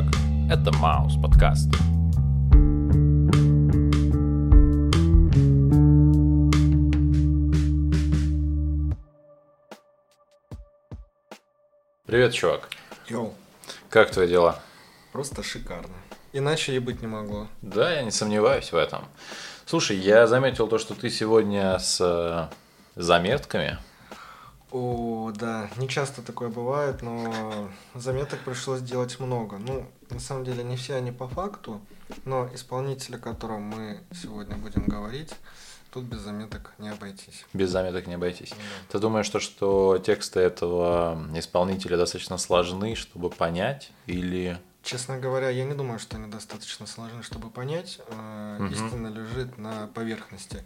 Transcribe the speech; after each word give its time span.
Как? 0.00 0.14
Это 0.50 0.72
Маус 0.78 1.14
подкаст. 1.22 1.68
Привет, 12.06 12.32
чувак. 12.32 12.68
Йоу, 13.08 13.34
Как 13.90 14.10
твои 14.10 14.26
дела? 14.28 14.58
просто 15.12 15.42
шикарно. 15.42 15.94
Иначе 16.32 16.74
и 16.76 16.78
быть 16.78 17.02
не 17.02 17.06
могло. 17.08 17.48
Да, 17.60 17.92
я 17.92 18.02
не 18.02 18.10
сомневаюсь 18.10 18.72
в 18.72 18.76
этом. 18.76 19.04
Слушай, 19.66 19.96
я 19.98 20.26
заметил 20.26 20.66
то, 20.68 20.78
что 20.78 20.94
ты 20.94 21.10
сегодня 21.10 21.78
с 21.78 22.00
э, 22.00 22.48
заметками. 22.94 23.78
О, 24.72 25.32
да, 25.34 25.68
не 25.76 25.88
часто 25.88 26.22
такое 26.22 26.48
бывает, 26.48 27.02
но 27.02 27.68
заметок 27.94 28.40
пришлось 28.40 28.80
делать 28.80 29.18
много. 29.18 29.58
Ну, 29.58 29.86
на 30.10 30.20
самом 30.20 30.44
деле, 30.44 30.62
не 30.62 30.76
все 30.76 30.94
они 30.94 31.10
по 31.10 31.26
факту, 31.26 31.80
но 32.24 32.48
исполнитель, 32.54 33.16
о 33.16 33.18
котором 33.18 33.62
мы 33.62 34.00
сегодня 34.12 34.56
будем 34.56 34.84
говорить, 34.84 35.34
тут 35.90 36.04
без 36.04 36.20
заметок 36.20 36.72
не 36.78 36.88
обойтись. 36.88 37.44
Без 37.52 37.70
заметок 37.70 38.06
не 38.06 38.14
обойтись. 38.14 38.50
Да. 38.50 38.56
Ты 38.92 38.98
думаешь, 39.00 39.28
то, 39.28 39.40
что 39.40 39.98
тексты 39.98 40.40
этого 40.40 41.18
исполнителя 41.34 41.96
достаточно 41.96 42.38
сложны, 42.38 42.94
чтобы 42.94 43.30
понять? 43.30 43.90
Или... 44.06 44.58
Честно 44.82 45.18
говоря, 45.18 45.50
я 45.50 45.64
не 45.64 45.74
думаю, 45.74 45.98
что 45.98 46.16
они 46.16 46.30
достаточно 46.30 46.86
сложны, 46.86 47.22
чтобы 47.22 47.50
понять. 47.50 48.00
Мгм. 48.08 48.72
Истина 48.72 49.08
лежит 49.08 49.58
на 49.58 49.88
поверхности. 49.88 50.64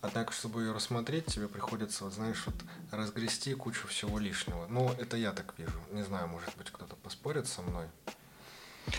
Однако, 0.00 0.32
чтобы 0.32 0.62
ее 0.62 0.72
рассмотреть, 0.72 1.26
тебе 1.26 1.48
приходится, 1.48 2.04
вот, 2.04 2.12
знаешь, 2.12 2.42
вот 2.46 2.54
разгрести 2.90 3.54
кучу 3.54 3.88
всего 3.88 4.18
лишнего. 4.18 4.66
Ну, 4.68 4.90
это 4.98 5.16
я 5.16 5.32
так 5.32 5.54
вижу. 5.58 5.80
Не 5.92 6.02
знаю, 6.02 6.28
может 6.28 6.56
быть, 6.56 6.70
кто-то 6.70 6.96
поспорит 6.96 7.46
со 7.46 7.62
мной. 7.62 7.86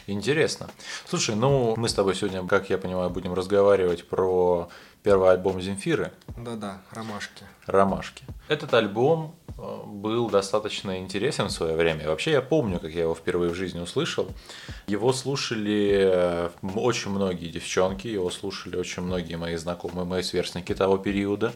Интересно. 0.08 0.70
Слушай, 1.06 1.36
ну 1.36 1.76
мы 1.78 1.90
с 1.90 1.94
тобой 1.94 2.16
сегодня, 2.16 2.46
как 2.48 2.70
я 2.70 2.78
понимаю, 2.78 3.10
будем 3.10 3.34
разговаривать 3.34 4.08
про 4.08 4.70
первый 5.04 5.32
альбом 5.32 5.62
Земфиры 5.62 6.12
Да-да, 6.36 6.82
ромашки. 6.92 7.46
«Ромашки». 7.66 8.24
Этот 8.50 8.74
альбом 8.74 9.36
э, 9.58 9.82
был 9.86 10.30
достаточно 10.30 11.00
интересен 11.00 11.46
в 11.46 11.52
свое 11.52 11.76
время. 11.76 12.04
И 12.04 12.08
Вообще 12.08 12.32
я 12.32 12.42
помню, 12.42 12.80
как 12.80 12.92
я 12.92 13.04
его 13.04 13.16
впервые 13.16 13.52
в 13.52 13.56
жизни 13.56 13.80
услышал. 13.80 14.28
Его 14.88 15.14
слушали 15.14 16.10
э, 16.12 16.50
очень 16.76 17.12
многие 17.12 17.48
девчонки, 17.48 18.08
его 18.08 18.30
слушали 18.30 18.76
очень 18.76 19.04
многие 19.04 19.36
мои 19.36 19.56
знакомые, 19.56 20.06
мои 20.06 20.24
сверстники 20.24 20.76
того 20.76 20.98
периода. 20.98 21.54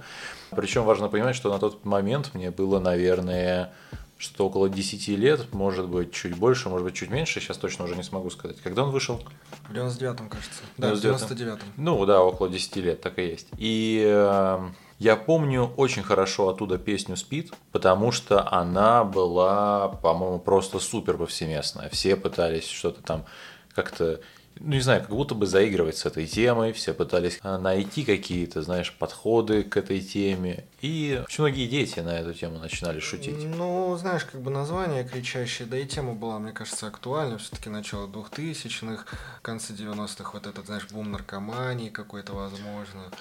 Причем 0.52 0.84
важно 0.84 1.10
понимать, 1.10 1.36
что 1.36 1.52
на 1.52 1.60
тот 1.60 1.84
момент 1.84 2.34
мне 2.34 2.52
было, 2.52 2.80
наверное, 2.80 3.74
что 4.22 4.46
около 4.46 4.70
10 4.70 5.08
лет, 5.10 5.52
может 5.52 5.88
быть, 5.88 6.14
чуть 6.14 6.36
больше, 6.36 6.70
может 6.70 6.86
быть, 6.86 6.96
чуть 6.96 7.10
меньше, 7.10 7.40
сейчас 7.40 7.58
точно 7.58 7.86
уже 7.86 7.96
не 7.96 8.04
смогу 8.04 8.30
сказать. 8.30 8.62
Когда 8.62 8.84
он 8.84 8.92
вышел? 8.92 9.20
В 9.68 9.74
99-м, 9.74 10.30
кажется. 10.30 10.62
Да, 10.78 10.94
в 10.94 11.00
99-м. 11.00 11.38
99-м. 11.38 11.60
Ну 11.78 12.06
да, 12.06 12.22
около 12.24 12.48
10 12.48 12.76
лет, 12.78 13.02
так 13.02 13.18
и 13.18 13.24
есть. 13.24 13.48
И 13.58 14.04
э, 14.06 14.70
я 15.00 15.16
помню 15.16 15.74
очень 15.76 16.04
хорошо 16.04 16.50
оттуда 16.50 16.78
песню 16.78 17.18
«Спит», 17.18 17.52
потому 17.72 18.12
что 18.12 18.48
она 18.54 19.04
была, 19.04 19.88
по-моему, 19.88 20.38
просто 20.38 20.78
супер 20.78 21.18
повсеместная. 21.18 21.90
Все 21.90 22.16
пытались 22.16 22.68
что-то 22.68 23.02
там 23.02 23.26
как-то, 23.74 24.22
ну 24.64 24.74
не 24.74 24.82
знаю, 24.82 25.02
как 25.02 25.10
будто 25.10 25.36
бы 25.36 25.48
заигрывать 25.48 25.98
с 25.98 26.06
этой 26.06 26.28
темой, 26.28 26.72
все 26.74 26.94
пытались 26.94 27.40
э, 27.42 27.58
найти 27.58 28.04
какие-то, 28.04 28.62
знаешь, 28.62 28.94
подходы 28.94 29.64
к 29.64 29.76
этой 29.78 30.02
теме. 30.02 30.66
И 30.82 31.22
очень 31.26 31.44
многие 31.44 31.68
дети 31.68 32.00
на 32.00 32.20
эту 32.20 32.34
тему 32.34 32.60
начинали 32.60 33.00
шутить. 33.00 33.44
Ну, 33.44 33.96
знаешь, 33.98 34.26
как 34.26 34.42
бы 34.42 34.52
название 34.52 35.04
кричащее, 35.04 35.68
да 35.68 35.78
и 35.78 35.86
тема 35.86 36.14
была, 36.14 36.40
мне 36.40 36.52
кажется, 36.52 36.88
актуальна. 36.88 37.38
Все-таки 37.38 37.70
начало 37.70 38.08
2000-х, 38.08 39.06
концы 39.42 39.74
90-х, 39.74 40.32
вот 40.34 40.46
этот, 40.46 40.66
знаешь, 40.68 40.88
бум 40.92 41.12
наркомании 41.12 41.90
какой-то, 41.90 42.34
возможно. 42.34 43.12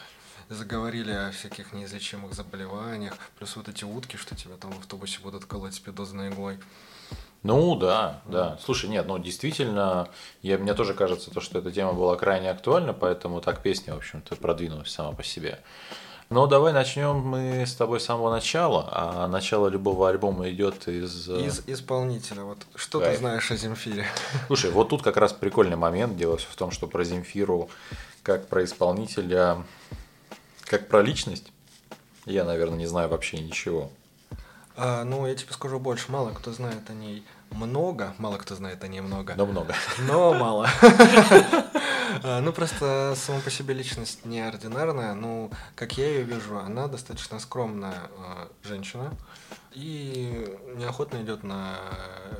Заговорили 0.48 1.12
о 1.12 1.30
всяких 1.30 1.72
неизлечимых 1.72 2.34
заболеваниях. 2.34 3.16
Плюс 3.38 3.56
вот 3.56 3.68
эти 3.68 3.84
утки, 3.84 4.16
что 4.16 4.34
тебя 4.34 4.56
там 4.56 4.72
в 4.72 4.78
автобусе 4.80 5.20
будут 5.22 5.44
колоть 5.44 5.74
спидозной 5.74 6.30
иглой. 6.30 6.58
Ну 7.42 7.74
да, 7.74 8.20
да. 8.26 8.58
Слушай, 8.62 8.90
нет, 8.90 9.06
ну 9.06 9.18
действительно, 9.18 10.08
я, 10.42 10.58
мне 10.58 10.74
тоже 10.74 10.92
кажется, 10.94 11.30
то, 11.30 11.40
что 11.40 11.58
эта 11.58 11.72
тема 11.72 11.94
была 11.94 12.16
крайне 12.16 12.50
актуальна, 12.50 12.92
поэтому 12.92 13.40
так 13.40 13.62
песня, 13.62 13.94
в 13.94 13.98
общем-то, 13.98 14.36
продвинулась 14.36 14.90
сама 14.90 15.12
по 15.12 15.22
себе. 15.22 15.58
Но 16.28 16.46
давай 16.46 16.72
начнем 16.72 17.16
мы 17.16 17.66
с 17.66 17.74
тобой 17.74 17.98
с 17.98 18.04
самого 18.04 18.30
начала, 18.30 18.88
а 18.92 19.26
начало 19.26 19.66
любого 19.66 20.08
альбома 20.08 20.48
идет 20.50 20.86
из... 20.86 21.28
э, 21.28 21.46
Из 21.46 21.62
исполнителя, 21.66 22.42
вот 22.42 22.58
что 22.76 23.00
Кайф. 23.00 23.14
ты 23.14 23.18
знаешь 23.18 23.50
о 23.50 23.56
Земфире? 23.56 24.06
Слушай, 24.46 24.70
вот 24.70 24.90
тут 24.90 25.02
как 25.02 25.16
раз 25.16 25.32
прикольный 25.32 25.76
момент. 25.76 26.16
Дело 26.16 26.36
в 26.36 26.56
том, 26.56 26.70
что 26.70 26.86
про 26.86 27.02
Земфиру, 27.02 27.68
как 28.22 28.46
про 28.46 28.62
исполнителя, 28.62 29.64
как 30.66 30.86
про 30.86 31.02
личность, 31.02 31.50
я, 32.26 32.44
наверное, 32.44 32.78
не 32.78 32.86
знаю 32.86 33.08
вообще 33.08 33.38
ничего. 33.38 33.90
А, 34.76 35.04
ну, 35.04 35.26
я 35.26 35.34
тебе 35.34 35.52
скажу 35.52 35.78
больше, 35.78 36.10
мало 36.10 36.30
кто 36.32 36.52
знает 36.52 36.88
о 36.88 36.94
ней 36.94 37.24
много, 37.50 38.14
мало 38.18 38.38
кто 38.38 38.54
знает 38.54 38.82
о 38.84 38.88
ней 38.88 39.00
много. 39.00 39.34
Но 39.36 39.46
много. 39.46 39.74
но 40.06 40.34
мало. 40.34 40.68
А, 42.22 42.40
Ну, 42.40 42.52
просто 42.52 43.14
сама 43.16 43.40
по 43.40 43.50
себе 43.50 43.72
личность 43.72 44.24
неординарная. 44.24 45.14
Ну, 45.14 45.50
как 45.74 45.96
я 45.96 46.08
ее 46.08 46.22
вижу, 46.22 46.58
она 46.58 46.88
достаточно 46.88 47.38
скромная 47.38 47.94
э, 47.94 48.48
женщина 48.64 49.12
и 49.72 50.58
неохотно 50.74 51.22
идет 51.22 51.44
на 51.44 51.78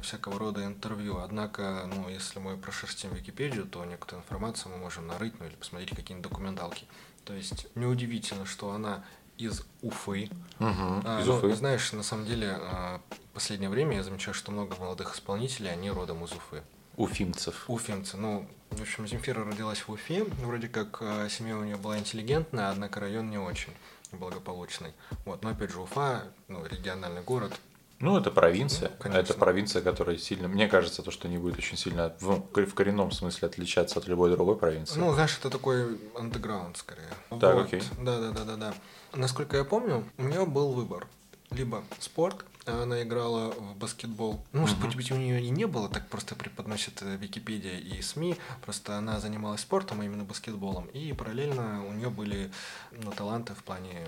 всякого 0.03 0.39
рода 0.39 0.65
интервью. 0.65 1.19
Однако, 1.19 1.85
ну, 1.87 2.09
если 2.09 2.41
мы 2.41 2.57
прошерстим 2.57 3.15
Википедию, 3.15 3.65
то 3.65 3.85
некоторую 3.85 4.25
информацию 4.25 4.73
мы 4.73 4.79
можем 4.79 5.07
нарыть, 5.07 5.39
ну, 5.39 5.47
или 5.47 5.55
посмотреть 5.55 5.91
какие-нибудь 5.91 6.31
документалки. 6.31 6.87
То 7.25 7.35
есть, 7.35 7.67
неудивительно, 7.77 8.47
что 8.47 8.73
она 8.73 9.05
из 9.41 9.63
Уфы. 9.83 10.29
Мгм, 10.59 11.03
А, 11.05 11.21
Из 11.21 11.27
ну, 11.27 11.37
Уфы. 11.37 11.55
знаешь, 11.55 11.93
на 11.93 12.03
самом 12.03 12.27
деле, 12.27 12.57
а, 12.61 13.01
последнее 13.33 13.71
время 13.71 13.97
я 13.97 14.03
замечаю, 14.03 14.35
что 14.35 14.53
много 14.53 14.77
молодых 14.77 15.15
исполнителей, 15.15 15.73
они 15.73 15.91
родом 15.91 16.25
из 16.25 16.33
Уфы. 16.33 16.63
Уфимцев. 16.97 17.65
Уфимцы. 17.69 18.17
Ну, 18.19 18.47
в 18.71 18.83
общем, 18.83 19.07
Земфира 19.07 19.45
родилась 19.45 19.81
в 19.81 19.89
Уфе. 19.91 20.25
Вроде 20.45 20.69
как 20.69 20.99
э, 21.01 21.29
семья 21.31 21.57
у 21.57 21.65
нее 21.65 21.77
была 21.77 21.99
интеллигентная, 21.99 22.71
однако 22.71 23.01
район 23.01 23.31
не 23.31 23.39
очень 23.39 23.73
благополучный. 24.13 24.93
Вот, 25.25 25.43
но 25.43 25.51
опять 25.51 25.71
же, 25.71 25.81
Уфа, 25.81 26.25
ну, 26.49 26.65
региональный 26.67 27.23
город. 27.23 27.59
Ну, 28.01 28.17
это 28.17 28.31
провинция. 28.31 28.89
Ну, 28.89 28.95
конечно. 28.99 29.21
это 29.21 29.35
провинция, 29.35 29.83
которая 29.83 30.17
сильно... 30.17 30.49
Мне 30.49 30.69
кажется, 30.69 31.03
то, 31.03 31.11
что 31.11 31.29
не 31.29 31.37
будет 31.37 31.59
очень 31.59 31.77
сильно 31.77 32.15
в, 32.19 32.41
в 32.55 32.75
коренном 32.75 33.13
смысле 33.13 33.49
отличаться 33.49 33.99
от 33.99 34.09
любой 34.09 34.31
другой 34.31 34.57
провинции. 34.57 34.99
Ну, 34.99 35.13
знаешь, 35.13 35.37
это 35.39 35.51
такой 35.51 35.99
андеграунд 36.17 36.79
скорее. 36.79 37.11
Так, 37.29 37.55
Вот. 37.55 37.67
окей. 37.67 37.83
Да, 38.01 38.19
да, 38.19 38.31
да, 38.31 38.45
да, 38.45 38.57
да. 38.57 38.75
Насколько 39.13 39.59
я 39.59 39.65
помню, 39.65 40.05
у 40.17 40.23
нее 40.23 40.47
был 40.47 40.73
выбор. 40.73 41.07
Либо 41.51 41.83
спорт, 41.99 42.45
а 42.67 42.83
она 42.83 43.03
играла 43.03 43.51
в 43.53 43.77
баскетбол. 43.77 44.41
Ну, 44.53 44.61
может 44.61 44.79
Мгм. 44.79 44.91
быть, 44.97 45.11
у 45.11 45.17
нее 45.17 45.41
и 45.43 45.51
не 45.51 45.67
было, 45.67 45.89
так 45.89 46.07
просто 46.09 46.35
преподносит 46.35 47.03
э, 47.03 47.17
Википедия 47.17 47.79
и 47.79 48.01
СМИ. 48.03 48.37
Просто 48.63 48.97
она 48.97 49.19
занималась 49.21 49.61
спортом, 49.63 50.01
а 50.01 50.05
именно 50.05 50.25
баскетболом. 50.25 50.87
И 50.87 51.13
параллельно 51.13 51.85
у 51.87 51.93
нее 51.93 52.11
были 52.11 52.51
ну, 52.93 53.11
таланты 53.13 53.55
в 53.55 53.63
плане 53.65 54.07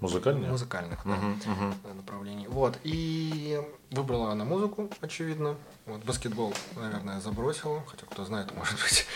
Музыкальные? 0.00 0.50
музыкальных 0.50 1.00
да, 1.04 1.10
мгм. 1.16 1.74
э, 1.84 1.92
направлений. 1.94 2.46
Вот. 2.48 2.78
И 2.84 3.60
выбрала 3.90 4.32
она 4.32 4.44
музыку, 4.44 4.90
очевидно. 5.00 5.56
Вот 5.86 6.04
баскетбол, 6.04 6.54
наверное, 6.76 7.20
забросила, 7.20 7.82
хотя 7.86 8.06
кто 8.06 8.24
знает, 8.24 8.54
может 8.56 8.74
быть. 8.80 9.06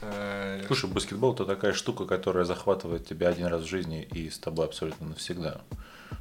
Э, 0.00 0.64
Слушай, 0.66 0.88
баскетбол 0.90 1.34
это 1.34 1.44
такая 1.44 1.72
штука, 1.72 2.06
которая 2.06 2.44
захватывает 2.44 3.06
тебя 3.06 3.28
один 3.28 3.46
раз 3.46 3.62
в 3.62 3.66
жизни 3.66 4.02
и 4.02 4.30
с 4.30 4.38
тобой 4.38 4.64
абсолютно 4.66 5.08
навсегда. 5.08 5.60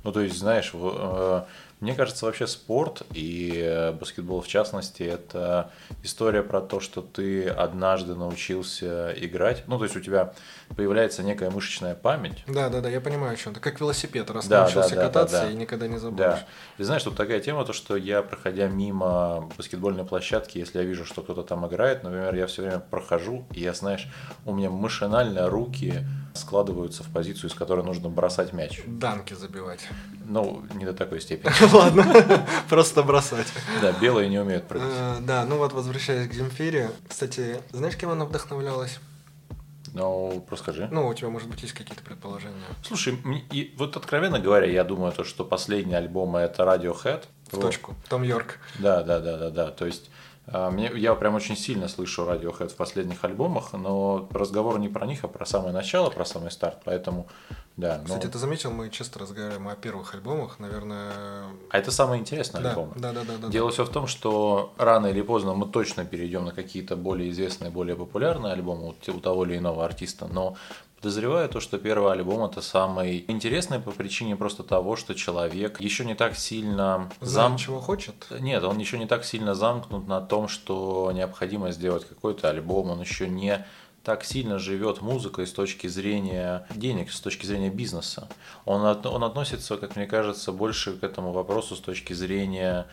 Ну, 0.03 0.11
то 0.11 0.21
есть, 0.21 0.37
знаешь, 0.37 0.73
в- 0.73 1.45
э, 1.45 1.45
мне 1.79 1.95
кажется, 1.95 2.25
вообще 2.25 2.45
спорт 2.45 3.03
и 3.13 3.53
э, 3.55 3.93
баскетбол 3.93 4.41
в 4.41 4.47
частности, 4.47 5.03
это 5.03 5.71
история 6.03 6.43
про 6.43 6.59
то, 6.61 6.79
что 6.79 7.01
ты 7.01 7.47
однажды 7.47 8.15
научился 8.15 9.13
играть. 9.17 9.63
Ну, 9.67 9.77
то 9.77 9.85
есть 9.85 9.95
у 9.95 10.01
тебя 10.01 10.33
появляется 10.75 11.23
некая 11.23 11.49
мышечная 11.49 11.95
память. 11.95 12.43
Да, 12.47 12.69
да, 12.69 12.81
да, 12.81 12.89
я 12.89 13.01
понимаю, 13.01 13.33
о 13.33 13.35
чем 13.35 13.53
ты. 13.53 13.59
Как 13.59 13.79
велосипед, 13.79 14.29
раз 14.31 14.47
Да, 14.47 14.61
научился 14.61 14.91
да, 14.91 14.95
да, 14.95 15.01
кататься 15.07 15.35
да, 15.41 15.45
да. 15.45 15.51
и 15.51 15.55
никогда 15.55 15.87
не 15.87 15.97
забудешь. 15.97 16.25
Да. 16.25 16.45
И 16.77 16.83
знаешь, 16.83 17.03
тут 17.03 17.15
такая 17.15 17.39
тема, 17.39 17.65
то, 17.65 17.73
что 17.73 17.95
я, 17.95 18.21
проходя 18.21 18.67
мимо 18.67 19.49
баскетбольной 19.57 20.05
площадки, 20.05 20.57
если 20.57 20.79
я 20.79 20.83
вижу, 20.85 21.05
что 21.05 21.21
кто-то 21.21 21.43
там 21.43 21.67
играет, 21.67 22.03
например, 22.03 22.33
я 22.35 22.47
все 22.47 22.61
время 22.63 22.79
прохожу, 22.79 23.45
и 23.51 23.61
я, 23.61 23.73
знаешь, 23.73 24.07
у 24.45 24.53
меня 24.53 24.69
машинально 24.69 25.49
руки 25.49 26.05
складываются 26.33 27.03
в 27.03 27.07
позицию, 27.11 27.49
из 27.49 27.53
которой 27.55 27.83
нужно 27.83 28.09
бросать 28.09 28.53
мяч. 28.53 28.81
Данки 28.85 29.33
забивать. 29.33 29.87
Ну, 30.25 30.63
не 30.75 30.85
до 30.85 30.93
такой 30.93 31.21
степени. 31.21 31.51
Ладно, 31.73 32.05
просто 32.69 33.03
бросать. 33.03 33.47
Да, 33.81 33.91
белые 33.93 34.29
не 34.29 34.39
умеют 34.39 34.67
прыгать. 34.67 34.87
Э, 34.91 35.17
Да, 35.21 35.45
ну 35.45 35.57
вот 35.57 35.73
возвращаясь 35.73 36.29
к 36.29 36.33
Земфире. 36.33 36.91
Кстати, 37.07 37.59
знаешь, 37.71 37.97
кем 37.97 38.11
она 38.11 38.25
вдохновлялась? 38.25 38.99
Ну, 39.93 40.45
расскажи. 40.49 40.87
Ну, 40.91 41.07
у 41.07 41.13
тебя, 41.13 41.29
может 41.29 41.49
быть, 41.49 41.61
есть 41.61 41.73
какие-то 41.73 42.03
предположения? 42.03 42.55
Слушай, 42.83 43.17
и 43.51 43.73
вот 43.77 43.97
откровенно 43.97 44.39
говоря, 44.39 44.67
я 44.67 44.83
думаю, 44.83 45.11
то, 45.11 45.23
что 45.23 45.43
последние 45.43 45.97
альбомы 45.97 46.39
это 46.39 46.63
Radiohead. 46.63 47.25
в 47.49 47.53
вот. 47.53 47.61
точку. 47.61 47.95
Том 48.09 48.23
Йорк. 48.23 48.59
Да, 48.79 49.03
да, 49.03 49.19
да, 49.19 49.37
да, 49.37 49.49
да. 49.49 49.71
То 49.71 49.85
есть 49.85 50.09
мне, 50.51 50.91
я 50.95 51.13
прям 51.15 51.35
очень 51.35 51.55
сильно 51.55 51.87
слышу 51.87 52.23
Radiohead 52.23 52.69
в 52.69 52.75
последних 52.75 53.23
альбомах, 53.23 53.73
но 53.73 54.27
разговор 54.31 54.79
не 54.79 54.89
про 54.89 55.05
них, 55.05 55.23
а 55.23 55.27
про 55.27 55.45
самое 55.45 55.73
начало, 55.73 56.09
про 56.09 56.25
самый 56.25 56.51
старт, 56.51 56.79
поэтому 56.83 57.27
да. 57.79 58.01
Кстати, 58.03 58.25
но... 58.25 58.31
ты 58.31 58.37
заметил, 58.37 58.71
мы 58.71 58.89
часто 58.89 59.19
разговариваем 59.19 59.69
о 59.69 59.75
первых 59.75 60.13
альбомах, 60.13 60.59
наверное... 60.59 61.13
А 61.69 61.77
это 61.77 61.91
самые 61.91 62.19
интересные 62.19 62.61
да, 62.61 62.71
альбомы. 62.71 62.91
Да, 62.97 63.13
да, 63.13 63.23
да, 63.23 63.37
да. 63.37 63.47
Дело 63.47 63.69
да. 63.69 63.73
все 63.73 63.85
в 63.85 63.89
том, 63.89 64.05
что 64.05 64.73
рано 64.77 65.07
или 65.07 65.21
поздно 65.21 65.53
мы 65.53 65.65
точно 65.65 66.03
перейдем 66.03 66.43
на 66.43 66.51
какие-то 66.51 66.97
более 66.97 67.29
известные, 67.29 67.71
более 67.71 67.95
популярные 67.95 68.51
альбомы 68.51 68.93
у 69.07 69.19
того 69.19 69.45
или 69.45 69.57
иного 69.57 69.85
артиста, 69.85 70.27
но 70.27 70.57
Подозреваю 71.01 71.47
то, 71.47 71.61
что 71.61 71.77
первый 71.77 72.11
альбом 72.11 72.43
это 72.43 72.61
самый 72.61 73.23
интересный 73.29 73.79
по 73.79 73.91
причине 73.91 74.35
просто 74.35 74.63
того, 74.63 74.97
что 74.97 75.15
человек 75.15 75.79
еще 75.79 76.03
не 76.03 76.13
так 76.13 76.35
сильно 76.35 77.09
зам... 77.21 77.55
чего 77.55 77.79
хочет. 77.79 78.27
Нет, 78.37 78.63
он 78.63 78.77
еще 78.79 78.97
не 78.97 79.05
так 79.05 79.23
сильно 79.23 79.55
замкнут 79.55 80.07
на 80.07 80.19
том, 80.19 80.49
что 80.49 81.09
необходимо 81.13 81.71
сделать 81.71 82.05
какой-то 82.05 82.49
альбом, 82.49 82.89
он 82.89 82.99
еще 82.99 83.29
не 83.29 83.65
так 84.03 84.25
сильно 84.25 84.59
живет 84.59 85.01
музыкой 85.01 85.47
с 85.47 85.53
точки 85.53 85.87
зрения 85.87 86.67
денег, 86.75 87.11
с 87.11 87.21
точки 87.21 87.45
зрения 87.45 87.69
бизнеса. 87.69 88.27
Он, 88.65 88.85
от, 88.85 89.05
он 89.05 89.23
относится, 89.23 89.77
как 89.77 89.95
мне 89.95 90.05
кажется, 90.05 90.51
больше 90.51 90.97
к 90.97 91.03
этому 91.03 91.31
вопросу 91.31 91.75
с 91.75 91.79
точки 91.79 92.13
зрения 92.13 92.87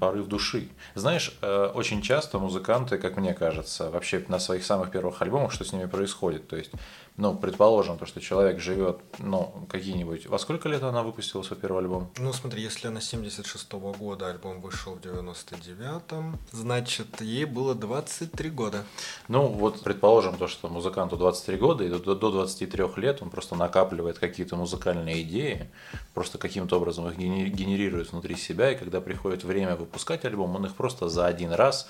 порыв 0.00 0.26
души. 0.26 0.68
Знаешь, 0.94 1.36
э, 1.40 1.70
очень 1.74 2.02
часто 2.02 2.38
музыканты, 2.38 2.98
как 2.98 3.16
мне 3.16 3.34
кажется, 3.34 3.90
вообще 3.90 4.24
на 4.28 4.38
своих 4.38 4.64
самых 4.64 4.90
первых 4.90 5.22
альбомах, 5.22 5.52
что 5.52 5.64
с 5.64 5.72
ними 5.72 5.86
происходит, 5.86 6.48
то 6.48 6.56
есть 6.56 6.70
ну, 7.18 7.34
предположим, 7.34 7.98
то, 7.98 8.06
что 8.06 8.20
человек 8.20 8.58
живет, 8.58 8.98
ну, 9.18 9.66
какие-нибудь... 9.68 10.26
Во 10.26 10.38
сколько 10.38 10.68
лет 10.70 10.82
она 10.82 11.02
выпустила 11.02 11.42
свой 11.42 11.58
первый 11.58 11.80
альбом? 11.80 12.10
Ну, 12.16 12.32
смотри, 12.32 12.62
если 12.62 12.88
она 12.88 13.00
76-го 13.00 13.92
года, 13.92 14.28
альбом 14.28 14.62
вышел 14.62 14.94
в 14.94 15.00
99-м, 15.00 16.38
значит, 16.52 17.20
ей 17.20 17.44
было 17.44 17.74
23 17.74 18.50
года. 18.50 18.84
Ну, 19.28 19.46
вот 19.46 19.82
предположим 19.82 20.38
то, 20.38 20.48
что 20.48 20.68
музыканту 20.68 21.18
23 21.18 21.56
года, 21.58 21.84
и 21.84 21.90
до, 21.90 22.14
до 22.14 22.30
23 22.30 22.84
лет 22.96 23.20
он 23.20 23.28
просто 23.28 23.56
накапливает 23.56 24.18
какие-то 24.18 24.56
музыкальные 24.56 25.22
идеи, 25.22 25.70
просто 26.14 26.38
каким-то 26.38 26.78
образом 26.78 27.08
их 27.08 27.18
генерирует 27.18 28.12
внутри 28.12 28.36
себя, 28.36 28.72
и 28.72 28.74
когда 28.74 29.02
приходит 29.02 29.44
время 29.44 29.61
выпускать 29.76 30.24
альбом, 30.24 30.56
он 30.56 30.66
их 30.66 30.74
просто 30.74 31.08
за 31.08 31.26
один 31.26 31.52
раз 31.52 31.88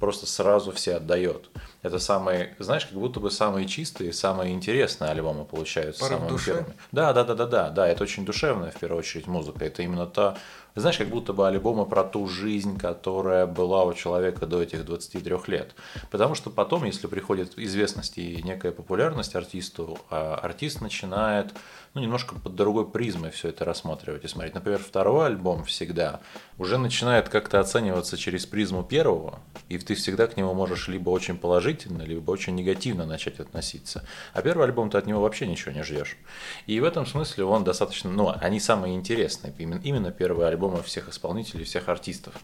просто 0.00 0.26
сразу 0.26 0.72
все 0.72 0.96
отдает. 0.96 1.48
Это 1.84 1.98
самые, 1.98 2.54
знаешь, 2.58 2.86
как 2.86 2.98
будто 2.98 3.20
бы 3.20 3.30
самые 3.30 3.66
чистые, 3.66 4.14
самые 4.14 4.54
интересные 4.54 5.10
альбомы 5.10 5.44
получаются 5.44 6.00
Порыв 6.00 6.16
самыми 6.16 6.30
души? 6.30 6.46
первыми. 6.46 6.74
Да, 6.92 7.12
да, 7.12 7.24
да, 7.24 7.34
да, 7.34 7.46
да, 7.46 7.68
да, 7.68 7.86
это 7.86 8.02
очень 8.04 8.24
душевная 8.24 8.70
в 8.70 8.76
первую 8.76 9.00
очередь 9.00 9.26
музыка. 9.26 9.66
Это 9.66 9.82
именно 9.82 10.06
та, 10.06 10.38
знаешь, 10.74 10.96
как 10.96 11.08
будто 11.08 11.34
бы 11.34 11.46
альбомы 11.46 11.84
про 11.84 12.02
ту 12.02 12.26
жизнь, 12.26 12.78
которая 12.78 13.46
была 13.46 13.84
у 13.84 13.92
человека 13.92 14.46
до 14.46 14.62
этих 14.62 14.86
23 14.86 15.36
лет. 15.48 15.74
Потому 16.10 16.34
что 16.34 16.48
потом, 16.48 16.84
если 16.84 17.06
приходит 17.06 17.58
известность 17.58 18.16
и 18.16 18.42
некая 18.42 18.72
популярность 18.72 19.36
артисту, 19.36 19.98
а 20.08 20.36
артист 20.36 20.80
начинает 20.80 21.52
ну, 21.94 22.00
немножко 22.00 22.34
под 22.34 22.56
другой 22.56 22.90
призмой 22.90 23.30
все 23.30 23.48
это 23.48 23.64
рассматривать 23.64 24.24
и 24.24 24.28
смотреть. 24.28 24.54
Например, 24.54 24.80
второй 24.80 25.26
альбом 25.26 25.64
всегда 25.64 26.20
уже 26.58 26.76
начинает 26.76 27.28
как-то 27.28 27.60
оцениваться 27.60 28.16
через 28.16 28.46
призму 28.46 28.82
первого, 28.82 29.38
и 29.68 29.78
ты 29.78 29.94
всегда 29.94 30.26
к 30.26 30.36
нему 30.36 30.54
можешь 30.54 30.88
либо 30.88 31.10
очень 31.10 31.38
положительно, 31.74 32.02
либо 32.02 32.30
очень 32.30 32.54
негативно 32.54 33.06
начать 33.06 33.40
относиться. 33.40 34.04
А 34.32 34.42
первый 34.42 34.66
альбом 34.66 34.90
ты 34.90 34.98
от 34.98 35.06
него 35.06 35.20
вообще 35.20 35.46
ничего 35.46 35.72
не 35.72 35.82
ждешь. 35.82 36.16
И 36.66 36.80
в 36.80 36.84
этом 36.84 37.06
смысле 37.06 37.44
он 37.44 37.64
достаточно, 37.64 38.10
ну, 38.10 38.32
они 38.40 38.60
самые 38.60 38.94
интересные, 38.94 39.52
именно, 39.58 39.80
именно 39.82 40.10
первые 40.12 40.48
альбомы 40.48 40.82
всех 40.82 41.08
исполнителей, 41.08 41.64
всех 41.64 41.88
артистов. 41.88 42.34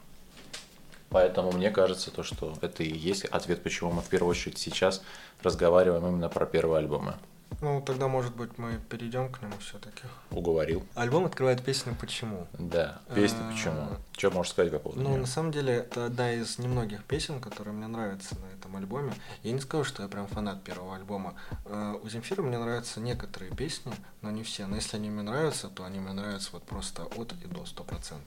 Поэтому 1.08 1.52
мне 1.52 1.70
кажется, 1.70 2.10
то, 2.10 2.22
что 2.22 2.56
это 2.60 2.82
и 2.82 2.96
есть 2.96 3.24
ответ, 3.24 3.62
почему 3.62 3.90
мы 3.92 4.02
в 4.02 4.08
первую 4.08 4.30
очередь 4.30 4.58
сейчас 4.58 5.02
разговариваем 5.42 6.06
именно 6.06 6.28
про 6.28 6.46
первые 6.46 6.78
альбомы. 6.78 7.14
Ну, 7.60 7.82
тогда, 7.82 8.08
может 8.08 8.34
быть, 8.34 8.56
мы 8.58 8.80
перейдем 8.88 9.30
к 9.30 9.42
нему 9.42 9.52
все-таки. 9.60 10.02
Уговорил. 10.30 10.86
Альбом 10.94 11.26
открывает 11.26 11.62
песню 11.62 11.94
«Почему». 12.00 12.46
Да, 12.58 13.00
песня 13.14 13.38
а, 13.42 13.52
«Почему». 13.52 13.88
Что 14.16 14.30
можешь 14.30 14.52
сказать 14.52 14.72
по 14.72 14.78
поводу 14.78 15.00
Ну, 15.00 15.16
на 15.16 15.26
самом 15.26 15.52
деле, 15.52 15.74
это 15.74 16.06
одна 16.06 16.32
из 16.32 16.58
немногих 16.58 17.04
песен, 17.04 17.40
которые 17.40 17.74
мне 17.74 17.86
нравятся 17.86 18.36
на 18.36 18.46
этом 18.56 18.76
альбоме. 18.76 19.12
Я 19.42 19.52
не 19.52 19.60
скажу, 19.60 19.84
что 19.84 20.02
я 20.02 20.08
прям 20.08 20.26
фанат 20.26 20.62
первого 20.62 20.96
альбома. 20.96 21.34
А, 21.66 21.94
у 22.02 22.08
Земфира 22.08 22.42
мне 22.42 22.58
нравятся 22.58 23.00
некоторые 23.00 23.54
песни, 23.54 23.92
но 24.22 24.30
не 24.30 24.42
все. 24.42 24.66
Но 24.66 24.76
если 24.76 24.96
они 24.96 25.10
мне 25.10 25.22
нравятся, 25.22 25.68
то 25.68 25.84
они 25.84 25.98
мне 25.98 26.12
нравятся 26.12 26.50
вот 26.52 26.62
просто 26.62 27.02
от 27.04 27.32
и 27.42 27.46
до 27.46 27.64
100%. 27.64 28.18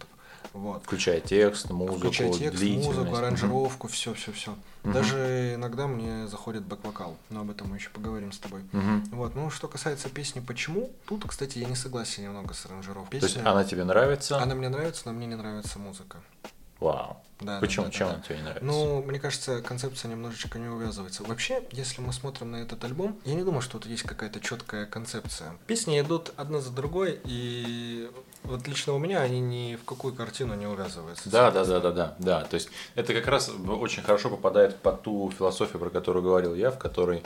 Вот. 0.54 0.84
Включая 0.84 1.20
текст, 1.20 1.70
музыку, 1.70 2.00
Включая 2.00 2.32
текст, 2.32 2.64
музыку, 2.64 3.16
аранжировку, 3.16 3.88
все, 3.88 4.14
все, 4.14 4.32
все. 4.32 4.56
Даже 4.84 5.54
иногда 5.56 5.88
мне 5.88 6.28
заходит 6.28 6.64
бэк-вокал, 6.64 7.16
но 7.30 7.42
об 7.42 7.52
этом 7.52 7.70
мы 7.70 7.78
еще 7.78 7.90
поговорим 7.90 8.32
с 8.32 8.40
тобой. 8.40 8.62
Угу. 8.74 9.16
Вот, 9.16 9.36
ну 9.36 9.50
что 9.50 9.68
касается 9.68 10.10
песни 10.10 10.42
«Почему», 10.42 10.92
тут, 11.08 11.26
кстати, 11.26 11.60
я 11.60 11.68
не 11.68 11.76
согласен 11.76 12.24
немного 12.24 12.54
с 12.54 12.66
аранжировкой. 12.66 13.20
Песня, 13.20 13.28
То 13.28 13.34
есть 13.36 13.48
она 13.48 13.64
тебе 13.64 13.84
нравится? 13.86 14.42
Она 14.42 14.56
мне 14.56 14.70
нравится, 14.70 15.04
но 15.06 15.14
мне 15.14 15.26
не 15.26 15.36
нравится 15.36 15.80
музыка. 15.80 16.18
Вау. 16.80 17.18
Да, 17.40 17.60
Почему? 17.60 17.86
Да, 17.86 17.92
да, 17.92 17.98
Чем 17.98 18.08
да. 18.10 18.14
он 18.16 18.22
тебе 18.22 18.36
не 18.36 18.42
нравится? 18.42 18.66
Ну, 18.66 19.04
мне 19.04 19.20
кажется, 19.20 19.62
концепция 19.62 20.12
немножечко 20.12 20.60
не 20.60 20.68
увязывается. 20.68 21.24
Вообще, 21.24 21.64
если 21.72 22.02
мы 22.02 22.12
смотрим 22.14 22.52
на 22.52 22.58
этот 22.58 22.84
альбом, 22.84 23.20
я 23.26 23.36
не 23.36 23.44
думаю, 23.44 23.62
что 23.62 23.80
тут 23.80 23.90
есть 23.90 24.04
какая-то 24.04 24.40
четкая 24.40 24.86
концепция. 24.86 25.54
Песни 25.68 26.00
идут 26.00 26.34
одна 26.36 26.60
за 26.60 26.72
другой, 26.72 27.20
и 27.24 28.10
вот 28.44 28.68
лично 28.68 28.94
у 28.94 29.00
меня 29.00 29.22
они 29.22 29.40
ни 29.40 29.76
в 29.76 29.86
какую 29.86 30.14
картину 30.14 30.56
не 30.56 30.68
увязываются. 30.68 31.30
Да, 31.30 31.52
да, 31.52 31.66
да, 31.66 31.80
да, 31.80 31.92
да, 31.92 32.16
да. 32.20 32.42
То 32.44 32.56
есть 32.56 32.70
это 32.96 33.14
как 33.14 33.28
раз 33.28 33.50
очень 33.50 34.04
хорошо 34.04 34.30
попадает 34.30 34.78
под 34.78 35.02
ту 35.02 35.32
философию, 35.38 35.80
про 35.80 35.90
которую 35.90 36.24
говорил 36.24 36.56
я, 36.56 36.72
в 36.72 36.78
которой 36.78 37.24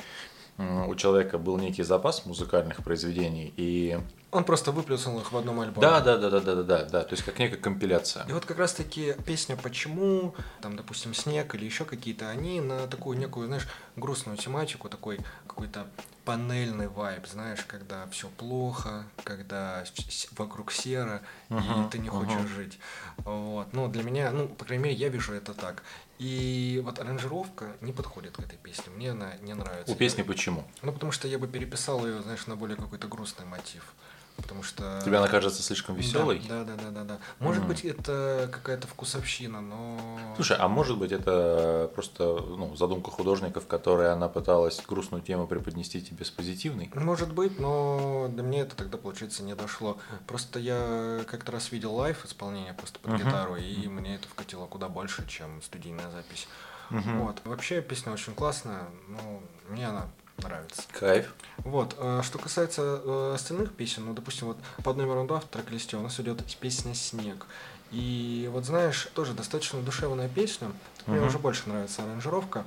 у 0.57 0.95
человека 0.95 1.37
был 1.37 1.57
некий 1.57 1.83
запас 1.83 2.25
музыкальных 2.25 2.83
произведений, 2.83 3.53
и 3.57 3.99
он 4.31 4.43
просто 4.43 4.71
выплюснул 4.71 5.19
их 5.19 5.31
в 5.31 5.37
одном 5.37 5.59
альбоме. 5.59 5.87
Да, 5.87 5.99
да, 6.01 6.17
да, 6.17 6.29
да, 6.29 6.39
да, 6.39 6.55
да, 6.55 6.63
да, 6.63 6.83
да. 6.83 7.03
То 7.03 7.13
есть 7.13 7.23
как 7.23 7.39
некая 7.39 7.57
компиляция. 7.57 8.25
И 8.27 8.33
вот 8.33 8.45
как 8.45 8.57
раз 8.57 8.73
таки 8.73 9.13
песня 9.25 9.55
«Почему», 9.55 10.35
там, 10.61 10.75
допустим, 10.75 11.13
«Снег» 11.13 11.53
или 11.55 11.63
еще 11.63 11.85
какие-то, 11.85 12.29
они 12.29 12.59
на 12.59 12.87
такую 12.87 13.17
некую, 13.17 13.47
знаешь, 13.47 13.67
грустную 13.95 14.37
тематику, 14.37 14.89
такой 14.89 15.19
какой-то 15.47 15.87
панельный 16.27 16.89
вайб, 16.89 17.25
знаешь, 17.25 17.63
когда 17.65 18.05
все 18.07 18.27
плохо, 18.27 19.05
когда 19.23 19.85
вокруг 20.31 20.73
серо, 20.73 21.21
uh-huh, 21.47 21.87
и 21.87 21.89
ты 21.89 21.99
не 21.99 22.09
хочешь 22.09 22.33
uh-huh. 22.33 22.47
жить. 22.47 22.79
Вот. 23.19 23.71
Ну, 23.71 23.87
для 23.87 24.03
меня, 24.03 24.31
ну, 24.31 24.49
по 24.49 24.65
крайней 24.65 24.83
мере, 24.83 24.95
я 24.97 25.07
вижу 25.07 25.33
это 25.33 25.53
так. 25.53 25.83
И 26.19 26.81
вот 26.83 26.99
аранжировка 26.99 27.77
не 27.79 27.93
подходит 27.93 28.35
к 28.35 28.41
этой 28.41 28.57
песне. 28.57 28.91
Мне 28.93 29.11
она 29.11 29.37
не 29.37 29.53
нравится. 29.53 29.93
У 29.93 29.95
песни 29.95 30.21
почему? 30.21 30.67
Ну, 30.81 30.91
потому 30.91 31.13
что 31.13 31.29
я 31.29 31.39
бы 31.39 31.47
переписал 31.47 32.05
ее, 32.05 32.21
знаешь, 32.21 32.45
на 32.45 32.57
более 32.57 32.75
какой-то 32.75 33.07
грустный 33.07 33.45
мотив. 33.45 33.93
Потому 34.37 34.61
что... 34.61 35.01
Тебе 35.03 35.17
она 35.17 35.27
кажется 35.27 35.63
слишком 35.63 35.95
веселой? 35.95 36.41
Да, 36.47 36.63
да, 36.63 36.75
да, 36.75 36.91
да, 36.91 37.03
да. 37.03 37.19
Может 37.39 37.63
mm. 37.63 37.67
быть, 37.67 37.83
это 37.85 38.47
какая-то 38.51 38.87
вкусовщина, 38.87 39.61
но. 39.61 40.19
Слушай, 40.35 40.57
а 40.57 40.67
может 40.67 40.97
быть, 40.97 41.11
это 41.11 41.91
просто 41.95 42.23
ну, 42.23 42.75
задумка 42.75 43.09
художника, 43.09 43.59
в 43.59 43.67
которой 43.67 44.13
она 44.13 44.29
пыталась 44.29 44.81
грустную 44.87 45.23
тему 45.23 45.47
преподнести 45.47 46.01
тебе 46.01 46.23
с 46.23 46.29
позитивной? 46.29 46.91
Может 46.93 47.33
быть, 47.33 47.59
но 47.59 48.29
до 48.31 48.43
меня 48.43 48.61
это 48.61 48.75
тогда, 48.75 48.97
получается, 48.97 49.43
не 49.43 49.55
дошло. 49.55 49.97
Просто 50.27 50.59
я 50.59 51.23
как-то 51.27 51.51
раз 51.51 51.71
видел 51.71 51.95
live 51.95 52.23
исполнение 52.23 52.73
просто 52.73 52.99
под 52.99 53.13
uh-huh. 53.13 53.25
гитару, 53.25 53.55
и 53.55 53.87
мне 53.87 54.15
это 54.15 54.27
вкатило 54.27 54.67
куда 54.67 54.87
больше, 54.87 55.27
чем 55.27 55.61
студийная 55.63 56.11
запись. 56.11 56.47
Uh-huh. 56.91 57.23
Вот. 57.23 57.41
Вообще 57.43 57.81
песня 57.81 58.13
очень 58.13 58.33
классная, 58.33 58.83
но 59.07 59.41
мне 59.67 59.87
она 59.87 60.07
нравится. 60.37 60.83
Кайф. 60.91 61.33
Вот. 61.57 61.95
А 61.99 62.21
что 62.23 62.37
касается 62.37 63.01
э, 63.03 63.31
остальных 63.35 63.73
песен, 63.73 64.05
ну, 64.05 64.13
допустим, 64.13 64.47
вот 64.47 64.57
под 64.83 64.97
номером 64.97 65.27
2 65.27 65.39
в 65.39 65.45
трек-листе 65.45 65.97
у 65.97 66.01
нас 66.01 66.19
идет 66.19 66.43
песня 66.57 66.93
«Снег». 66.93 67.45
И 67.91 68.49
вот 68.51 68.65
знаешь, 68.65 69.07
тоже 69.13 69.33
достаточно 69.33 69.81
душевная 69.81 70.27
песня. 70.27 70.71
Мне 71.05 71.19
uh-huh. 71.19 71.27
уже 71.27 71.39
больше 71.39 71.69
нравится 71.69 72.03
аранжировка. 72.03 72.65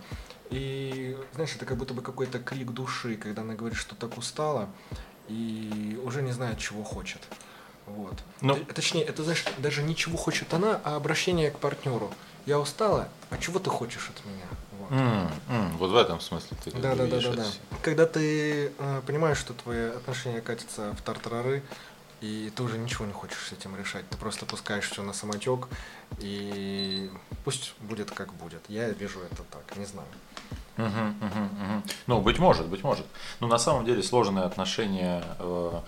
И 0.51 1.17
знаешь, 1.35 1.55
это 1.55 1.67
как 1.67 1.77
будто 1.77 1.95
бы 1.95 2.03
какой-то 2.03 2.39
крик 2.39 2.71
души, 2.71 3.17
когда 3.17 3.43
она 3.43 3.55
говорит, 3.55 3.79
что 3.79 3.95
так 3.95 4.17
устала 4.17 4.69
и 5.29 6.01
уже 6.05 6.23
не 6.23 6.33
знает, 6.33 6.59
чего 6.59 6.83
хочет. 6.83 7.21
Вот. 7.87 8.15
Но... 8.41 8.57
Ну. 8.57 8.65
Точнее, 8.65 9.05
это 9.05 9.23
знаешь, 9.23 9.45
даже 9.59 9.83
не 9.83 9.95
чего 9.95 10.17
хочет 10.17 10.53
она, 10.55 10.81
а 10.85 10.97
обращение 10.97 11.51
к 11.51 11.59
партнеру. 11.59 12.11
Я 12.47 12.59
устала, 12.59 13.09
а 13.31 13.39
чего 13.39 13.59
ты 13.59 13.71
хочешь 13.71 14.11
от 14.11 14.25
меня? 14.25 14.47
Вот, 14.91 14.99
mm, 14.99 15.31
mm, 15.49 15.77
вот 15.77 15.91
в 15.91 15.97
этом 15.97 16.21
смысле 16.21 16.57
ты 16.65 16.73
да, 16.73 16.97
да, 16.97 17.07
да, 17.07 17.21
да, 17.21 17.33
да. 17.33 17.45
Когда 17.81 18.07
ты 18.07 18.73
э, 18.77 19.03
понимаешь, 19.07 19.39
что 19.39 19.55
твои 19.55 19.91
отношения 19.91 20.41
катятся 20.41 20.93
в 20.99 21.03
тартарары, 21.03 21.63
и 22.21 22.53
ты 22.55 22.63
уже 22.65 22.77
ничего 22.77 23.07
не 23.07 23.13
хочешь 23.13 23.49
с 23.49 23.53
этим 23.53 23.77
решать. 23.77 24.09
Ты 24.09 24.17
просто 24.17 24.47
пускаешь 24.47 24.91
все 24.91 25.03
на 25.03 25.13
самотек, 25.13 25.69
и 26.19 27.09
пусть 27.45 27.75
будет 27.81 28.11
как 28.11 28.35
будет. 28.35 28.63
Я 28.69 28.91
вижу 28.91 29.21
это 29.21 29.45
так, 29.45 29.77
не 29.77 29.87
знаю. 29.87 30.09
Угу, 30.77 30.87
угу, 30.87 31.45
угу. 31.45 31.83
Ну, 32.09 32.21
быть 32.21 32.39
может, 32.39 32.67
быть 32.67 32.83
может. 32.83 33.07
Но 33.39 33.47
на 33.47 33.59
самом 33.59 33.85
деле 33.85 34.03
сложные 34.03 34.45
отношения 34.45 35.23
э, 35.39 35.81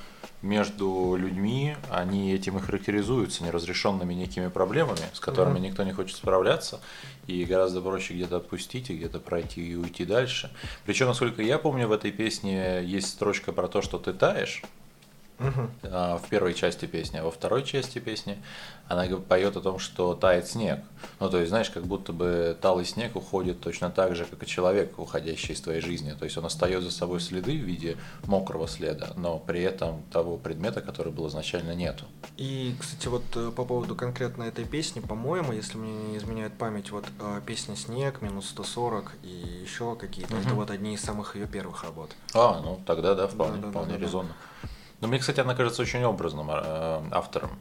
между 0.43 1.17
людьми, 1.17 1.77
они 1.91 2.33
этим 2.35 2.59
и 2.59 2.61
характеризуются 2.61 3.45
неразрешенными 3.45 4.13
некими 4.13 4.49
проблемами, 4.49 5.01
с 5.13 5.21
которыми 5.21 5.55
угу. 5.55 5.65
никто 5.65 5.85
не 5.85 5.93
хочет 5.93 6.17
справляться, 6.17 6.81
и 7.27 7.45
гораздо 7.45 7.81
проще 7.81 8.15
где-то 8.15 8.39
отпустить 8.39 8.91
и 8.91 8.97
где-то 8.97 9.21
пройти 9.21 9.73
и 9.73 9.77
уйти 9.77 10.05
дальше. 10.05 10.51
Причем, 10.85 11.07
насколько 11.07 11.43
я 11.43 11.59
помню, 11.59 11.87
в 11.87 11.93
этой 11.93 12.11
песне 12.11 12.85
есть 12.85 13.09
строчка 13.09 13.53
про 13.53 13.69
то, 13.69 13.83
что 13.83 13.99
ты 13.99 14.13
таешь, 14.13 14.63
угу. 15.49 15.71
в 15.83 16.23
первой 16.29 16.55
части 16.55 16.87
песни, 16.87 17.19
а 17.19 17.25
во 17.25 17.31
второй 17.31 17.65
части 17.65 17.99
песни 17.99 18.39
она 18.89 19.07
поет 19.17 19.57
о 19.57 19.61
том, 19.61 19.79
что 19.79 20.15
тает 20.15 20.47
снег. 20.47 20.81
Ну, 21.21 21.31
то 21.31 21.39
есть, 21.39 21.49
знаешь, 21.49 21.71
как 21.71 21.85
будто 21.85 22.13
бы 22.13 22.57
талый 22.61 22.85
снег 22.85 23.17
уходит 23.17 23.61
точно 23.61 23.91
так 23.91 24.15
же, 24.15 24.25
как 24.25 24.43
и 24.43 24.47
человек, 24.47 24.99
уходящий 24.99 25.55
из 25.55 25.61
твоей 25.61 25.81
жизни. 25.81 26.13
То 26.19 26.25
есть 26.25 26.37
он 26.37 26.45
остается 26.45 26.91
за 26.91 26.97
собой 26.97 27.21
следы 27.21 27.53
в 27.53 27.65
виде 27.65 27.97
мокрого 28.27 28.69
следа, 28.69 29.13
но 29.17 29.39
при 29.39 29.63
этом 29.63 30.03
того 30.13 30.37
предмета, 30.37 30.81
который 30.81 31.13
был 31.13 31.29
изначально, 31.29 31.75
нету. 31.75 32.05
И, 32.37 32.75
кстати, 32.79 33.09
вот 33.09 33.25
э, 33.35 33.51
по 33.51 33.65
поводу 33.65 33.95
конкретно 33.95 34.45
этой 34.45 34.65
песни, 34.65 35.01
по-моему, 35.01 35.53
если 35.53 35.79
мне 35.79 35.93
не 35.93 36.17
изменяет 36.19 36.55
память, 36.55 36.91
вот 36.91 37.05
э, 37.21 37.41
песня 37.47 37.77
«Снег», 37.77 38.21
«Минус 38.21 38.53
140» 38.57 39.11
и 39.23 39.63
еще 39.63 39.97
какие-то, 39.97 40.35
угу. 40.35 40.43
это 40.43 40.55
вот 40.55 40.71
одни 40.71 40.95
из 40.95 41.03
самых 41.03 41.37
ее 41.37 41.47
первых 41.47 41.85
работ. 41.85 42.11
А, 42.35 42.61
ну 42.63 42.81
тогда 42.87 43.15
да, 43.15 43.27
вполне, 43.27 43.57
да, 43.57 43.63
да, 43.63 43.71
вполне 43.71 43.93
да, 43.93 43.99
да, 43.99 44.05
резонно. 44.05 44.29
Да. 44.63 44.69
Но 45.03 45.09
мне, 45.09 45.19
кстати, 45.19 45.41
она 45.41 45.57
кажется 45.57 45.83
очень 45.83 46.05
образным 46.05 46.49
э, 46.51 47.03
автором. 47.11 47.59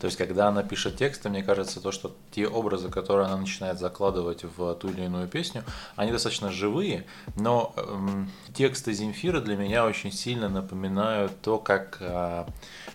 То 0.00 0.06
есть, 0.06 0.16
когда 0.16 0.48
она 0.48 0.62
пишет 0.62 0.96
тексты, 0.96 1.28
мне 1.28 1.42
кажется, 1.42 1.80
то, 1.80 1.92
что 1.92 2.14
те 2.30 2.46
образы, 2.46 2.88
которые 2.88 3.26
она 3.26 3.36
начинает 3.36 3.78
закладывать 3.78 4.44
в 4.44 4.74
ту 4.74 4.88
или 4.88 5.04
иную 5.04 5.28
песню, 5.28 5.64
они 5.96 6.12
достаточно 6.12 6.50
живые, 6.50 7.06
но 7.36 7.72
эм, 7.76 8.30
тексты 8.54 8.92
Земфира 8.92 9.40
для 9.40 9.56
меня 9.56 9.84
очень 9.84 10.12
сильно 10.12 10.48
напоминают 10.48 11.32
то, 11.40 11.58
как 11.58 11.98
э, 12.00 12.46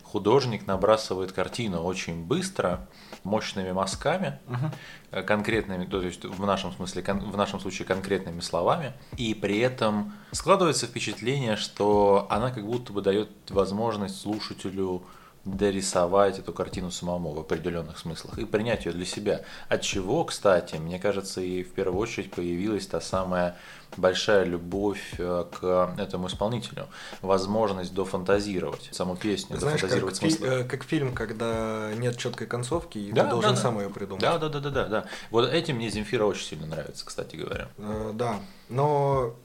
художник 0.04 0.68
набрасывает 0.68 1.32
картину 1.32 1.82
очень 1.84 2.24
быстро, 2.26 2.88
мощными 3.24 3.72
мазками, 3.72 4.40
угу. 4.48 5.24
конкретными, 5.24 5.86
то 5.86 6.02
есть 6.02 6.26
в 6.26 6.46
нашем 6.46 6.72
смысле, 6.74 7.04
в 7.04 7.38
нашем 7.38 7.60
случае 7.60 7.88
конкретными 7.88 8.42
словами, 8.42 8.94
и 9.18 9.34
при 9.34 9.60
этом 9.60 10.14
складывается 10.32 10.88
впечатление, 10.88 11.56
что 11.56 12.28
она 12.30 12.52
как 12.52 12.66
будто 12.66 12.92
бы 12.94 13.02
дает 13.02 13.30
возможность 13.50 14.20
слушателю 14.20 15.04
дорисовать 15.44 16.38
эту 16.38 16.54
картину 16.54 16.92
самому 16.92 17.34
в 17.34 17.40
определенных 17.40 17.98
смыслах 17.98 18.38
и 18.38 18.46
принять 18.46 18.86
ее 18.86 18.92
для 18.92 19.06
себя. 19.06 19.42
От 19.70 19.82
чего, 19.82 20.24
кстати, 20.24 20.76
мне 20.76 21.00
кажется, 21.00 21.42
и 21.42 21.64
в 21.64 21.72
первую 21.72 22.00
очередь 22.00 22.32
появилась 22.32 22.86
та 22.86 23.02
самая 23.02 23.58
большая 23.98 24.46
любовь 24.46 25.16
э, 25.18 25.46
к 25.52 25.96
этому 25.98 26.28
исполнителю, 26.28 26.88
возможность 27.22 27.94
дофантазировать 27.94 28.90
саму 28.92 29.16
песню, 29.16 29.58
Знаешь, 29.58 29.82
дофантазировать 29.82 30.20
как, 30.20 30.30
смыслы. 30.30 30.48
Фи- 30.48 30.54
э, 30.54 30.64
как 30.64 30.84
фильм, 30.84 31.14
когда 31.14 31.92
нет 31.98 32.18
четкой 32.18 32.48
концовки, 32.48 32.98
и 32.98 33.12
да, 33.12 33.24
ты 33.24 33.32
должен 33.32 33.56
да, 33.56 33.62
сам 33.62 33.78
да. 33.78 33.84
ее 33.84 33.90
придумать. 33.90 34.22
Да, 34.22 34.38
да, 34.38 34.50
да, 34.50 34.60
да, 34.60 34.70
да, 34.70 34.86
да. 34.86 35.06
Вот 35.30 35.52
этим 35.52 35.78
мне 35.78 35.90
Земфира 35.90 36.26
очень 36.26 36.46
сильно 36.46 36.68
нравится, 36.68 37.06
кстати 37.06 37.36
говоря. 37.36 37.68
Э, 37.78 38.12
да, 38.14 38.40
но 38.70 39.36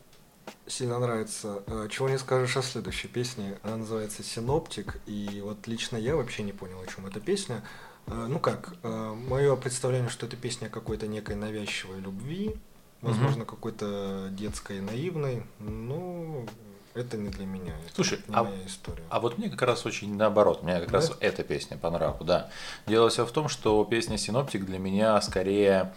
сильно 0.67 0.99
нравится. 0.99 1.63
Э, 1.67 1.89
чего 1.91 2.09
не 2.09 2.19
скажешь 2.19 2.57
о 2.57 2.63
следующей 2.63 3.09
песне. 3.09 3.59
Она 3.63 3.79
называется 3.79 4.23
«Синоптик». 4.23 4.99
И 5.07 5.41
вот 5.45 5.67
лично 5.67 5.97
я 5.97 6.17
вообще 6.17 6.43
не 6.43 6.53
понял, 6.53 6.81
о 6.81 6.87
чем 6.87 7.07
эта 7.07 7.21
песня. 7.21 7.63
Э, 8.07 8.27
ну 8.29 8.39
как, 8.39 8.75
э, 8.83 9.15
мое 9.29 9.57
представление, 9.57 10.09
что 10.09 10.27
это 10.27 10.37
песня 10.37 10.69
какой-то 10.69 11.07
некой 11.07 11.37
навязчивой 11.37 12.01
любви, 12.01 12.57
возможно, 13.03 13.43
угу. 13.43 13.51
какой-то 13.51 14.29
детской, 14.31 14.81
наивной, 14.81 15.45
но 15.59 16.45
это 16.95 17.17
не 17.17 17.29
для 17.29 17.47
меня. 17.47 17.75
Слушай, 17.95 18.19
это 18.19 18.31
не 18.31 18.37
а, 18.37 18.45
моя 18.45 18.67
история. 18.67 19.03
а 19.11 19.21
вот 19.21 19.39
мне 19.39 19.51
как 19.51 19.63
раз 19.63 19.85
очень 19.85 20.17
наоборот, 20.17 20.63
мне 20.63 20.81
как 20.81 20.91
да? 20.91 20.99
раз 20.99 21.13
эта 21.21 21.43
песня 21.43 21.77
по 21.77 21.91
нраву, 21.91 22.25
да. 22.25 22.49
Дело 22.87 23.11
все 23.11 23.27
в 23.27 23.33
том, 23.33 23.49
что 23.49 23.85
песня 23.85 24.17
«Синоптик» 24.19 24.65
для 24.65 24.79
меня 24.79 25.21
скорее 25.21 25.93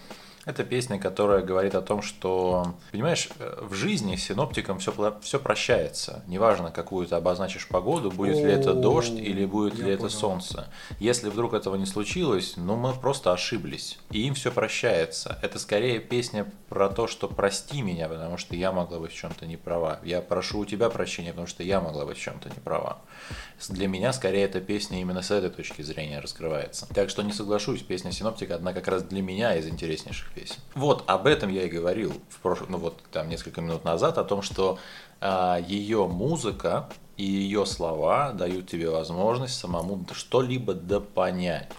это 0.50 0.63
песня, 0.63 1.00
которая 1.00 1.41
говорит 1.41 1.75
о 1.75 1.82
том, 1.82 2.01
что, 2.01 2.74
понимаешь, 2.91 3.29
в 3.62 3.74
жизни 3.74 4.15
синоптикам 4.15 4.79
все, 4.79 5.18
все 5.22 5.39
прощается. 5.39 6.24
Неважно, 6.27 6.72
какую 6.72 7.08
ты 7.08 7.15
обозначишь 7.15 7.68
погоду, 7.68 8.12
будет 8.12 8.38
ли 8.38 8.51
это 8.51 8.74
дождь 8.74 9.13
или 9.18 9.46
будет 9.46 9.77
ли 9.79 9.91
это 9.91 10.10
солнце. 10.10 10.68
Если 11.00 11.29
вдруг 11.29 11.53
этого 11.53 11.75
не 11.75 11.86
случилось, 11.86 12.56
ну 12.58 12.75
мы 12.75 12.94
просто 12.94 13.32
ошиблись. 13.32 14.00
И 14.12 14.22
им 14.22 14.34
все 14.34 14.51
прощается. 14.51 15.38
Это 15.41 15.60
скорее 15.60 16.00
песня 16.00 16.51
про 16.68 16.89
то, 16.89 17.08
что 17.08 17.27
прости 17.27 17.82
меня, 17.82 18.10
потому 18.10 18.38
что 18.38 18.56
я 18.56 18.72
могла 18.72 19.00
быть 19.00 19.12
в 19.12 19.15
чем-то 19.15 19.46
не 19.46 19.58
права. 19.58 20.00
Я 20.03 20.22
прошу 20.22 20.60
у 20.60 20.65
тебя 20.65 20.89
прощения, 20.89 21.29
потому 21.29 21.48
что 21.48 21.63
я 21.63 21.79
могла 21.79 22.06
быть 22.06 22.18
в 22.18 22.22
чем-то 22.22 22.50
не 22.50 22.60
права. 22.63 23.00
Для 23.69 23.88
меня 23.88 24.13
скорее 24.13 24.45
эта 24.45 24.62
песня 24.62 25.01
именно 25.01 25.21
с 25.21 25.31
этой 25.31 25.50
точки 25.50 25.81
зрения 25.81 26.19
раскрывается. 26.19 26.88
Так 26.93 27.09
что 27.09 27.21
не 27.24 27.33
соглашусь, 27.33 27.81
песня 27.81 28.12
синоптика 28.12 28.55
одна 28.55 28.74
как 28.74 28.88
раз 28.88 29.03
для 29.03 29.21
меня 29.21 29.55
из 29.55 29.67
интереснейших 29.67 30.31
песен. 30.33 30.55
Вот 30.75 31.03
об 31.07 31.27
этом 31.27 31.50
я 31.50 31.63
и 31.63 31.69
говорил 31.69 32.13
в 32.29 32.39
прошлом, 32.39 32.71
ну 32.71 32.77
вот 32.77 33.01
там 33.12 33.29
несколько 33.29 33.62
минут 33.62 33.83
назад, 33.83 34.17
о 34.17 34.24
том, 34.24 34.41
что 34.41 34.79
а, 35.21 35.59
ее 35.59 36.07
музыка 36.07 36.89
и 37.17 37.24
ее 37.24 37.65
слова 37.65 38.31
дают 38.31 38.67
тебе 38.69 38.89
возможность 38.89 39.59
самому 39.59 40.05
что-либо 40.13 40.74
допонять. 40.74 41.69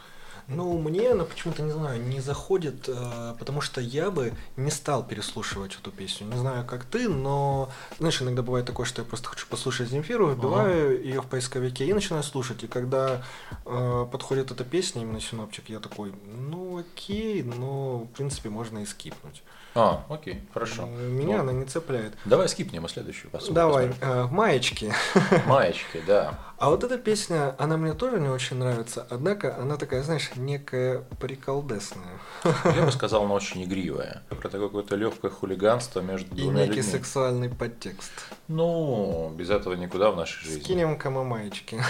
Ну, 0.51 0.79
мне 0.79 1.13
она 1.13 1.25
почему-то, 1.25 1.63
не 1.63 1.73
знаю, 1.73 2.03
не 2.03 2.21
заходит, 2.21 2.89
э, 2.89 3.35
потому 3.39 3.61
что 3.61 3.81
я 3.81 4.11
бы 4.11 4.33
не 4.57 4.71
стал 4.71 5.05
переслушивать 5.05 5.77
эту 5.81 5.93
песню. 5.93 6.27
Не 6.27 6.37
знаю, 6.37 6.67
как 6.67 6.85
ты, 6.85 7.09
но, 7.09 7.71
знаешь, 7.99 8.21
иногда 8.21 8.43
бывает 8.43 8.67
такое, 8.67 8.85
что 8.85 9.03
я 9.03 9.09
просто 9.09 9.29
хочу 9.29 9.47
послушать 9.47 9.89
Земфиру, 9.89 10.29
вбиваю 10.29 10.97
ага. 10.97 11.03
ее 11.03 11.23
в 11.23 11.27
поисковике 11.27 11.87
и 11.87 11.93
начинаю 11.93 12.25
слушать. 12.25 12.65
И 12.65 12.67
когда 12.67 13.23
э, 13.65 14.07
подходит 14.11 14.51
эта 14.51 14.65
песня, 14.65 15.03
именно 15.03 15.21
синоптик, 15.21 15.69
я 15.69 15.79
такой, 15.79 16.13
ну 16.27 16.79
окей, 16.79 17.43
но 17.45 17.99
в 17.99 18.09
принципе 18.09 18.49
можно 18.49 18.81
и 18.81 18.87
скипнуть. 18.87 19.43
А, 19.75 20.05
окей, 20.09 20.43
хорошо. 20.53 20.87
Меня 20.87 21.37
ну, 21.37 21.43
она 21.43 21.53
не 21.53 21.65
цепляет. 21.65 22.15
Давай 22.25 22.49
скипнем 22.49 22.89
следующую 22.89 23.31
посылку. 23.31 23.55
Давай, 23.55 23.91
э, 24.01 24.27
маечки. 24.31 24.93
Маечки, 25.47 26.03
да. 26.07 26.39
А 26.59 26.69
вот 26.69 26.85
эта 26.85 26.99
песня, 26.99 27.55
она 27.59 27.77
мне 27.79 27.95
тоже 27.95 28.21
не 28.21 28.29
очень 28.29 28.59
нравится, 28.59 29.07
однако 29.09 29.57
она 29.57 29.77
такая, 29.77 30.03
знаешь, 30.03 30.31
некая 30.37 31.05
приколдесная. 31.19 32.21
Я 32.65 32.85
бы 32.85 32.93
сказал, 32.93 33.25
она 33.25 33.35
очень 33.35 33.65
игривая. 33.65 34.25
Про 34.29 34.49
такое 34.49 34.69
какое-то 34.69 34.97
легкое 34.97 35.31
хулиганство 35.31 36.01
между 36.01 36.35
И 36.35 36.43
двумя 36.43 36.67
некий 36.67 36.81
людьми. 36.81 36.93
сексуальный 36.93 37.49
подтекст. 37.49 38.13
Ну, 38.49 39.33
без 39.35 39.49
этого 39.49 39.73
никуда 39.75 40.11
в 40.11 40.17
нашей 40.17 40.45
жизни. 40.45 40.63
Скинем-ка 40.63 41.11
мы 41.11 41.25
маечки. 41.25 41.83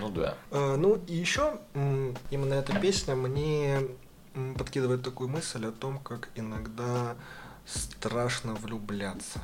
Ну 0.00 0.10
да. 0.10 0.34
А, 0.50 0.76
ну 0.76 1.00
и 1.06 1.14
еще 1.14 1.54
именно 2.30 2.54
эта 2.54 2.78
песня 2.78 3.14
мне 3.14 3.80
подкидывает 4.56 5.02
такую 5.02 5.28
мысль 5.28 5.66
о 5.66 5.72
том, 5.72 5.98
как 5.98 6.28
иногда 6.34 7.16
страшно 7.66 8.54
влюбляться. 8.54 9.40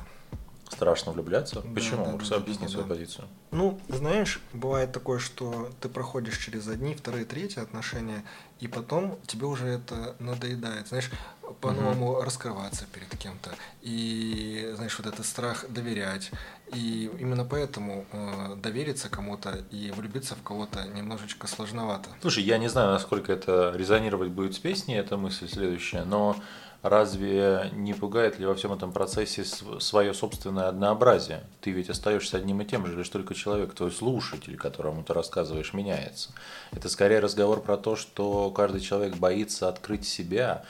Страшно 0.71 1.11
влюбляться? 1.11 1.61
Почему? 1.75 2.17
Да, 2.17 2.25
да, 2.29 2.35
Объясни 2.37 2.65
да, 2.65 2.71
свою 2.71 2.87
да. 2.87 2.93
позицию. 2.93 3.27
Ну, 3.51 3.79
знаешь, 3.89 4.39
бывает 4.53 4.91
такое, 4.91 5.19
что 5.19 5.69
ты 5.81 5.89
проходишь 5.89 6.37
через 6.37 6.67
одни, 6.67 6.95
вторые, 6.95 7.25
третьи 7.25 7.59
отношения, 7.59 8.23
и 8.59 8.67
потом 8.67 9.19
тебе 9.27 9.45
уже 9.45 9.67
это 9.67 10.15
надоедает. 10.19 10.87
Знаешь, 10.87 11.11
по-новому 11.59 12.11
угу. 12.11 12.21
раскрываться 12.21 12.85
перед 12.93 13.09
кем-то. 13.17 13.51
И, 13.81 14.71
знаешь, 14.75 14.97
вот 14.97 15.07
этот 15.07 15.25
страх 15.25 15.65
доверять. 15.67 16.31
И 16.73 17.11
именно 17.19 17.43
поэтому 17.43 18.05
э, 18.11 18.55
довериться 18.55 19.09
кому-то 19.09 19.65
и 19.71 19.91
влюбиться 19.91 20.35
в 20.35 20.43
кого-то 20.43 20.85
немножечко 20.87 21.47
сложновато. 21.47 22.09
Слушай, 22.21 22.43
я 22.43 22.57
не 22.57 22.69
знаю, 22.69 22.91
насколько 22.91 23.33
это 23.33 23.73
резонировать 23.75 24.29
будет 24.29 24.53
с 24.53 24.59
песней, 24.59 24.95
эта 24.95 25.17
мысль 25.17 25.49
следующая, 25.49 26.05
но 26.05 26.37
разве 26.81 27.69
не 27.73 27.93
пугает 27.93 28.39
ли 28.39 28.45
во 28.45 28.55
всем 28.55 28.73
этом 28.73 28.91
процессе 28.91 29.43
свое 29.43 30.13
собственное 30.13 30.67
однообразие? 30.67 31.43
Ты 31.61 31.71
ведь 31.71 31.89
остаешься 31.89 32.37
одним 32.37 32.61
и 32.61 32.65
тем 32.65 32.85
же, 32.85 32.97
лишь 32.97 33.09
только 33.09 33.33
человек, 33.33 33.73
твой 33.73 33.91
слушатель, 33.91 34.57
которому 34.57 35.03
ты 35.03 35.13
рассказываешь, 35.13 35.73
меняется. 35.73 36.31
Это 36.71 36.89
скорее 36.89 37.19
разговор 37.19 37.61
про 37.61 37.77
то, 37.77 37.95
что 37.95 38.49
каждый 38.51 38.81
человек 38.81 39.15
боится 39.15 39.69
открыть 39.69 40.07
себя, 40.07 40.63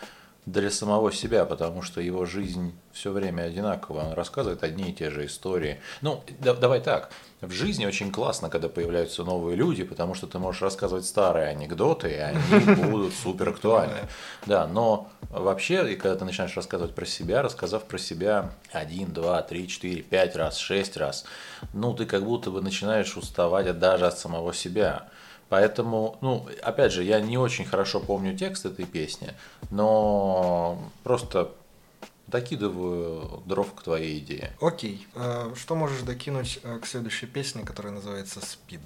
для 0.52 0.70
самого 0.70 1.12
себя, 1.12 1.46
потому 1.46 1.82
что 1.82 2.02
его 2.02 2.26
жизнь 2.26 2.74
все 2.92 3.12
время 3.12 3.44
одинаковая, 3.44 4.08
он 4.08 4.14
рассказывает 4.14 4.64
одни 4.64 4.90
и 4.90 4.94
те 4.94 5.10
же 5.10 5.26
истории. 5.26 5.80
Ну, 6.02 6.24
да, 6.40 6.54
давай 6.54 6.82
так, 6.82 7.12
в 7.40 7.52
жизни 7.52 7.86
очень 7.86 8.12
классно, 8.12 8.50
когда 8.50 8.70
появляются 8.70 9.24
новые 9.24 9.56
люди, 9.56 9.84
потому 9.84 10.14
что 10.14 10.28
ты 10.28 10.40
можешь 10.40 10.62
рассказывать 10.62 11.06
старые 11.06 11.48
анекдоты, 11.48 12.10
и 12.10 12.18
они 12.18 12.40
будут 12.92 13.14
супер 13.14 13.50
актуальны. 13.50 13.98
Да, 14.46 14.68
но 14.68 15.10
вообще, 15.30 15.94
и 15.94 15.96
когда 15.96 16.18
ты 16.18 16.26
начинаешь 16.26 16.56
рассказывать 16.56 16.94
про 16.94 17.06
себя, 17.06 17.42
рассказав 17.42 17.86
про 17.86 17.98
себя 17.98 18.52
один, 18.72 19.12
два, 19.14 19.42
три, 19.42 19.68
четыре, 19.68 20.02
пять 20.02 20.36
раз, 20.36 20.58
шесть 20.58 20.98
раз, 20.98 21.26
ну, 21.74 21.94
ты 21.94 22.06
как 22.06 22.24
будто 22.24 22.52
бы 22.52 22.62
начинаешь 22.62 23.16
уставать 23.16 23.80
даже 23.80 24.06
от 24.08 24.20
самого 24.20 24.54
себя. 24.54 25.08
Поэтому, 25.52 26.18
ну, 26.22 26.48
опять 26.64 26.94
же, 26.94 27.04
я 27.04 27.20
не 27.20 27.38
очень 27.38 27.66
хорошо 27.66 28.00
помню 28.00 28.38
текст 28.38 28.66
этой 28.66 28.86
песни, 28.86 29.34
но 29.70 30.82
просто 31.04 31.52
докидываю 32.28 33.44
дров 33.46 33.74
к 33.76 33.84
твоей 33.84 34.20
идее. 34.20 34.54
Окей. 34.62 35.06
А 35.14 35.54
что 35.58 35.76
можешь 35.76 36.04
докинуть 36.04 36.62
э, 36.64 36.80
к 36.80 36.86
следующей 36.86 37.26
песне, 37.26 37.64
которая 37.66 37.92
называется 37.92 38.40
«Спид»? 38.40 38.80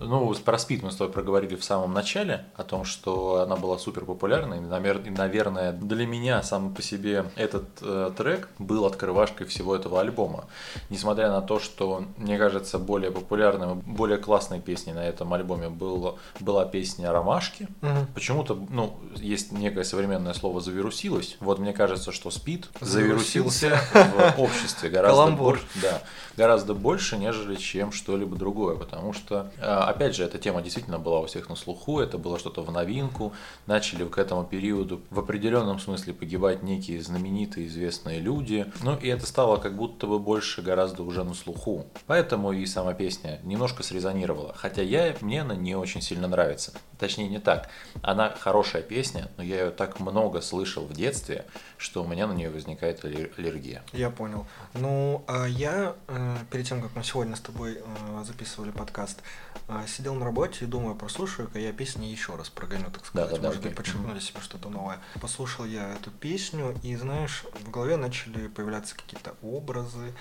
Ну, 0.00 0.34
про 0.44 0.58
спид 0.58 0.82
мы 0.82 0.90
с 0.90 0.96
тобой 0.96 1.12
проговорили 1.12 1.56
в 1.56 1.64
самом 1.64 1.92
начале, 1.92 2.44
о 2.56 2.64
том, 2.64 2.84
что 2.84 3.42
она 3.42 3.56
была 3.56 3.78
супер 3.78 4.04
популярной. 4.04 4.58
И, 4.58 5.10
наверное, 5.10 5.72
для 5.72 6.06
меня 6.06 6.42
сам 6.42 6.74
по 6.74 6.82
себе 6.82 7.26
этот 7.36 7.64
э, 7.80 8.10
трек 8.16 8.48
был 8.58 8.86
открывашкой 8.86 9.46
всего 9.46 9.76
этого 9.76 10.00
альбома. 10.00 10.46
Несмотря 10.90 11.30
на 11.30 11.40
то, 11.40 11.60
что, 11.60 12.04
мне 12.16 12.38
кажется, 12.38 12.78
более 12.78 13.10
популярной, 13.10 13.74
более 13.74 14.18
классной 14.18 14.60
песней 14.60 14.92
на 14.92 15.06
этом 15.06 15.32
альбоме 15.32 15.68
был, 15.68 16.18
была 16.40 16.64
песня 16.64 17.12
«Ромашки». 17.12 17.68
Угу. 17.82 18.06
Почему-то, 18.14 18.58
ну, 18.70 18.98
есть 19.16 19.52
некое 19.52 19.84
современное 19.84 20.34
слово 20.34 20.60
«завирусилось». 20.60 21.36
Вот 21.40 21.58
мне 21.58 21.72
кажется, 21.72 22.10
что 22.12 22.30
спид 22.30 22.68
завирусился 22.80 23.78
в 23.92 24.40
обществе 24.40 24.90
гораздо 24.90 25.30
больше, 25.30 25.64
да, 25.80 26.02
гораздо 26.36 26.74
больше, 26.74 27.16
нежели 27.16 27.54
чем 27.56 27.92
что-либо 27.92 28.36
другое, 28.36 28.76
потому 28.76 29.12
что 29.12 29.50
э, 29.58 29.83
опять 29.88 30.14
же, 30.14 30.24
эта 30.24 30.38
тема 30.38 30.62
действительно 30.62 30.98
была 30.98 31.20
у 31.20 31.26
всех 31.26 31.48
на 31.48 31.56
слуху, 31.56 32.00
это 32.00 32.18
было 32.18 32.38
что-то 32.38 32.62
в 32.62 32.70
новинку. 32.70 33.32
Начали 33.66 34.04
к 34.04 34.18
этому 34.18 34.44
периоду 34.44 35.02
в 35.10 35.18
определенном 35.18 35.78
смысле 35.78 36.12
погибать 36.12 36.62
некие 36.62 37.02
знаменитые 37.02 37.66
известные 37.66 38.20
люди. 38.20 38.66
Ну 38.82 38.96
и 38.96 39.08
это 39.08 39.26
стало 39.26 39.56
как 39.56 39.76
будто 39.76 40.06
бы 40.06 40.18
больше 40.18 40.62
гораздо 40.62 41.02
уже 41.02 41.24
на 41.24 41.34
слуху. 41.34 41.86
Поэтому 42.06 42.52
и 42.52 42.66
сама 42.66 42.94
песня 42.94 43.40
немножко 43.42 43.82
срезонировала. 43.82 44.54
Хотя 44.54 44.82
я, 44.82 45.14
мне 45.20 45.42
она 45.42 45.54
не 45.54 45.74
очень 45.74 46.02
сильно 46.02 46.28
нравится. 46.28 46.72
Точнее, 46.98 47.28
не 47.28 47.38
так. 47.38 47.68
Она 48.02 48.30
хорошая 48.30 48.82
песня, 48.82 49.30
но 49.36 49.42
я 49.42 49.64
ее 49.64 49.70
так 49.70 50.00
много 50.00 50.40
слышал 50.40 50.84
в 50.84 50.92
детстве, 50.92 51.44
что 51.84 52.02
у 52.02 52.06
меня 52.08 52.26
на 52.26 52.32
нее 52.32 52.50
возникает 52.50 53.04
аллергия. 53.04 53.82
Я 53.92 54.08
понял. 54.08 54.46
Ну, 54.72 55.22
а 55.28 55.44
я 55.44 55.94
э, 56.08 56.36
перед 56.50 56.66
тем, 56.66 56.80
как 56.80 56.96
мы 56.96 57.04
сегодня 57.04 57.36
с 57.36 57.40
тобой 57.40 57.76
э, 57.78 58.24
записывали 58.24 58.70
подкаст, 58.70 59.22
э, 59.68 59.84
сидел 59.86 60.14
на 60.14 60.24
работе 60.24 60.64
и 60.64 60.66
думаю, 60.66 60.94
прослушаю-ка 60.94 61.58
я 61.58 61.74
песни 61.74 62.06
еще 62.06 62.36
раз 62.36 62.48
прогоню, 62.48 62.90
так 62.90 63.04
сказать. 63.04 63.30
Да, 63.30 63.36
да, 63.36 63.48
Может 63.48 63.62
да, 63.62 63.68
быть, 63.68 63.76
почерпну 63.76 64.12
для 64.12 64.20
себя 64.20 64.40
что-то 64.40 64.70
новое. 64.70 64.98
Послушал 65.20 65.66
я 65.66 65.92
эту 65.92 66.10
песню, 66.10 66.74
и, 66.82 66.96
знаешь, 66.96 67.44
в 67.52 67.70
голове 67.70 67.98
начали 67.98 68.48
появляться 68.48 68.96
какие-то 68.96 69.34
образы, 69.42 70.14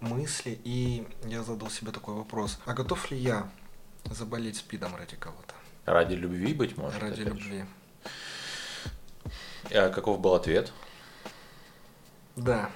мысли, 0.00 0.58
и 0.64 1.06
я 1.26 1.44
задал 1.44 1.70
себе 1.70 1.92
такой 1.92 2.14
вопрос. 2.16 2.58
А 2.66 2.74
готов 2.74 3.08
ли 3.12 3.18
я 3.18 3.48
заболеть 4.04 4.56
спидом 4.56 4.96
ради 4.96 5.14
кого-то? 5.14 5.54
Ради 5.86 6.14
любви, 6.14 6.54
быть 6.54 6.76
может? 6.76 7.00
Ради 7.00 7.20
любви. 7.20 7.64
А 9.70 9.90
каков 9.90 10.20
был 10.20 10.34
ответ? 10.34 10.72
Да. 12.36 12.70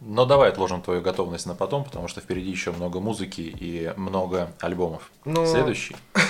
Но 0.00 0.26
давай 0.26 0.50
отложим 0.50 0.82
твою 0.82 1.00
готовность 1.00 1.46
на 1.46 1.54
потом, 1.54 1.84
потому 1.84 2.08
что 2.08 2.20
впереди 2.20 2.50
еще 2.50 2.72
много 2.72 2.98
музыки 2.98 3.40
и 3.40 3.92
много 3.96 4.52
альбомов. 4.60 5.12
Но... 5.24 5.46
Следующий. 5.46 5.96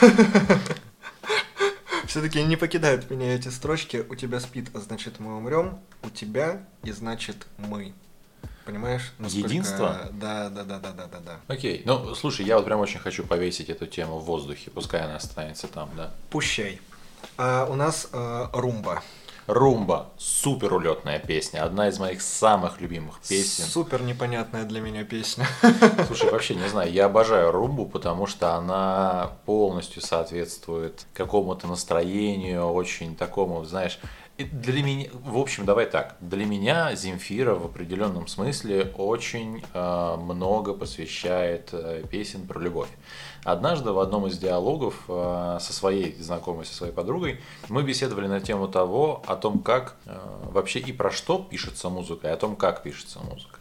Все-таки 2.06 2.42
не 2.42 2.56
покидают 2.56 3.10
меня 3.10 3.34
эти 3.34 3.48
строчки. 3.48 4.04
У 4.08 4.14
тебя 4.14 4.40
спит, 4.40 4.68
а 4.74 4.80
значит 4.80 5.20
мы 5.20 5.38
умрем. 5.38 5.78
У 6.02 6.10
тебя 6.10 6.66
и 6.82 6.92
значит 6.92 7.46
мы. 7.56 7.94
Понимаешь? 8.66 9.12
Насколько... 9.18 9.48
Единство? 9.48 10.08
Да, 10.12 10.50
да, 10.50 10.64
да, 10.64 10.78
да, 10.78 10.92
да, 10.92 11.06
да, 11.06 11.20
да. 11.20 11.40
Окей. 11.48 11.82
Ну, 11.86 12.14
слушай, 12.14 12.44
я 12.44 12.56
вот 12.56 12.66
прям 12.66 12.80
очень 12.80 13.00
хочу 13.00 13.24
повесить 13.24 13.70
эту 13.70 13.86
тему 13.86 14.18
в 14.18 14.24
воздухе. 14.24 14.70
Пускай 14.70 15.00
она 15.00 15.16
останется 15.16 15.66
там, 15.66 15.88
да. 15.96 16.12
Пущай. 16.28 16.78
А, 17.38 17.66
у 17.70 17.74
нас 17.74 18.08
а, 18.12 18.50
румба. 18.52 19.02
Румба. 19.46 20.10
Супер 20.18 20.72
улетная 20.72 21.18
песня. 21.18 21.64
Одна 21.64 21.88
из 21.88 21.98
моих 21.98 22.22
самых 22.22 22.80
любимых 22.80 23.20
песен. 23.20 23.64
Супер 23.64 24.02
непонятная 24.02 24.64
для 24.64 24.80
меня 24.80 25.04
песня. 25.04 25.46
Слушай, 26.06 26.30
вообще 26.30 26.54
не 26.54 26.68
знаю, 26.68 26.92
я 26.92 27.06
обожаю 27.06 27.50
румбу, 27.50 27.86
потому 27.86 28.26
что 28.26 28.54
она 28.54 29.32
полностью 29.44 30.02
соответствует 30.02 31.06
какому-то 31.14 31.66
настроению, 31.66 32.66
очень 32.66 33.16
такому, 33.16 33.64
знаешь, 33.64 33.98
для 34.38 34.82
меня, 34.82 35.08
в 35.12 35.38
общем, 35.38 35.64
давай 35.66 35.86
так. 35.86 36.16
Для 36.20 36.46
меня 36.46 36.94
Земфира 36.94 37.54
в 37.54 37.66
определенном 37.66 38.26
смысле 38.26 38.92
очень 38.96 39.62
э, 39.72 40.16
много 40.16 40.72
посвящает 40.72 41.68
э, 41.72 42.02
песен 42.10 42.46
про 42.46 42.58
любовь. 42.58 42.88
Однажды 43.44 43.90
в 43.90 43.98
одном 43.98 44.28
из 44.28 44.38
диалогов 44.38 45.04
э, 45.08 45.58
со 45.60 45.72
своей 45.72 46.14
знакомой, 46.20 46.64
со 46.64 46.74
своей 46.74 46.92
подругой, 46.92 47.40
мы 47.68 47.82
беседовали 47.82 48.28
на 48.28 48.40
тему 48.40 48.68
того, 48.68 49.22
о 49.26 49.34
том, 49.34 49.58
как 49.58 49.96
э, 50.06 50.16
вообще 50.52 50.78
и 50.78 50.92
про 50.92 51.10
что 51.10 51.38
пишется 51.38 51.88
музыка, 51.88 52.28
и 52.28 52.30
о 52.30 52.36
том, 52.36 52.54
как 52.54 52.84
пишется 52.84 53.18
музыка. 53.18 53.58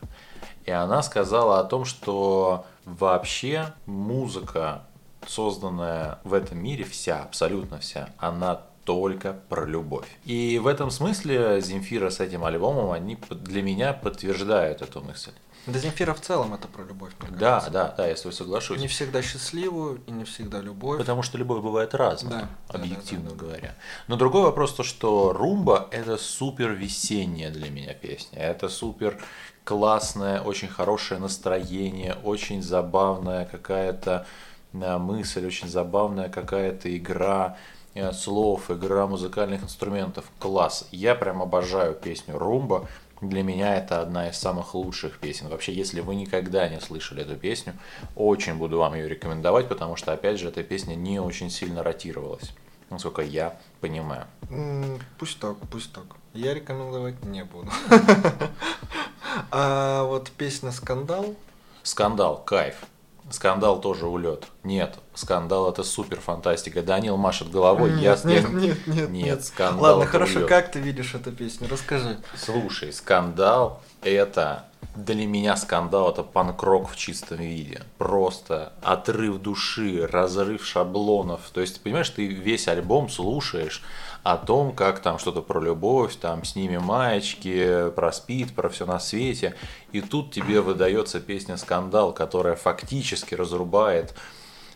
И 0.66 0.72
она 0.72 1.02
сказала 1.02 1.60
о 1.60 1.64
том, 1.64 1.86
что 1.86 2.66
вообще 2.86 3.74
музыка, 3.88 4.84
созданная 5.26 6.20
в 6.24 6.34
этом 6.34 6.60
мире, 6.60 6.84
вся, 6.84 7.24
абсолютно 7.24 7.80
вся, 7.80 8.10
она 8.20 8.62
только 8.92 9.34
про 9.48 9.66
любовь. 9.66 10.08
И 10.26 10.60
в 10.60 10.68
этом 10.68 10.92
смысле 10.92 11.62
Земфира 11.62 12.10
с 12.10 12.20
этим 12.20 12.44
альбомом, 12.44 12.92
они 12.92 13.18
для 13.30 13.62
меня 13.62 13.94
подтверждают 13.94 14.82
эту 14.82 15.02
мысль. 15.02 15.32
Да 15.66 15.80
Земфира 15.80 16.14
в 16.14 16.20
целом 16.20 16.54
это 16.54 16.68
про 16.68 16.84
любовь. 16.84 17.12
Да, 17.30 17.52
кажется. 17.52 17.72
да, 17.72 17.94
да, 17.96 18.08
я 18.08 18.16
с 18.16 18.22
тобой 18.22 18.34
соглашусь. 18.34 18.80
Не 18.80 18.88
всегда 18.88 19.22
счастливую 19.22 20.02
и 20.08 20.12
не 20.12 20.26
всегда 20.26 20.60
любовь. 20.60 20.98
Потому 20.98 21.22
что 21.22 21.38
любовь 21.38 21.62
бывает 21.62 21.94
разная, 21.94 22.50
да, 22.68 22.76
объективно 22.76 23.30
да, 23.30 23.36
да, 23.36 23.36
да, 23.36 23.46
говоря. 23.46 23.76
Но 24.08 24.16
другой 24.18 24.42
вопрос 24.42 24.74
то, 24.74 24.84
что 24.84 25.32
румба 25.32 25.88
это 25.92 26.18
супер 26.18 26.72
весенняя 26.72 27.52
для 27.52 27.70
меня 27.70 27.94
песня. 27.94 28.40
Это 28.40 28.68
супер 28.70 29.22
классное, 29.64 30.42
очень 30.42 30.68
хорошее 30.68 31.22
настроение, 31.22 32.16
очень 32.24 32.62
забавная 32.62 33.46
какая-то 33.46 34.26
э, 34.74 34.98
мысль, 34.98 35.46
очень 35.46 35.70
забавная 35.70 36.30
какая-то 36.30 36.96
игра 36.98 37.58
слов, 38.14 38.72
игра 38.72 39.08
музыкальных 39.08 39.64
инструментов, 39.64 40.26
класс. 40.40 40.88
Я 40.92 41.16
прям 41.16 41.42
обожаю 41.42 41.94
песню 41.94 42.38
«Румба». 42.38 42.88
Для 43.22 43.44
меня 43.44 43.76
это 43.76 44.02
одна 44.02 44.30
из 44.30 44.38
самых 44.38 44.74
лучших 44.74 45.20
песен. 45.20 45.48
Вообще, 45.48 45.74
если 45.74 46.02
вы 46.02 46.16
никогда 46.16 46.68
не 46.68 46.82
слышали 46.82 47.22
эту 47.22 47.36
песню, 47.36 47.76
очень 48.16 48.56
буду 48.56 48.80
вам 48.80 48.96
ее 48.96 49.08
рекомендовать, 49.08 49.70
потому 49.70 49.96
что, 49.96 50.12
опять 50.12 50.40
же, 50.40 50.48
эта 50.48 50.64
песня 50.64 50.96
не 50.96 51.20
очень 51.20 51.52
сильно 51.52 51.84
ротировалась, 51.84 52.52
насколько 52.90 53.22
я 53.22 53.60
понимаю. 53.80 54.26
Пусть 55.20 55.40
так, 55.40 55.58
пусть 55.70 55.94
так. 55.94 56.06
Я 56.34 56.54
рекомендовать 56.56 57.24
не 57.26 57.44
буду. 57.44 57.70
А 59.50 60.04
вот 60.04 60.30
песня 60.32 60.72
«Скандал»? 60.72 61.36
«Скандал», 61.84 62.44
кайф. 62.44 62.76
Скандал 63.30 63.80
тоже 63.80 64.08
улет. 64.08 64.48
Нет, 64.64 64.96
скандал 65.14 65.70
это 65.70 65.84
супер 65.84 66.20
фантастика. 66.20 66.82
Данил 66.82 67.16
машет 67.16 67.50
головой. 67.50 67.92
Нет, 67.94 68.20
я, 68.24 68.30
нет, 68.30 68.50
нет, 68.50 68.54
нет, 68.54 68.88
нет, 68.88 69.10
нет. 69.10 69.46
Скандал. 69.46 69.82
Ладно, 69.82 70.06
хорошо, 70.06 70.40
улет. 70.40 70.50
как 70.50 70.72
ты 70.72 70.80
видишь 70.80 71.16
эту 71.16 71.32
песню? 71.32 71.68
Расскажи. 71.70 72.18
Слушай, 72.36 72.92
скандал 72.92 73.82
это 74.02 74.66
для 74.96 75.26
меня 75.26 75.56
скандал 75.56 76.12
это 76.12 76.24
панк-рок 76.24 76.90
в 76.90 76.98
чистом 76.98 77.38
виде. 77.38 77.82
Просто 77.98 78.74
отрыв 78.82 79.40
души, 79.40 80.06
разрыв 80.06 80.66
шаблонов. 80.66 81.42
То 81.54 81.62
есть, 81.62 81.82
понимаешь, 81.82 82.10
ты 82.10 82.28
весь 82.28 82.68
альбом 82.68 83.10
слушаешь, 83.10 83.84
о 84.24 84.38
том, 84.38 84.74
как 84.74 85.00
там 85.00 85.18
что-то 85.18 85.42
про 85.42 85.60
любовь, 85.60 86.16
там 86.16 86.44
с 86.44 86.56
ними 86.56 86.78
маечки, 86.78 87.90
про 87.92 88.12
спид, 88.12 88.54
про 88.54 88.70
все 88.70 88.86
на 88.86 89.00
свете. 89.00 89.56
И 89.92 90.02
тут 90.02 90.32
тебе 90.32 90.62
выдается 90.62 91.20
песня 91.20 91.58
«Скандал», 91.58 92.14
которая 92.14 92.56
фактически 92.56 93.34
разрубает 93.34 94.14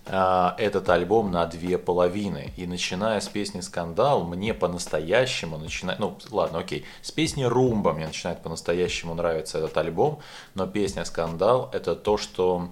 а, 0.08 0.56
этот 0.58 0.90
альбом 0.90 1.32
на 1.32 1.46
две 1.46 1.78
половины. 1.78 2.54
И 2.58 2.66
начиная 2.66 3.20
с 3.20 3.28
песни 3.28 3.62
«Скандал», 3.62 4.24
мне 4.24 4.54
по-настоящему 4.54 5.58
начинает... 5.58 6.00
Ну, 6.00 6.18
ладно, 6.32 6.60
окей. 6.60 6.86
С 7.04 7.12
песни 7.12 7.44
«Румба» 7.44 7.94
мне 7.94 8.08
начинает 8.08 8.42
по-настоящему 8.42 9.14
нравиться 9.14 9.60
этот 9.60 9.78
альбом, 9.78 10.20
но 10.56 10.66
песня 10.66 11.06
«Скандал»— 11.06 11.70
это 11.74 11.96
то, 11.96 12.18
что... 12.18 12.70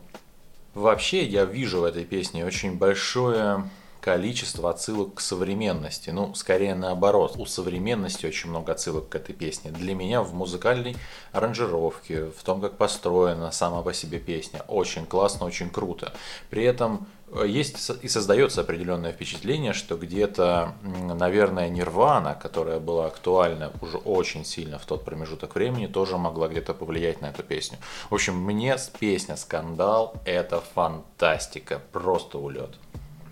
Вообще 0.74 1.24
я 1.24 1.46
вижу 1.46 1.82
в 1.82 1.84
этой 1.84 2.04
песне 2.04 2.44
очень 2.44 2.76
большое 2.80 3.70
количество 4.04 4.70
отсылок 4.70 5.16
к 5.16 5.22
современности. 5.22 6.10
Ну, 6.10 6.36
скорее 6.36 6.76
наоборот, 6.76 7.36
у 7.38 7.46
современности 7.46 8.26
очень 8.26 8.50
много 8.50 8.74
отсылок 8.74 9.08
к 9.08 9.16
этой 9.16 9.34
песне. 9.34 9.72
Для 9.72 9.96
меня 9.96 10.22
в 10.22 10.34
музыкальной 10.34 10.98
аранжировке, 11.32 12.26
в 12.26 12.44
том, 12.44 12.60
как 12.60 12.78
построена 12.78 13.50
сама 13.52 13.82
по 13.82 13.94
себе 13.94 14.20
песня, 14.20 14.62
очень 14.68 15.06
классно, 15.06 15.46
очень 15.46 15.70
круто. 15.70 16.12
При 16.50 16.66
этом 16.66 17.08
э, 17.32 17.46
есть 17.48 17.92
и 18.02 18.10
создается 18.10 18.60
определенное 18.60 19.14
впечатление, 19.14 19.72
что 19.72 19.96
где-то, 19.96 20.74
наверное, 20.84 21.70
Нирвана, 21.70 22.36
которая 22.36 22.82
была 22.82 23.06
актуальна 23.06 23.72
уже 23.80 24.00
очень 24.00 24.44
сильно 24.44 24.80
в 24.80 24.86
тот 24.86 25.06
промежуток 25.06 25.56
времени, 25.56 25.88
тоже 25.88 26.18
могла 26.18 26.50
где-то 26.50 26.74
повлиять 26.74 27.22
на 27.22 27.28
эту 27.28 27.42
песню. 27.42 27.78
В 28.10 28.16
общем, 28.16 28.36
мне 28.36 28.76
песня 29.00 29.38
«Скандал»— 29.38 30.16
это 30.26 30.60
фантастика, 30.60 31.82
просто 31.94 32.38
улет. 32.38 32.78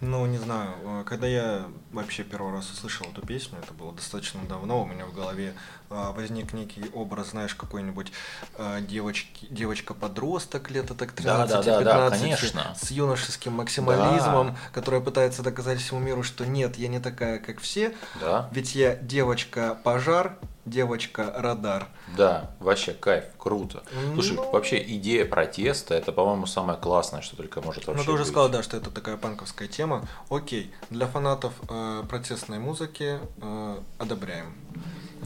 Ну, 0.01 0.25
не 0.25 0.39
знаю, 0.39 0.73
э, 0.83 1.03
когда 1.05 1.27
я 1.27 1.67
вообще 1.91 2.23
первый 2.23 2.51
раз 2.51 2.71
услышал 2.71 3.05
эту 3.05 3.21
песню, 3.23 3.59
это 3.61 3.71
было 3.71 3.93
достаточно 3.93 4.43
давно, 4.49 4.81
у 4.81 4.87
меня 4.87 5.05
в 5.05 5.13
голове 5.13 5.53
возник 5.91 6.53
некий 6.53 6.85
образ, 6.93 7.29
знаешь, 7.31 7.53
какой-нибудь 7.55 8.11
э, 8.57 8.81
девочки, 8.81 9.47
девочка-подросток 9.49 10.71
лет 10.71 10.87
так 10.97 11.13
13-15, 11.13 11.23
Да, 11.23 11.45
да, 11.47 11.61
да, 11.61 12.09
да, 12.09 12.17
конечно. 12.17 12.75
с 12.79 12.91
юношеским 12.91 13.53
максимализмом, 13.53 14.57
которая 14.73 15.01
пытается 15.01 15.43
доказать 15.43 15.79
всему 15.79 15.99
миру, 15.99 16.23
что 16.23 16.45
нет, 16.45 16.77
я 16.77 16.87
не 16.87 16.99
такая, 16.99 17.39
как 17.39 17.59
все, 17.59 17.93
Да, 18.19 18.49
ведь 18.51 18.75
я 18.75 18.95
девочка-пожар, 18.95 20.37
девочка-радар. 20.65 21.87
да, 22.15 22.51
вообще 22.59 22.93
кайф, 22.93 23.25
круто. 23.37 23.83
Слушай, 24.13 24.33
Ну. 24.35 24.51
вообще 24.51 24.81
идея 24.95 25.25
протеста, 25.25 25.95
это, 25.95 26.11
по-моему, 26.11 26.45
самое 26.45 26.77
классное, 26.79 27.21
что 27.21 27.35
только 27.35 27.61
может 27.61 27.87
Ну, 27.87 27.93
вообще 27.93 28.05
ты 28.05 28.11
уже 28.11 28.23
быть. 28.23 28.31
сказал, 28.31 28.49
да, 28.49 28.63
что 28.63 28.77
это 28.77 28.91
такая 28.91 29.17
панковская 29.17 29.67
тема. 29.67 30.07
Окей, 30.29 30.71
для 30.89 31.07
фанатов 31.07 31.53
э, 31.69 32.03
протестной 32.07 32.59
музыки 32.59 33.19
э, 33.41 33.79
одобряем. 33.97 34.53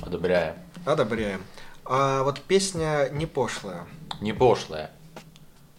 Одобряем. 0.01 0.55
Одобряем. 0.85 1.41
А 1.85 2.23
вот 2.23 2.41
песня 2.41 3.09
не 3.11 3.25
пошлая. 3.25 3.85
Не 4.21 4.33
пошлая. 4.33 4.91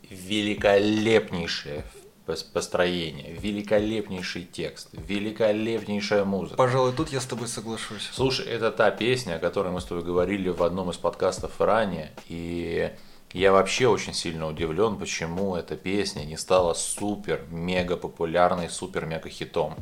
Великолепнейшее 0.09 1.85
пос- 2.27 2.45
построение, 2.53 3.33
великолепнейший 3.33 4.45
текст, 4.45 4.89
великолепнейшая 4.93 6.25
музыка. 6.25 6.57
Пожалуй, 6.57 6.93
тут 6.93 7.11
я 7.13 7.21
с 7.21 7.25
тобой 7.27 7.49
соглашусь. 7.49 8.09
Слушай, 8.13 8.47
это 8.47 8.71
та 8.71 8.91
песня, 8.91 9.37
о 9.37 9.39
которой 9.39 9.73
мы 9.73 9.81
с 9.81 9.85
тобой 9.85 10.05
говорили 10.05 10.49
в 10.49 10.63
одном 10.63 10.91
из 10.91 10.97
подкастов 10.97 11.61
ранее, 11.61 12.13
и 12.29 12.93
я 13.33 13.53
вообще 13.53 13.89
очень 13.89 14.15
сильно 14.15 14.47
удивлен, 14.47 14.97
почему 14.97 15.57
эта 15.57 15.77
песня 15.77 16.25
не 16.25 16.37
стала 16.37 16.75
супер 16.75 17.43
мега 17.51 17.97
популярной, 17.97 18.69
супер 18.69 19.07
мега 19.07 19.29
хитом. 19.29 19.77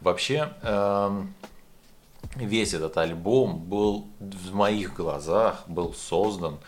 Вообще, 0.00 0.50
эм, 0.62 1.34
весь 2.36 2.74
этот 2.74 2.96
альбом 2.98 3.58
был 3.58 4.06
в 4.20 4.54
моих 4.54 4.94
глазах 4.94 5.64
был 5.68 5.94
создан 5.94 6.58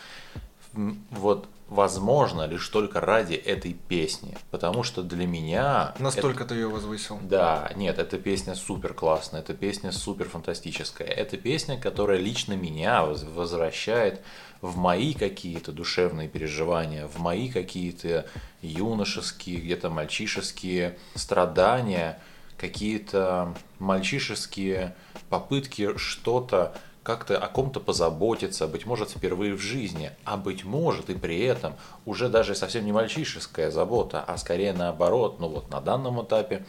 вот 1.11 1.49
возможно 1.69 2.47
лишь 2.47 2.69
только 2.69 3.01
ради 3.01 3.35
этой 3.35 3.73
песни, 3.73 4.37
потому 4.51 4.83
что 4.83 5.03
для 5.03 5.27
меня 5.27 5.95
Настолько 5.99 6.45
ты 6.45 6.55
ее 6.57 6.69
возвысил. 6.69 7.19
да, 7.23 7.71
нет, 7.75 7.99
эта 7.99 8.19
песня 8.19 8.55
супер 8.55 8.93
классная, 8.93 9.41
эта 9.41 9.55
песня 9.55 9.91
супер 9.91 10.29
фантастическая. 10.29 11.09
Это 11.09 11.37
песня, 11.39 11.79
которая 11.81 12.19
лично 12.19 12.53
меня 12.53 13.05
воз- 13.05 13.23
возвращает 13.25 14.21
в 14.61 14.77
мои 14.77 15.15
какие-то 15.15 15.73
душевные 15.73 16.29
переживания, 16.29 17.07
в 17.07 17.19
мои 17.19 17.49
какие-то 17.49 18.27
юношеские, 18.61 19.57
где-то 19.61 19.91
мальчишеские 19.91 20.99
страдания, 21.15 22.21
какие-то 22.57 23.55
мальчишеские 23.79 24.95
попытки 25.29 25.97
что-то 25.97 26.75
как-то 27.03 27.37
о 27.39 27.49
ком-то 27.49 27.81
позаботиться, 27.81 28.67
быть 28.67 28.87
может, 28.87 29.11
впервые 29.11 29.55
в 29.55 29.61
жизни, 29.61 30.11
а 30.25 30.39
быть 30.39 30.65
может 30.65 31.11
и 31.11 31.15
при 31.15 31.39
этом 31.41 31.75
уже 32.07 32.31
даже 32.31 32.55
совсем 32.55 32.85
не 32.87 32.93
мальчишеская 32.93 33.71
забота, 33.71 34.25
а 34.27 34.39
скорее 34.39 34.73
наоборот, 34.73 35.39
ну 35.39 35.49
вот 35.49 35.71
на 35.71 35.81
данном 35.81 36.23
этапе 36.25 36.65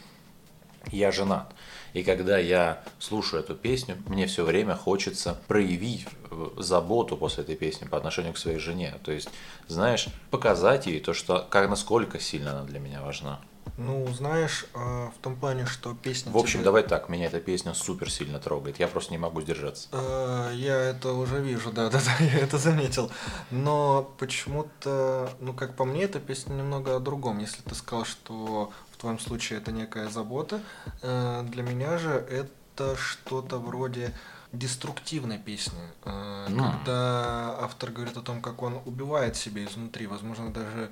я 0.92 1.12
женат. 1.12 1.54
И 1.94 2.04
когда 2.04 2.38
я 2.38 2.84
слушаю 3.00 3.42
эту 3.42 3.56
песню, 3.56 3.98
мне 4.08 4.28
все 4.28 4.44
время 4.44 4.76
хочется 4.76 5.40
проявить 5.48 6.06
э, 6.30 6.50
заботу 6.58 7.16
после 7.16 7.44
этой 7.44 7.56
песни 7.56 7.88
по 7.88 7.98
отношению 7.98 8.34
к 8.34 8.38
своей 8.38 8.60
жене. 8.60 8.96
То 9.04 9.14
есть, 9.14 9.30
знаешь, 9.68 10.08
показать 10.30 10.88
ей 10.88 11.00
то, 11.00 11.14
что 11.14 11.48
как 11.50 11.70
насколько 11.70 12.20
сильно 12.20 12.52
она 12.52 12.64
для 12.64 12.80
меня 12.80 13.02
важна. 13.02 13.40
Ну, 13.78 14.08
знаешь, 14.14 14.66
э, 14.74 14.78
в 14.78 15.22
том 15.22 15.36
плане, 15.36 15.66
что 15.66 15.94
песня... 15.94 16.32
В 16.32 16.38
общем, 16.38 16.60
тебе- 16.60 16.64
давай 16.66 16.84
так, 16.84 17.10
меня 17.10 17.26
эта 17.26 17.40
песня 17.42 17.74
супер 17.74 18.10
сильно 18.10 18.40
трогает. 18.40 18.80
Я 18.80 18.88
просто 18.88 19.12
не 19.12 19.18
могу 19.18 19.42
сдержаться. 19.42 19.90
Э, 19.92 20.52
Я 20.54 20.76
это 20.80 21.12
уже 21.14 21.42
вижу, 21.42 21.72
да, 21.72 21.90
да, 21.90 22.00
да, 22.00 22.24
я 22.26 22.40
это 22.40 22.58
заметил. 22.58 23.12
Но 23.52 24.04
почему-то, 24.18 25.30
ну, 25.42 25.54
как 25.54 25.76
по 25.76 25.84
мне, 25.86 26.04
эта 26.04 26.20
песня 26.20 26.54
немного 26.54 26.96
о 26.96 27.00
другом. 27.00 27.40
Если 27.40 27.62
ты 27.64 27.76
сказал, 27.76 28.06
что 28.06 28.72
в 28.92 28.98
твоем 28.98 29.20
случае 29.20 29.60
это 29.60 29.72
некая 29.72 30.10
забота, 30.10 30.62
э, 31.02 31.44
для 31.50 31.64
меня 31.64 31.98
же 31.98 32.12
это 32.12 32.96
что-то 32.96 33.58
вроде 33.60 34.14
деструктивной 34.54 35.38
песни, 35.38 35.80
М. 36.06 36.58
когда 36.58 37.58
автор 37.60 37.92
говорит 37.92 38.16
о 38.16 38.22
том, 38.22 38.42
как 38.42 38.62
он 38.62 38.80
убивает 38.86 39.36
себя 39.36 39.66
изнутри, 39.66 40.08
возможно, 40.08 40.50
даже 40.54 40.90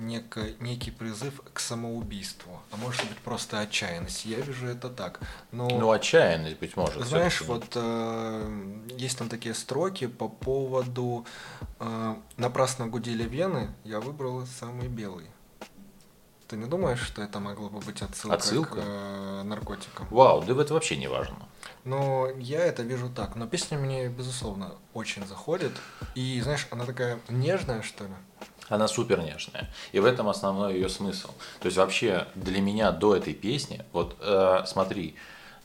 неко- 0.00 0.56
некий 0.60 0.90
призыв 0.90 1.40
к 1.52 1.60
самоубийству, 1.60 2.60
а 2.72 2.76
может 2.76 3.04
быть 3.08 3.18
просто 3.18 3.60
отчаянность. 3.60 4.24
Я 4.24 4.40
вижу 4.40 4.66
это 4.66 4.88
так. 4.88 5.20
Но 5.52 5.68
Ну, 5.68 5.90
отчаянность, 5.90 6.58
быть 6.58 6.76
может. 6.76 7.04
знаешь, 7.06 7.40
вот 7.42 7.66
э, 7.74 8.78
есть 8.96 9.18
там 9.18 9.28
такие 9.28 9.54
строки 9.54 10.06
по 10.06 10.28
поводу 10.28 11.24
э, 11.78 12.14
«Напрасно 12.36 12.86
гудели 12.88 13.24
вены, 13.24 13.70
я 13.84 14.00
выбрал 14.00 14.46
самый 14.46 14.88
белый». 14.88 15.26
Ты 16.48 16.56
не 16.56 16.66
думаешь, 16.66 17.00
что 17.00 17.22
это 17.22 17.38
могло 17.38 17.68
бы 17.68 17.78
быть 17.78 18.02
отсылка, 18.02 18.34
Отсылка? 18.36 18.74
к 18.74 18.78
э, 18.84 19.42
наркотикам? 19.44 20.08
Вау, 20.10 20.42
да 20.42 20.60
это 20.60 20.74
вообще 20.74 20.96
не 20.96 21.06
важно. 21.06 21.36
Но 21.84 22.28
я 22.38 22.64
это 22.64 22.82
вижу 22.82 23.08
так. 23.08 23.36
Но 23.36 23.46
песня 23.46 23.78
мне, 23.78 24.08
безусловно, 24.08 24.74
очень 24.92 25.24
заходит. 25.28 25.70
И, 26.16 26.40
знаешь, 26.40 26.66
она 26.72 26.86
такая 26.86 27.20
нежная, 27.28 27.82
что 27.82 28.04
ли. 28.04 28.10
Она 28.70 28.86
супер 28.88 29.20
нежная. 29.20 29.68
И 29.92 29.98
в 29.98 30.04
этом 30.04 30.28
основной 30.28 30.74
ее 30.74 30.88
смысл. 30.88 31.30
То 31.58 31.66
есть 31.66 31.76
вообще 31.76 32.28
для 32.36 32.60
меня 32.60 32.92
до 32.92 33.16
этой 33.16 33.34
песни, 33.34 33.84
вот 33.92 34.16
э, 34.20 34.62
смотри, 34.66 35.16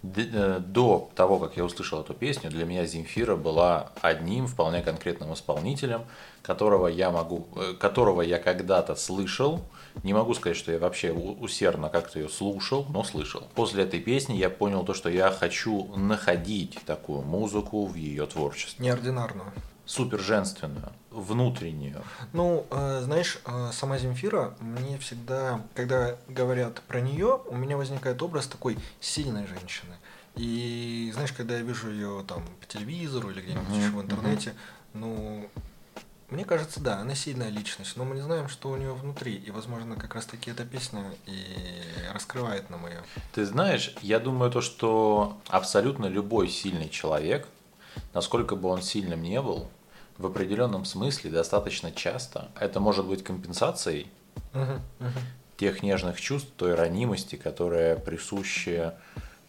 э, 0.02 0.60
до 0.60 1.12
того, 1.16 1.38
как 1.38 1.56
я 1.56 1.64
услышал 1.64 2.02
эту 2.02 2.16
песню, 2.16 2.50
для 2.50 2.66
меня 2.66 2.86
Земфира 2.86 3.36
была 3.36 3.92
одним 4.02 4.48
вполне 4.48 4.82
конкретным 4.82 5.34
исполнителем, 5.34 6.06
которого 6.42 6.88
я 6.88 7.12
могу, 7.12 7.48
э, 7.56 7.74
которого 7.80 8.24
я 8.24 8.40
когда-то 8.40 8.96
слышал. 8.96 9.62
Не 10.04 10.14
могу 10.14 10.34
сказать, 10.34 10.58
что 10.58 10.72
я 10.72 10.80
вообще 10.80 11.12
усердно 11.14 11.90
как-то 11.90 12.20
ее 12.20 12.28
слушал, 12.28 12.88
но 12.90 13.04
слышал. 13.04 13.44
После 13.54 13.84
этой 13.84 14.00
песни 14.00 14.34
я 14.34 14.50
понял 14.50 14.84
то, 14.84 14.96
что 14.96 15.10
я 15.10 15.30
хочу 15.30 15.96
находить 15.96 16.80
такую 16.88 17.22
музыку 17.22 17.86
в 17.86 17.94
ее 17.94 18.26
творчестве. 18.26 18.84
Неординарную. 18.84 19.54
Супер 19.86 20.20
женственную, 20.20 20.92
внутреннюю. 21.12 22.04
Ну, 22.34 22.66
э, 22.72 23.02
знаешь, 23.04 23.40
э, 23.46 23.70
сама 23.72 23.98
Земфира, 23.98 24.56
мне 24.60 24.98
всегда, 24.98 25.62
когда 25.76 26.16
говорят 26.28 26.82
про 26.88 27.02
нее, 27.02 27.40
у 27.48 27.56
меня 27.56 27.78
возникает 27.78 28.22
образ 28.22 28.48
такой 28.48 28.78
сильной 29.00 29.46
женщины. 29.48 29.96
И 30.36 31.12
знаешь, 31.14 31.32
когда 31.32 31.56
я 31.56 31.62
вижу 31.62 31.90
ее 31.90 32.26
там 32.28 32.44
по 32.60 32.66
телевизору 32.66 33.30
или 33.30 33.42
где-нибудь 33.42 33.70
Мгм, 33.70 33.80
еще 33.80 33.90
в 33.92 34.02
интернете, 34.02 34.54
ну, 34.94 35.50
мне 36.30 36.44
кажется, 36.44 36.82
да, 36.82 36.98
она 37.00 37.14
сильная 37.14 37.50
личность, 37.50 37.96
но 37.96 38.04
мы 38.04 38.16
не 38.16 38.22
знаем, 38.22 38.50
что 38.50 38.70
у 38.70 38.76
нее 38.76 38.94
внутри. 38.94 39.36
И, 39.36 39.52
возможно, 39.52 39.96
как 39.96 40.16
раз 40.16 40.26
таки 40.26 40.50
эта 40.50 40.66
песня 40.66 41.06
и 41.28 41.84
раскрывает 42.12 42.70
нам 42.70 42.88
ее. 42.88 43.04
Ты 43.34 43.46
знаешь, 43.46 43.94
я 44.02 44.20
думаю 44.20 44.52
то, 44.52 44.62
что 44.62 45.38
абсолютно 45.48 46.08
любой 46.08 46.50
сильный 46.50 46.90
человек, 46.90 47.48
насколько 48.14 48.56
бы 48.56 48.70
он 48.70 48.82
сильным 48.82 49.22
не 49.22 49.42
был, 49.42 49.68
в 50.18 50.26
определенном 50.26 50.86
смысле 50.86 51.32
достаточно 51.32 51.92
часто 51.92 52.50
это 52.60 52.80
может 52.80 53.06
быть 53.06 53.24
компенсацией 53.24 54.08
тех 55.58 55.84
нежных 55.84 56.20
чувств, 56.20 56.50
той 56.58 56.76
ранимости, 56.76 57.36
которая 57.36 57.96
присуща 57.96 58.98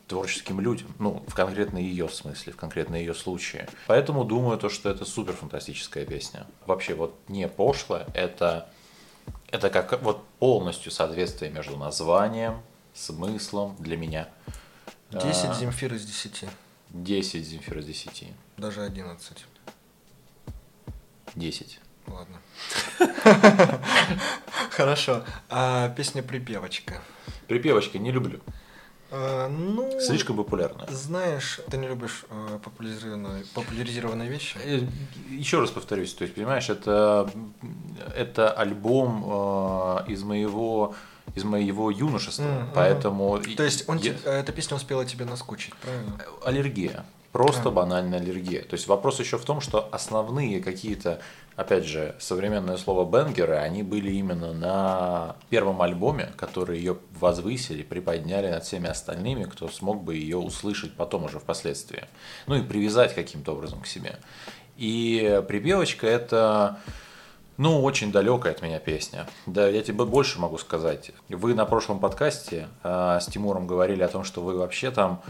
творческим 0.07 0.61
людям, 0.61 0.95
ну, 0.99 1.25
в 1.27 1.35
конкретно 1.35 1.79
ее 1.79 2.09
смысле, 2.09 2.53
в 2.53 2.57
конкретно 2.57 2.95
ее 2.95 3.13
случае. 3.13 3.69
Поэтому 3.89 4.25
думаю 4.25 4.57
то, 4.59 4.69
что 4.69 4.89
это 4.89 5.05
супер 5.05 5.33
фантастическая 5.33 6.05
песня. 6.05 6.47
Вообще 6.65 6.95
вот 6.95 7.17
не 7.27 7.49
пошлая, 7.49 8.07
это, 8.15 8.69
это 9.49 9.69
как 9.69 10.01
вот 10.03 10.25
полностью 10.39 10.93
соответствие 10.93 11.51
между 11.51 11.77
названием, 11.77 12.63
смыслом 12.95 13.77
для 13.81 13.97
меня. 13.97 14.29
10 15.11 15.45
А, 15.45 15.55
Земфир 15.55 15.95
из 15.95 16.05
10, 16.05 16.45
10 16.91 17.45
Земфир 17.47 17.79
из 17.79 17.87
10. 17.87 18.33
даже 18.57 18.83
11. 18.83 19.45
10. 21.35 21.81
Ладно. 22.07 22.39
Хорошо. 24.71 25.25
А 25.49 25.89
песня 25.91 26.23
«Припевочка». 26.23 27.01
Припевочка 27.49 27.99
не 27.99 28.11
люблю. 28.13 28.41
А, 29.11 29.49
ну, 29.49 30.01
Слишком 30.01 30.37
популярная. 30.37 30.87
знаешь, 30.89 31.61
ты 31.71 31.77
не 31.77 31.87
любишь 31.87 32.25
э, 32.29 32.59
популяризированные, 32.63 33.45
популяризированные 33.55 34.29
вещи? 34.29 34.59
Э, 34.65 34.81
Еще 35.31 35.61
раз 35.61 35.71
повторюсь, 35.71 36.13
то 36.15 36.23
есть, 36.25 36.35
понимаешь, 36.35 36.69
это, 36.71 37.31
это 38.17 38.51
альбом 38.53 39.25
э, 39.27 40.11
из 40.13 40.23
моего 40.25 40.95
из 41.35 41.45
моего 41.45 41.91
юношества, 41.91 42.45
Мгм. 42.45 42.69
поэтому 42.75 43.39
То 43.57 43.63
есть 43.63 43.89
он 43.89 43.99
я- 43.99 44.15
э, 44.25 44.41
эта 44.41 44.53
песня 44.53 44.77
успела 44.77 45.05
тебе 45.05 45.25
наскучить, 45.25 45.75
правильно? 45.77 46.19
аллергия. 46.45 47.05
Просто 47.33 47.71
банальная 47.71 48.19
аллергия. 48.19 48.63
То 48.63 48.75
есть 48.77 48.87
вопрос 48.87 49.21
еще 49.21 49.37
в 49.37 49.45
том, 49.45 49.61
что 49.61 49.87
основные 49.93 50.63
какие-то, 50.63 51.21
опять 51.55 51.85
же, 51.85 52.15
современное 52.19 52.79
слово 52.79 53.05
бенгеры, 53.05 53.57
они 53.57 53.83
были 53.83 54.11
именно 54.11 54.55
на 54.55 55.37
первом 55.51 55.83
альбоме, 55.83 56.33
который 56.39 56.79
ее 56.79 56.97
возвысили, 57.21 57.83
приподняли 57.83 58.49
над 58.51 58.65
всеми 58.65 58.89
остальными, 58.89 59.45
кто 59.45 59.69
смог 59.69 60.03
бы 60.03 60.15
ее 60.17 60.39
услышать 60.39 60.95
потом 60.95 61.25
уже 61.25 61.39
впоследствии. 61.39 62.05
Ну 62.47 62.55
и 62.55 62.63
привязать 62.63 63.15
каким-то 63.15 63.53
образом 63.53 63.83
к 63.83 63.87
себе. 63.87 64.17
И 64.79 65.43
припевочка 65.47 66.07
это 66.07 66.79
ну, 67.57 67.83
очень 67.83 68.13
далекая 68.13 68.53
от 68.53 68.63
меня 68.63 68.79
песня. 68.79 69.27
Да, 69.47 69.69
я 69.69 69.83
тебе 69.83 70.05
больше 70.05 70.39
могу 70.39 70.59
сказать. 70.59 71.13
Вы 71.29 71.55
на 71.55 71.65
прошлом 71.65 71.99
подкасте 71.99 72.69
э, 72.83 73.19
с 73.21 73.27
Тимуром 73.27 73.67
говорили 73.67 74.03
о 74.03 74.09
том, 74.09 74.25
что 74.25 74.43
вы 74.43 74.57
вообще 74.59 74.91
там 74.91 75.23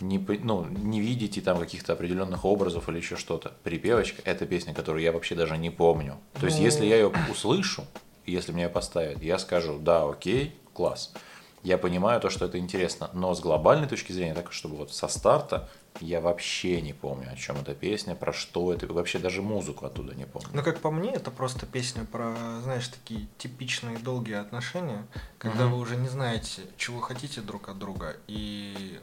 не, 0.00 0.18
ну, 0.42 0.64
не 0.64 1.00
видите 1.00 1.40
там 1.40 1.58
каких-то 1.58 1.92
определенных 1.92 2.44
образов 2.44 2.88
или 2.88 2.96
еще 2.98 3.16
что-то. 3.16 3.52
Припевочка– 3.62 4.22
это 4.24 4.46
песня, 4.46 4.74
которую 4.74 5.02
я 5.02 5.12
вообще 5.12 5.34
даже 5.34 5.56
не 5.56 5.70
помню. 5.70 6.18
То 6.40 6.46
есть, 6.46 6.58
если 6.58 6.86
я 6.86 6.96
ее 6.96 7.12
услышу, 7.30 7.84
если 8.26 8.52
мне 8.52 8.64
ее 8.64 8.68
поставят, 8.68 9.22
я 9.22 9.38
скажу, 9.38 9.78
да, 9.78 10.08
окей, 10.08 10.54
класс. 10.72 11.12
Я 11.62 11.78
понимаю 11.78 12.20
то, 12.20 12.28
что 12.28 12.44
это 12.44 12.58
интересно, 12.58 13.08
но 13.14 13.34
с 13.34 13.40
глобальной 13.40 13.88
точки 13.88 14.12
зрения, 14.12 14.34
так 14.34 14.52
чтобы 14.52 14.76
вот 14.76 14.92
со 14.92 15.08
старта 15.08 15.68
я 16.00 16.20
вообще 16.20 16.80
не 16.80 16.92
помню, 16.92 17.30
о 17.32 17.36
чем 17.36 17.56
эта 17.56 17.74
песня, 17.74 18.14
про 18.14 18.32
что 18.32 18.72
это, 18.72 18.86
вообще 18.86 19.18
даже 19.18 19.42
музыку 19.42 19.86
оттуда 19.86 20.14
не 20.14 20.26
помню. 20.26 20.48
Ну, 20.52 20.62
как 20.62 20.80
по 20.80 20.90
мне, 20.90 21.12
это 21.12 21.30
просто 21.30 21.66
песня 21.66 22.04
про, 22.04 22.34
знаешь, 22.62 22.88
такие 22.88 23.28
типичные 23.38 23.98
долгие 23.98 24.34
отношения, 24.34 25.06
когда 25.38 25.66
угу. 25.66 25.76
вы 25.76 25.82
уже 25.82 25.96
не 25.96 26.08
знаете, 26.08 26.62
чего 26.76 27.00
хотите 27.00 27.40
друг 27.40 27.68
от 27.68 27.78
друга, 27.78 28.16
и 28.26 28.98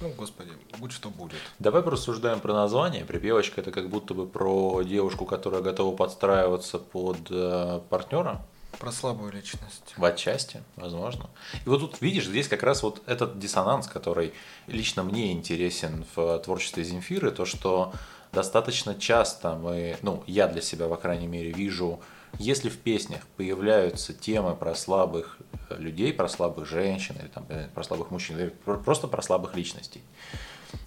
ну, 0.00 0.10
господи, 0.16 0.50
будь 0.78 0.92
что 0.92 1.10
будет. 1.10 1.38
Давай 1.58 1.82
порассуждаем 1.82 2.40
про 2.40 2.54
название. 2.54 3.04
Припевочка 3.04 3.60
это 3.60 3.70
как 3.70 3.88
будто 3.88 4.14
бы 4.14 4.26
про 4.26 4.82
девушку, 4.82 5.26
которая 5.26 5.60
готова 5.60 5.94
подстраиваться 5.94 6.78
под 6.78 7.30
э, 7.30 7.80
партнера. 7.88 8.44
Про 8.78 8.90
слабую 8.90 9.32
личность. 9.32 9.94
В 9.96 10.04
отчасти, 10.04 10.62
возможно. 10.76 11.30
И 11.64 11.68
вот 11.68 11.80
тут 11.80 12.00
видишь, 12.00 12.26
здесь 12.26 12.48
как 12.48 12.62
раз 12.62 12.82
вот 12.82 13.02
этот 13.06 13.38
диссонанс, 13.38 13.86
который 13.86 14.32
лично 14.66 15.02
мне 15.02 15.32
интересен 15.32 16.04
в 16.14 16.38
творчестве 16.40 16.82
Земфиры, 16.82 17.30
то, 17.30 17.44
что 17.44 17.92
достаточно 18.32 18.94
часто 18.94 19.54
мы, 19.54 19.96
ну, 20.02 20.24
я 20.26 20.48
для 20.48 20.62
себя, 20.62 20.88
по 20.88 20.96
крайней 20.96 21.28
мере, 21.28 21.52
вижу, 21.52 22.00
если 22.38 22.70
в 22.70 22.78
песнях 22.78 23.22
появляются 23.36 24.14
темы 24.14 24.56
про 24.56 24.74
слабых 24.74 25.38
людей, 25.70 26.12
про 26.12 26.28
слабых 26.28 26.66
женщин, 26.66 27.16
или 27.20 27.28
там, 27.28 27.44
э, 27.48 27.68
про 27.74 27.84
слабых 27.84 28.10
мужчин, 28.10 28.38
или 28.38 28.48
просто 28.48 29.06
про 29.06 29.22
слабых 29.22 29.54
личностей, 29.54 30.02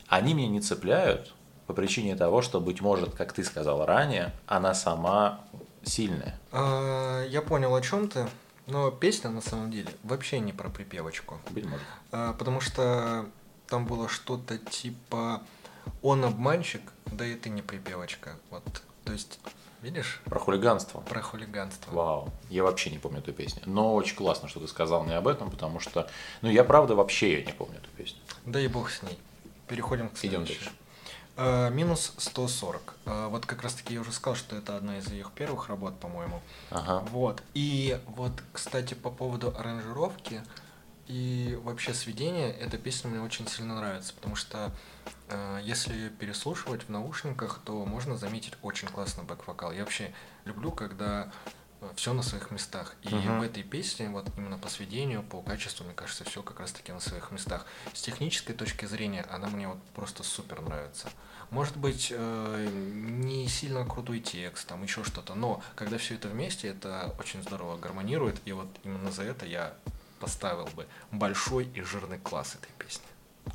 они 0.08 0.34
меня 0.34 0.48
не 0.48 0.62
цепляют 0.62 1.34
по 1.68 1.74
причине 1.74 2.16
того, 2.16 2.42
что, 2.42 2.60
быть 2.60 2.82
может, 2.82 3.16
как 3.16 3.34
ты 3.34 3.44
сказал 3.44 3.86
ранее, 3.86 4.34
она 4.48 4.74
сама 4.74 5.42
сильная. 5.86 6.40
А, 6.52 7.26
я 7.26 7.42
понял, 7.42 7.76
о 7.76 7.82
чем 7.82 8.08
ты. 8.08 8.28
Но 8.68 8.90
песня 8.92 9.30
на 9.30 9.42
самом 9.42 9.72
деле 9.72 9.90
вообще 10.04 10.40
не 10.40 10.52
про 10.52 10.70
припевочку. 10.70 11.40
Быть 11.52 11.66
может. 11.66 11.86
А, 12.12 12.34
потому 12.34 12.62
что 12.62 13.26
там 13.68 13.86
было 13.86 14.10
что-то 14.10 14.58
типа 14.58 15.42
он 16.02 16.26
обманщик, 16.26 16.82
да 17.06 17.26
и 17.26 17.36
ты 17.36 17.50
не 17.50 17.62
припевочка. 17.62 18.36
Вот. 18.50 18.64
То 19.04 19.14
есть 19.14 19.40
Видишь? 19.86 20.20
Про 20.26 20.40
хулиганство. 20.40 21.02
Про 21.02 21.22
хулиганство. 21.22 21.92
Вау. 21.92 22.34
Я 22.50 22.64
вообще 22.64 22.90
не 22.90 22.98
помню 22.98 23.20
эту 23.20 23.34
песню. 23.34 23.62
Но 23.68 23.94
очень 23.94 24.16
классно, 24.16 24.48
что 24.48 24.60
ты 24.60 24.68
сказал 24.68 25.04
мне 25.04 25.16
об 25.16 25.28
этом, 25.28 25.52
потому 25.52 25.80
что, 25.80 26.10
ну, 26.42 26.50
я 26.50 26.64
правда 26.64 26.96
вообще 26.96 27.34
ее 27.34 27.46
не 27.46 27.52
помню 27.52 27.78
эту 27.78 27.90
песню. 27.96 28.18
Да 28.48 28.60
и 28.60 28.68
бог 28.68 28.90
с 28.90 29.04
ней. 29.04 29.16
Переходим 29.68 30.10
к 30.10 30.18
следующей. 30.18 30.54
Идем 30.54 30.64
дальше. 30.64 30.72
Uh, 31.38 31.70
минус 31.72 32.14
140. 32.18 32.82
Uh, 32.82 32.94
а, 33.06 33.28
вот 33.28 33.46
как 33.46 33.62
раз 33.62 33.74
таки 33.74 33.94
я 33.94 34.00
уже 34.00 34.14
сказал, 34.14 34.36
что 34.36 34.56
это 34.56 34.78
одна 34.78 35.00
из 35.00 35.12
их 35.12 35.32
первых 35.34 35.68
работ, 35.68 36.00
по-моему. 36.00 36.42
Ага. 36.70 37.06
Вот. 37.12 37.44
И 37.54 38.00
вот, 38.08 38.32
кстати, 38.54 38.94
по 38.94 39.12
поводу 39.12 39.54
аранжировки 39.58 40.42
и 41.08 41.60
вообще 41.64 41.94
сведения, 41.94 42.52
эта 42.52 42.78
песня 42.78 43.10
мне 43.10 43.22
очень 43.22 43.48
сильно 43.48 43.76
нравится, 43.76 44.14
потому 44.14 44.36
что 44.36 44.72
э, 45.28 45.60
если 45.64 46.10
переслушивать 46.10 46.84
в 46.84 46.90
наушниках, 46.90 47.62
то 47.64 47.86
можно 47.86 48.18
заметить 48.18 48.54
очень 48.64 48.88
классный 48.88 49.24
бэк-вокал. 49.24 49.72
Я 49.72 49.82
вообще 49.82 50.14
люблю, 50.46 50.72
когда 50.72 51.26
э, 51.26 51.30
все 51.96 52.14
на 52.14 52.24
своих 52.24 52.52
местах. 52.52 52.96
И 53.04 53.08
uh-huh. 53.08 53.40
в 53.40 53.42
этой 53.42 53.64
песне, 53.64 54.10
вот 54.10 54.28
именно 54.38 54.58
по 54.58 54.70
сведению, 54.70 55.24
по 55.24 55.42
качеству, 55.42 55.86
мне 55.86 55.94
кажется, 55.94 56.24
все 56.24 56.42
как 56.42 56.60
раз-таки 56.60 56.92
на 56.92 57.00
своих 57.00 57.32
местах. 57.32 57.66
С 57.94 58.02
технической 58.02 58.56
точки 58.56 58.86
зрения 58.86 59.26
она 59.30 59.48
мне 59.48 59.68
вот 59.68 59.82
просто 59.94 60.24
супер 60.24 60.62
нравится. 60.62 61.10
Может 61.52 61.78
быть, 61.78 62.12
э, 62.12 62.70
не 62.94 63.48
сильно 63.48 63.86
крутой 63.86 64.20
текст, 64.20 64.68
там 64.68 64.84
еще 64.84 65.04
что-то, 65.04 65.36
но 65.36 65.62
когда 65.76 65.98
все 65.98 66.16
это 66.16 66.28
вместе, 66.28 66.70
это 66.70 67.14
очень 67.20 67.44
здорово 67.44 67.78
гармонирует, 67.78 68.42
и 68.46 68.52
вот 68.52 68.68
именно 68.84 69.12
за 69.12 69.24
это 69.24 69.46
я 69.46 69.74
поставил 70.20 70.66
бы 70.76 70.88
большой 71.12 71.66
и 71.66 71.82
жирный 71.82 72.18
класс 72.18 72.56
этой 72.56 72.72
песни. 72.84 73.06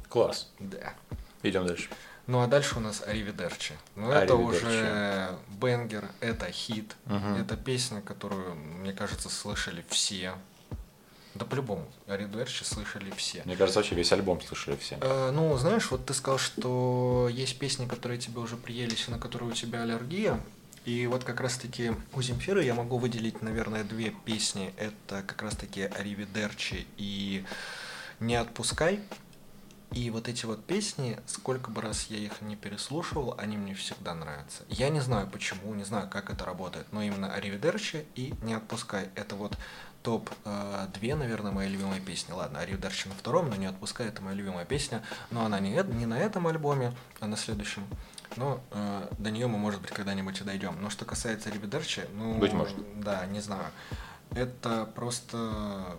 Класс. 0.08 0.50
Да. 0.58 0.94
Идем 1.42 1.66
дальше. 1.66 1.90
Ну 2.30 2.42
а 2.42 2.46
дальше 2.46 2.76
у 2.76 2.80
нас 2.80 3.02
Аривидерчи. 3.04 3.74
Ну 3.96 4.12
это 4.12 4.36
уже 4.36 5.36
бенгер, 5.48 6.08
это 6.20 6.48
хит, 6.52 6.94
угу. 7.06 7.34
это 7.36 7.56
песня, 7.56 8.00
которую, 8.00 8.54
мне 8.54 8.92
кажется, 8.92 9.28
слышали 9.28 9.84
все. 9.88 10.34
Да 11.34 11.44
по-любому, 11.44 11.88
Аривидерчи 12.06 12.62
слышали 12.62 13.10
все. 13.16 13.42
Мне 13.44 13.56
кажется, 13.56 13.80
вообще 13.80 13.96
весь 13.96 14.12
альбом 14.12 14.40
слышали 14.42 14.76
все. 14.76 14.96
Э, 15.00 15.32
ну, 15.32 15.56
знаешь, 15.56 15.90
вот 15.90 16.06
ты 16.06 16.14
сказал, 16.14 16.38
что 16.38 17.28
есть 17.32 17.58
песни, 17.58 17.86
которые 17.86 18.20
тебе 18.20 18.38
уже 18.38 18.56
приелись, 18.56 19.08
и 19.08 19.10
на 19.10 19.18
которые 19.18 19.50
у 19.50 19.52
тебя 19.52 19.82
аллергия. 19.82 20.40
И 20.84 21.08
вот 21.08 21.24
как 21.24 21.40
раз-таки 21.40 21.92
у 22.14 22.22
Земфиры 22.22 22.62
я 22.62 22.74
могу 22.74 22.98
выделить, 22.98 23.42
наверное, 23.42 23.82
две 23.82 24.14
песни. 24.24 24.72
Это 24.76 25.22
как 25.22 25.42
раз-таки 25.42 25.82
«Аривидерчи» 25.82 26.86
и 26.96 27.44
«Не 28.20 28.36
отпускай». 28.36 29.00
И 29.92 30.08
вот 30.10 30.28
эти 30.28 30.46
вот 30.46 30.64
песни, 30.64 31.18
сколько 31.26 31.70
бы 31.70 31.80
раз 31.82 32.06
я 32.10 32.18
их 32.18 32.40
не 32.42 32.54
переслушивал, 32.54 33.34
они 33.38 33.56
мне 33.56 33.74
всегда 33.74 34.14
нравятся. 34.14 34.62
Я 34.68 34.88
не 34.88 35.00
знаю 35.00 35.26
почему, 35.26 35.74
не 35.74 35.84
знаю, 35.84 36.08
как 36.08 36.30
это 36.30 36.44
работает, 36.44 36.86
но 36.92 37.02
именно 37.02 37.32
«Аривидерчи» 37.32 38.06
и 38.14 38.32
«Не 38.42 38.54
отпускай»— 38.54 39.08
это 39.16 39.34
вот 39.34 39.58
топ-2, 40.04 41.14
наверное, 41.16 41.50
мои 41.50 41.68
любимые 41.68 42.00
песни. 42.00 42.32
Ладно, 42.32 42.60
«Аривидерчи» 42.60 43.08
на 43.08 43.14
втором, 43.14 43.50
но 43.50 43.56
«Не 43.56 43.66
отпускай»— 43.66 44.06
это 44.08 44.22
моя 44.22 44.36
любимая 44.36 44.64
песня, 44.64 45.02
но 45.30 45.44
она 45.44 45.58
не, 45.58 45.70
не 45.70 46.06
на 46.06 46.18
этом 46.18 46.46
альбоме, 46.46 46.92
а 47.18 47.26
на 47.26 47.36
следующем. 47.36 47.84
Но 48.36 48.62
э, 48.70 49.08
до 49.18 49.30
нее 49.32 49.48
мы, 49.48 49.58
может 49.58 49.80
быть, 49.80 49.90
когда-нибудь 49.90 50.40
и 50.40 50.44
дойдем. 50.44 50.76
Но 50.80 50.88
что 50.88 51.04
касается 51.04 51.50
Рибедерчи, 51.50 52.06
ну, 52.14 52.38
быть 52.38 52.52
может. 52.52 52.76
да, 53.00 53.26
не 53.26 53.40
знаю. 53.40 53.66
Это 54.30 54.88
просто 54.94 55.96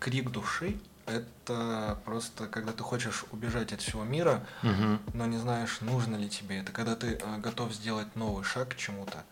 крик 0.00 0.30
души. 0.30 0.78
Это 1.06 1.98
просто, 2.04 2.48
когда 2.48 2.72
ты 2.72 2.82
хочешь 2.82 3.24
убежать 3.30 3.72
от 3.72 3.80
всего 3.80 4.02
мира, 4.02 4.44
угу. 4.62 4.98
но 5.14 5.26
не 5.26 5.38
знаешь, 5.38 5.80
нужно 5.80 6.16
ли 6.16 6.28
тебе 6.28 6.58
это. 6.58 6.72
Когда 6.72 6.96
ты 6.96 7.12
э, 7.12 7.38
готов 7.38 7.72
сделать 7.72 8.14
новый 8.16 8.44
шаг 8.44 8.70
к 8.70 8.76
чему-то, 8.76 9.24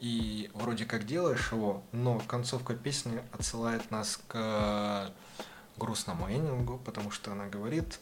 и 0.00 0.50
вроде 0.54 0.84
как 0.84 1.06
делаешь 1.06 1.52
его, 1.52 1.82
но 1.92 2.18
концовка 2.20 2.74
песни 2.74 3.20
отсылает 3.32 3.90
нас 3.90 4.20
к 4.26 5.12
грустному 5.76 6.28
эндингу, 6.30 6.78
потому 6.84 7.10
что 7.10 7.32
она 7.32 7.46
говорит, 7.46 8.00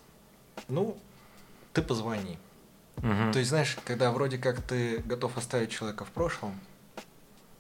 ну, 0.69 0.99
ты 1.73 1.83
позвони. 1.83 2.39
Угу. 2.97 3.33
То 3.33 3.39
есть, 3.39 3.51
знаешь, 3.51 3.77
когда 3.85 4.11
вроде 4.11 4.39
как 4.39 4.63
ты 4.63 4.99
готов 4.99 5.37
оставить 5.37 5.71
человека 5.71 6.05
в 6.05 6.11
прошлом, 6.11 6.59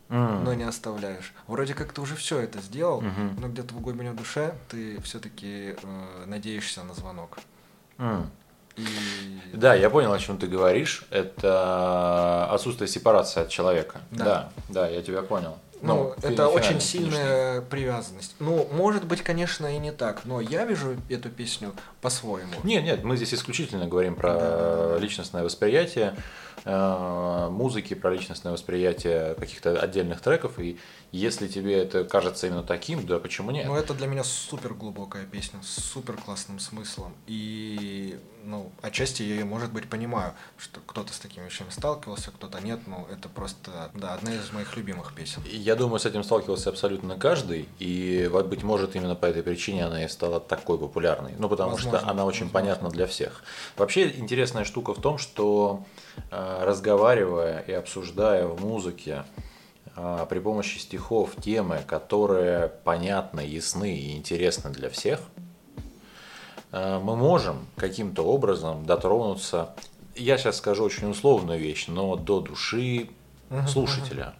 mm. 0.09 0.43
но 0.43 0.55
не 0.55 0.65
оставляешь. 0.65 1.33
Вроде 1.47 1.75
как 1.75 1.93
ты 1.93 2.01
уже 2.01 2.17
все 2.17 2.39
это 2.39 2.61
сделал, 2.61 3.03
mm-hmm. 3.03 3.41
но 3.41 3.49
где-то 3.49 3.75
в 3.75 3.81
глубине 3.81 4.13
души 4.13 4.55
ты 4.69 5.01
все-таки 5.03 5.75
э, 5.83 6.25
надеешься 6.27 6.85
на 6.85 6.95
звонок. 6.95 7.39
Mm. 7.99 8.27
И... 8.77 8.87
Да, 9.55 9.75
я 9.75 9.89
понял, 9.89 10.13
о 10.13 10.19
чем 10.19 10.39
ты 10.39 10.47
говоришь. 10.47 11.07
Это 11.11 12.47
отсутствие 12.51 12.89
сепарации 12.89 13.41
от 13.41 13.49
человека. 13.49 14.01
Да, 14.11 14.25
да, 14.25 14.51
да 14.69 14.89
я 14.89 15.03
тебя 15.03 15.23
понял. 15.23 15.59
Ну, 15.83 16.15
ну 16.23 16.29
это 16.29 16.49
очень 16.49 16.81
сильная 16.81 17.55
конечно. 17.55 17.71
привязанность. 17.71 18.35
Ну, 18.39 18.69
может 18.73 19.05
быть, 19.05 19.23
конечно, 19.23 19.67
и 19.75 19.79
не 19.79 19.93
так, 19.93 20.25
но 20.25 20.41
я 20.41 20.65
вижу 20.65 20.97
эту 21.09 21.29
песню 21.31 21.73
по-своему. 22.01 22.55
Нет, 22.63 22.85
нет, 22.85 23.05
мы 23.05 23.17
здесь 23.17 23.35
исключительно 23.35 23.87
говорим 23.87 24.15
про 24.15 24.35
да. 24.35 24.99
личностное 24.99 25.45
восприятие. 25.45 26.17
э, 26.67 27.49
музыки, 27.51 27.95
про 27.95 28.11
личностное 28.11 28.53
восприятие 28.53 29.35
каких-то 29.35 29.81
отдельных 29.81 30.21
треков. 30.21 30.59
И 30.59 30.79
если 31.13 31.47
тебе 31.47 31.79
это 31.79 32.05
кажется 32.05 32.47
именно 32.49 32.63
таким, 32.63 33.07
да 33.07 33.19
почему 33.19 33.51
нет? 33.51 33.67
Ну, 33.67 33.77
это 33.77 33.95
для 33.95 34.07
меня 34.07 34.25
супер 34.25 34.75
глубокая 34.75 35.25
песня, 35.25 35.61
с 35.63 35.83
супер 35.83 36.17
классным 36.17 36.59
смыслом. 36.59 37.15
И, 37.27 38.19
ну, 38.45 38.73
отчасти 38.83 39.23
я 39.23 39.37
ее, 39.37 39.45
может 39.45 39.73
быть, 39.73 39.89
понимаю, 39.89 40.35
что 40.59 40.81
кто-то 40.85 41.13
с 41.13 41.19
такими 41.19 41.45
вещами 41.45 41.71
сталкивался, 41.71 42.31
кто-то 42.33 42.61
нет, 42.61 42.81
но 42.87 43.07
это 43.11 43.29
просто, 43.29 43.91
да, 43.95 44.15
одна 44.15 44.35
из 44.35 44.53
моих 44.53 44.77
любимых 44.77 45.15
песен. 45.15 45.43
Я 45.47 45.76
думаю, 45.77 45.99
с 46.01 46.07
этим 46.07 46.25
сталкивался 46.25 46.71
абсолютно 46.71 47.17
каждый, 47.17 47.69
и, 47.79 48.29
быть 48.49 48.63
может, 48.63 48.97
именно 48.97 49.15
по 49.15 49.27
этой 49.27 49.43
причине 49.43 49.87
она 49.87 50.05
и 50.05 50.09
стала 50.09 50.41
такой 50.41 50.79
популярной. 50.79 51.33
Ну, 51.39 51.49
потому 51.49 51.73
Возможно, 51.73 51.99
что 51.99 52.09
она 52.11 52.25
очень 52.25 52.47
возможно. 52.47 52.53
понятна 52.53 52.91
для 52.91 53.07
всех. 53.07 53.43
Вообще, 53.77 54.09
интересная 54.09 54.65
штука 54.65 54.95
в 54.95 55.01
том, 55.01 55.19
что 55.19 55.85
э, 56.31 56.65
разговаривая 56.65 57.61
и 57.61 57.73
обсуждая 57.73 58.47
в 58.47 58.61
музыке 58.61 59.25
э, 59.95 60.27
при 60.29 60.39
помощи 60.41 60.79
стихов 60.79 61.31
темы, 61.41 61.81
которые 61.87 62.69
понятны, 62.69 63.41
ясны 63.41 63.97
и 63.97 64.17
интересны 64.17 64.71
для 64.71 64.91
всех, 64.91 65.21
э, 66.73 66.99
мы 66.99 67.17
можем 67.17 67.67
каким-то 67.77 68.23
образом 68.23 68.85
дотронуться, 68.85 69.75
я 70.15 70.39
сейчас 70.39 70.57
скажу 70.57 70.85
очень 70.85 71.11
условную 71.11 71.61
вещь, 71.61 71.87
но 71.89 72.17
до 72.17 72.41
души 72.41 73.11
слушателя. 73.69 74.35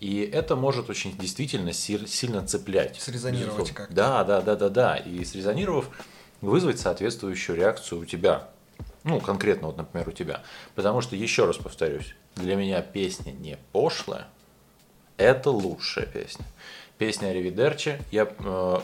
И 0.00 0.20
это 0.22 0.54
может 0.56 0.90
очень 0.90 1.16
действительно 1.16 1.72
си- 1.72 2.06
сильно 2.06 2.46
цеплять. 2.46 3.00
Срезонировать 3.00 3.72
как-то. 3.72 3.94
Да, 3.94 4.24
да, 4.24 4.40
да, 4.40 4.56
да, 4.56 4.68
да. 4.68 4.96
И 4.96 5.24
срезонировав, 5.24 5.90
вызвать 6.40 6.78
соответствующую 6.78 7.56
реакцию 7.56 8.02
у 8.02 8.04
тебя. 8.04 8.48
Ну, 9.04 9.20
конкретно, 9.20 9.68
вот, 9.68 9.76
например, 9.76 10.08
у 10.08 10.12
тебя. 10.12 10.42
Потому 10.74 11.00
что, 11.00 11.16
еще 11.16 11.46
раз 11.46 11.56
повторюсь, 11.56 12.14
для 12.36 12.56
меня 12.56 12.82
песня 12.82 13.32
не 13.32 13.58
пошлая, 13.72 14.26
это 15.16 15.50
лучшая 15.50 16.06
песня. 16.06 16.44
Песня 16.98 17.28
Аривидерчи, 17.28 18.00
я, 18.10 18.24
э, 18.24 18.80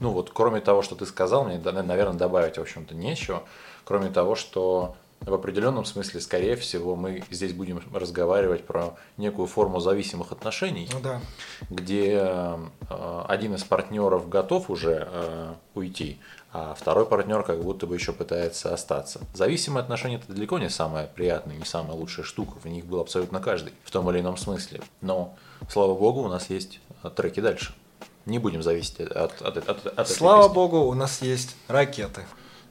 ну 0.00 0.10
вот, 0.10 0.30
кроме 0.30 0.60
того, 0.60 0.82
что 0.82 0.94
ты 0.94 1.06
сказал, 1.06 1.44
мне, 1.44 1.58
наверное, 1.58 2.18
добавить, 2.18 2.58
в 2.58 2.60
общем-то, 2.60 2.94
нечего, 2.94 3.44
кроме 3.84 4.10
того, 4.10 4.34
что 4.36 4.96
в 5.20 5.34
определенном 5.34 5.84
смысле, 5.84 6.20
скорее 6.20 6.56
всего, 6.56 6.96
мы 6.96 7.22
здесь 7.30 7.52
будем 7.52 7.82
разговаривать 7.92 8.64
про 8.64 8.94
некую 9.18 9.46
форму 9.46 9.78
зависимых 9.80 10.32
отношений, 10.32 10.88
Ну 10.92 11.00
да. 11.00 11.20
где 11.68 12.18
э, 12.22 13.24
один 13.28 13.54
из 13.54 13.64
партнеров 13.64 14.28
готов 14.30 14.70
уже 14.70 15.06
э, 15.10 15.54
уйти, 15.74 16.18
а 16.52 16.74
второй 16.74 17.04
партнер 17.06 17.42
как 17.42 17.62
будто 17.62 17.86
бы 17.86 17.94
еще 17.94 18.12
пытается 18.12 18.72
остаться. 18.72 19.20
Зависимые 19.34 19.82
отношения 19.82 20.16
это 20.16 20.32
далеко 20.32 20.58
не 20.58 20.70
самая 20.70 21.06
приятная, 21.06 21.56
не 21.56 21.64
самая 21.66 21.92
лучшая 21.96 22.24
штука. 22.24 22.58
В 22.58 22.66
них 22.66 22.86
был 22.86 23.00
абсолютно 23.00 23.40
каждый, 23.40 23.72
в 23.84 23.90
том 23.90 24.10
или 24.10 24.20
ином 24.20 24.36
смысле. 24.38 24.80
Но, 25.02 25.34
слава 25.68 25.94
богу, 25.94 26.22
у 26.22 26.28
нас 26.28 26.48
есть 26.48 26.80
э, 27.02 27.10
треки 27.14 27.40
дальше. 27.40 27.74
Не 28.24 28.38
будем 28.38 28.62
зависеть 28.62 29.00
от, 29.00 29.42
от, 29.42 29.56
от, 29.56 29.68
от 29.68 29.86
этой 29.86 30.06
Слава 30.06 30.42
песни. 30.44 30.54
богу, 30.54 30.78
у 30.80 30.94
нас 30.94 31.20
есть 31.22 31.56
ракеты. 31.68 32.22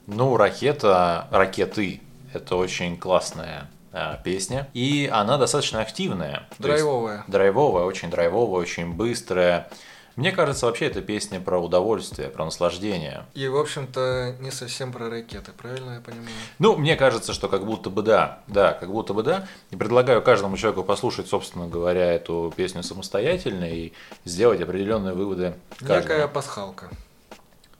Ну, 0.06 0.36
ракета, 0.36 1.28
ракеты 1.30 2.00
это 2.32 2.56
очень 2.56 2.96
классная 2.96 3.68
э, 3.92 4.16
песня. 4.24 4.68
И 4.74 5.08
она 5.12 5.36
достаточно 5.38 5.80
активная. 5.80 6.46
То 6.58 6.68
есть 6.68 6.82
Драйвовая. 6.82 7.24
драйвовая, 7.28 7.84
очень 7.84 8.10
драйвовая, 8.10 8.60
очень 8.60 8.92
быстрая. 8.92 9.68
Мне 10.16 10.32
кажется, 10.32 10.66
вообще 10.66 10.86
эта 10.86 11.00
песня 11.00 11.40
про 11.40 11.58
удовольствие, 11.58 12.28
про 12.28 12.44
наслаждение. 12.44 13.24
И, 13.32 13.46
в 13.48 13.56
общем-то, 13.56 14.34
не 14.40 14.50
совсем 14.50 14.92
про 14.92 15.08
ракеты, 15.08 15.52
правильно 15.52 15.94
я 15.94 16.00
понимаю? 16.00 16.28
Ну, 16.58 16.76
мне 16.76 16.96
кажется, 16.96 17.32
что 17.32 17.48
как 17.48 17.64
будто 17.64 17.88
бы 17.90 18.02
да, 18.02 18.40
да, 18.46 18.72
как 18.72 18.90
будто 18.90 19.14
бы 19.14 19.22
да. 19.22 19.46
И 19.70 19.76
предлагаю 19.76 20.20
каждому 20.20 20.56
человеку 20.58 20.82
послушать, 20.82 21.28
собственно 21.28 21.68
говоря, 21.68 22.12
эту 22.12 22.52
песню 22.54 22.82
самостоятельно 22.82 23.64
и 23.64 23.92
сделать 24.24 24.60
определенные 24.60 25.14
выводы. 25.14 25.54
каждому. 25.78 26.00
Некая 26.02 26.28
пасхалка. 26.28 26.90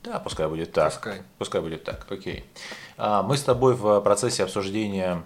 Да, 0.03 0.19
пускай 0.19 0.49
будет 0.49 0.73
так. 0.73 0.93
Пускай. 0.93 1.23
Пускай 1.39 1.61
будет 1.61 1.85
так, 1.85 2.07
окей. 2.11 2.45
А, 2.97 3.23
Мы 3.23 3.37
с 3.37 3.43
тобой 3.43 3.75
в 3.75 4.01
процессе 4.01 4.45
обсуждения 4.45 5.23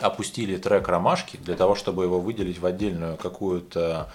опустили 0.00 0.56
трек 0.56 0.88
«Ромашки» 0.88 1.36
для 1.36 1.56
того, 1.56 1.74
чтобы 1.74 2.04
его 2.04 2.20
выделить 2.20 2.58
в 2.58 2.66
отдельную 2.66 3.16
какую-то 3.16 4.08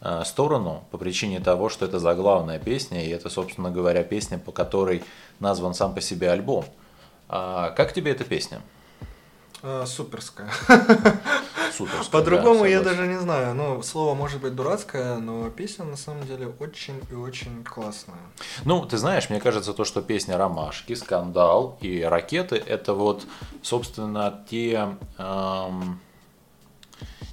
а, 0.00 0.24
сторону 0.24 0.84
по 0.90 0.98
причине 0.98 1.40
того, 1.40 1.68
что 1.68 1.84
это 1.84 1.98
заглавная 1.98 2.58
песня, 2.58 3.04
и 3.04 3.08
это, 3.10 3.28
собственно 3.28 3.70
говоря, 3.70 4.04
песня, 4.04 4.38
по 4.38 4.52
которой 4.52 5.02
назван 5.40 5.74
сам 5.74 5.94
по 5.94 6.00
себе 6.00 6.30
альбом. 6.30 6.64
А, 7.28 7.70
Как 7.70 7.92
тебе 7.92 8.12
эта 8.12 8.24
песня? 8.24 8.60
А, 9.62 9.84
суперская. 9.84 10.48
Суперская, 11.80 12.10
По-другому 12.10 12.60
да, 12.60 12.68
я 12.68 12.80
даже 12.82 13.06
не 13.06 13.18
знаю. 13.18 13.54
Ну, 13.54 13.82
слово 13.82 14.14
может 14.14 14.40
быть 14.40 14.54
дурацкое, 14.54 15.16
но 15.16 15.48
песня 15.50 15.84
на 15.84 15.96
самом 15.96 16.26
деле 16.26 16.52
очень 16.58 17.00
и 17.10 17.14
очень 17.14 17.64
классная. 17.64 18.18
Ну, 18.64 18.84
ты 18.84 18.98
знаешь, 18.98 19.30
мне 19.30 19.40
кажется, 19.40 19.72
то, 19.72 19.84
что 19.84 20.02
песня 20.02 20.36
«Ромашки», 20.36 20.94
«Скандал» 20.94 21.78
и 21.80 22.02
«Ракеты»— 22.02 22.56
это 22.66 22.92
вот, 22.92 23.24
собственно, 23.62 24.44
те, 24.50 24.96
эм, 25.16 26.00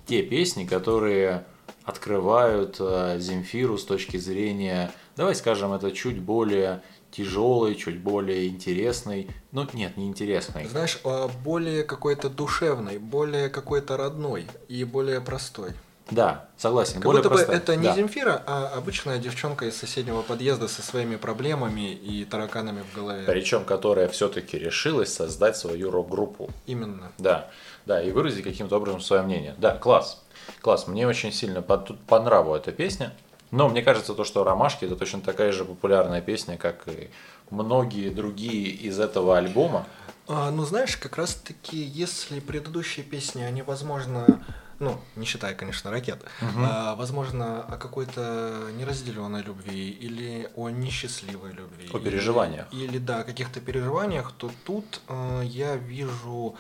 те 0.06 0.24
песни, 0.24 0.66
которые 0.66 1.46
открывают 1.84 2.78
э, 2.80 3.18
Земфиру 3.20 3.78
с 3.78 3.84
точки 3.84 4.18
зрения, 4.18 4.92
давай 5.16 5.36
скажем, 5.36 5.74
это 5.74 5.92
чуть 5.92 6.20
более 6.20 6.82
тяжелый, 7.12 7.76
чуть 7.76 8.00
более 8.00 8.48
интересный, 8.48 9.30
ну 9.52 9.68
нет, 9.74 9.98
не 9.98 10.08
интересный. 10.08 10.66
Знаешь, 10.68 11.00
а, 11.04 11.28
более 11.44 11.84
какой-то 11.84 12.30
душевный, 12.30 12.98
более 12.98 13.50
какой-то 13.50 13.98
родной 13.98 14.48
и 14.68 14.84
более 14.84 15.22
простой. 15.22 15.72
Да, 16.10 16.48
согласен, 16.56 16.96
Как 16.96 17.04
более 17.04 17.22
будто 17.22 17.30
бы 17.30 17.36
простая. 17.36 17.58
это 17.58 17.76
не 17.76 17.84
Да. 17.84 17.96
Земфира, 17.96 18.42
а 18.48 18.72
обычная 18.78 19.18
девчонка 19.18 19.66
из 19.66 19.76
соседнего 19.76 20.22
подъезда 20.22 20.70
со 20.70 20.82
своими 20.82 21.18
проблемами 21.18 21.92
и 21.94 22.24
тараканами 22.24 22.84
в 22.90 22.96
голове. 22.96 23.24
Причем, 23.26 23.66
которая 23.66 24.08
все-таки 24.08 24.58
решилась 24.58 25.14
создать 25.14 25.58
свою 25.58 25.92
рок-группу. 25.92 26.50
Именно. 26.66 27.12
Да, 27.18 27.50
да, 27.86 28.02
и 28.02 28.12
выразить 28.12 28.44
каким-то 28.46 28.78
образом 28.78 29.02
свое 29.02 29.22
мнение. 29.22 29.56
Да, 29.58 29.76
класс. 29.76 30.24
Класс, 30.62 30.88
мне 30.88 31.06
очень 31.06 31.34
сильно 31.34 31.62
по, 31.62 31.78
по 31.78 32.22
нраву 32.22 32.56
эта 32.56 32.72
песня. 32.72 33.14
Но 33.52 33.70
мне 33.70 33.82
кажется, 33.82 34.14
то, 34.14 34.24
что 34.24 34.44
«Ромашки» 34.44 34.86
это 34.86 34.96
точно 34.96 35.22
такая 35.22 35.52
же 35.52 35.64
популярная 35.64 36.22
песня, 36.22 36.58
как 36.58 36.88
и 36.88 37.10
многие 37.50 38.10
другие 38.10 38.70
из 38.70 39.00
этого 39.00 39.38
альбома. 39.38 39.86
А, 40.28 40.52
ну, 40.52 40.66
знаешь, 40.66 40.98
как 40.98 41.18
раз-таки, 41.18 41.78
если 41.78 42.42
предыдущие 42.42 43.06
песни, 43.06 43.44
они, 43.44 43.62
возможно, 43.62 44.44
ну, 44.80 45.00
не 45.16 45.26
считая, 45.26 45.56
конечно, 45.56 45.90
ракет, 45.90 46.24
а, 46.42 46.96
возможно, 46.96 47.64
о 47.64 47.78
какой-то 47.78 48.68
неразделенной 48.78 49.42
любви 49.42 49.90
или 49.90 50.50
о 50.56 50.70
несчастливой 50.70 51.54
любви. 51.54 51.90
О 51.94 52.00
переживаниях. 52.00 52.68
Или, 52.74 52.84
или, 52.84 52.98
да, 52.98 53.20
о 53.20 53.24
каких-то 53.24 53.62
переживаниях, 53.62 54.34
то 54.38 54.52
тут 54.66 55.02
э, 55.08 55.42
я 55.46 55.78
вижу 55.78 56.56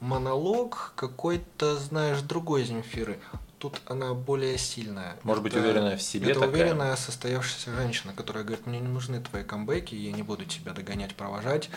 монолог 0.00 0.92
какой-то, 0.96 1.76
знаешь, 1.76 2.20
другой 2.22 2.64
Земфиры. 2.64 3.18
Тут 3.62 3.80
она 3.86 4.12
более 4.12 4.58
сильная. 4.58 5.14
Может 5.22 5.44
быть, 5.44 5.52
Это- 5.54 5.62
уверенная 5.62 5.96
в 5.96 6.02
себе 6.02 6.32
Это 6.32 6.40
такая? 6.40 6.50
уверенная 6.50 6.96
состоявшаяся 6.96 7.70
женщина, 7.76 8.12
которая 8.12 8.42
говорит, 8.42 8.66
мне 8.66 8.80
не 8.80 8.88
нужны 8.88 9.20
твои 9.20 9.44
камбэки, 9.44 9.94
я 9.94 10.10
не 10.10 10.24
буду 10.24 10.44
тебя 10.46 10.72
догонять, 10.72 11.14
провожать, 11.14 11.70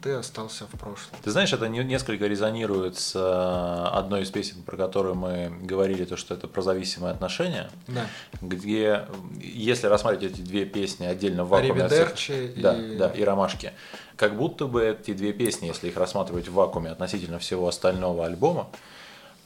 ты 0.00 0.12
остался 0.12 0.66
в 0.68 0.78
прошлом. 0.78 1.18
Ты 1.24 1.32
знаешь, 1.32 1.52
это 1.52 1.66
не- 1.68 1.82
несколько 1.82 2.28
резонирует 2.28 2.96
с 2.96 3.16
э, 3.16 3.88
одной 3.98 4.22
из 4.22 4.30
песен, 4.30 4.62
про 4.62 4.76
которую 4.76 5.16
мы 5.16 5.52
говорили, 5.62 6.04
то, 6.04 6.16
что 6.16 6.34
это 6.34 6.46
про 6.46 6.62
зависимые 6.62 7.10
отношения, 7.12 7.72
Да. 7.88 8.06
где, 8.40 9.06
если 9.40 9.88
рассматривать 9.88 10.34
эти 10.34 10.42
две 10.42 10.64
песни 10.64 11.06
отдельно 11.06 11.42
в 11.44 11.48
вакууме... 11.48 11.82
Аривидерчи 11.86 12.54
Да, 12.56 12.72
и- 12.80 12.96
да, 12.96 13.08
и 13.08 13.24
ромашки. 13.24 13.72
Как 14.14 14.36
будто 14.36 14.68
бы 14.68 14.84
эти 14.84 15.12
две 15.12 15.32
песни, 15.32 15.66
если 15.66 15.88
их 15.88 15.96
рассматривать 15.96 16.46
в 16.46 16.52
вакууме 16.54 16.90
относительно 16.92 17.40
всего 17.40 17.66
остального 17.66 18.26
альбома, 18.26 18.68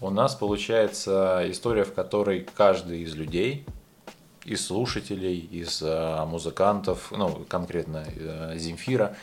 у 0.00 0.10
нас 0.10 0.34
получается 0.34 1.42
история, 1.46 1.84
в 1.84 1.94
которой 1.94 2.46
каждый 2.54 3.02
из 3.02 3.14
людей, 3.14 3.64
из 4.44 4.64
слушателей, 4.66 5.38
из 5.38 5.82
э, 5.82 6.24
музыкантов, 6.26 7.10
ну, 7.10 7.44
конкретно 7.48 8.04
э, 8.06 8.54
Земфира, 8.56 9.16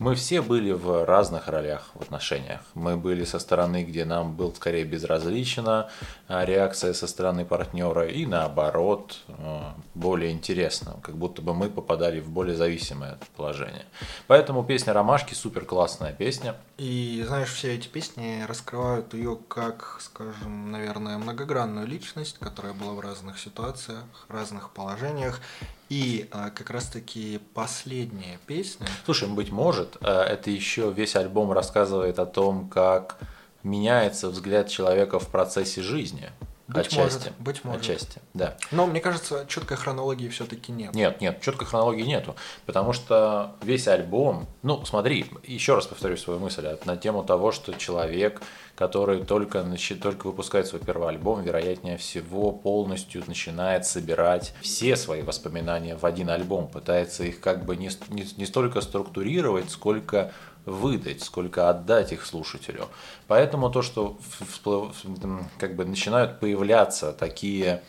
мы 0.00 0.14
все 0.14 0.40
были 0.40 0.72
в 0.72 1.04
разных 1.04 1.46
ролях 1.46 1.90
в 1.92 2.00
отношениях. 2.00 2.62
Мы 2.74 2.96
были 2.96 3.24
со 3.24 3.38
стороны, 3.38 3.84
где 3.84 4.06
нам 4.06 4.34
был 4.34 4.54
скорее 4.54 4.84
безразлична 4.84 5.90
а, 6.26 6.44
реакция 6.46 6.94
со 6.94 7.06
стороны 7.06 7.44
партнера, 7.44 8.08
и 8.08 8.24
наоборот, 8.24 9.18
э, 9.28 9.60
более 9.94 10.32
интересно, 10.32 10.96
как 11.02 11.16
будто 11.16 11.42
бы 11.42 11.52
мы 11.52 11.68
попадали 11.68 12.20
в 12.20 12.30
более 12.30 12.56
зависимое 12.56 13.18
положение. 13.36 13.84
Поэтому 14.26 14.64
песня 14.64 14.94
«Ромашки» 14.94 15.34
супер 15.34 15.66
классная 15.66 16.14
песня. 16.14 16.56
И 16.78 17.22
знаешь, 17.26 17.52
все 17.52 17.74
эти 17.74 17.86
песни 17.86 18.42
раскрывают 18.48 19.12
ее 19.12 19.38
как, 19.48 19.98
скажем, 20.00 20.70
наверное, 20.70 21.18
многогранную 21.18 21.86
личность, 21.86 22.38
которая 22.38 22.72
была 22.72 22.94
в 22.94 23.00
разных 23.00 23.38
ситуациях, 23.38 24.04
разных 24.28 24.70
положениях. 24.70 25.42
И 25.90 26.28
а, 26.30 26.50
как 26.50 26.70
раз-таки 26.70 27.40
последняя 27.52 28.38
песня. 28.46 28.86
Слушай, 29.04 29.28
быть 29.28 29.50
может, 29.50 29.96
э, 30.00 30.06
это 30.08 30.48
еще 30.48 30.92
весь 30.92 31.16
альбом 31.16 31.50
рассказывает 31.50 32.20
о 32.20 32.26
том, 32.26 32.68
как 32.68 33.18
меняется 33.64 34.28
взгляд 34.28 34.68
человека 34.68 35.18
в 35.18 35.26
процессе 35.28 35.82
жизни. 35.82 36.30
Быть 36.70 36.86
отчасти. 36.86 37.28
может, 37.28 37.32
быть 37.40 37.64
может. 37.64 37.82
Отчасти, 37.82 38.20
да. 38.32 38.56
Но 38.70 38.86
мне 38.86 39.00
кажется, 39.00 39.44
четкой 39.48 39.76
хронологии 39.76 40.28
все-таки 40.28 40.70
нет. 40.70 40.94
Нет, 40.94 41.20
нет, 41.20 41.40
четкой 41.40 41.66
хронологии 41.66 42.04
нету. 42.04 42.36
Потому 42.64 42.92
что 42.92 43.56
весь 43.62 43.88
альбом, 43.88 44.46
ну, 44.62 44.84
смотри, 44.84 45.26
еще 45.42 45.74
раз 45.74 45.86
повторю 45.86 46.16
свою 46.16 46.38
мысль 46.38 46.66
а, 46.66 46.78
на 46.84 46.96
тему 46.96 47.24
того, 47.24 47.50
что 47.50 47.72
человек, 47.72 48.40
который 48.76 49.24
только, 49.24 49.66
только 50.00 50.26
выпускает 50.28 50.68
свой 50.68 50.80
первый 50.80 51.08
альбом, 51.08 51.42
вероятнее 51.42 51.96
всего, 51.96 52.52
полностью 52.52 53.24
начинает 53.26 53.84
собирать 53.84 54.54
все 54.60 54.94
свои 54.94 55.22
воспоминания 55.22 55.96
в 55.96 56.06
один 56.06 56.30
альбом, 56.30 56.68
пытается 56.68 57.24
их 57.24 57.40
как 57.40 57.64
бы 57.64 57.76
не, 57.76 57.90
не, 58.10 58.24
не 58.36 58.46
столько 58.46 58.80
структурировать, 58.80 59.70
сколько 59.70 60.32
выдать, 60.64 61.22
сколько 61.22 61.68
отдать 61.68 62.12
их 62.12 62.24
слушателю. 62.26 62.88
Поэтому 63.26 63.70
то, 63.70 63.82
что 63.82 64.18
всплыв- 64.40 65.44
как 65.58 65.76
бы 65.76 65.84
начинают 65.84 66.40
появляться 66.40 67.12
такие 67.12 67.82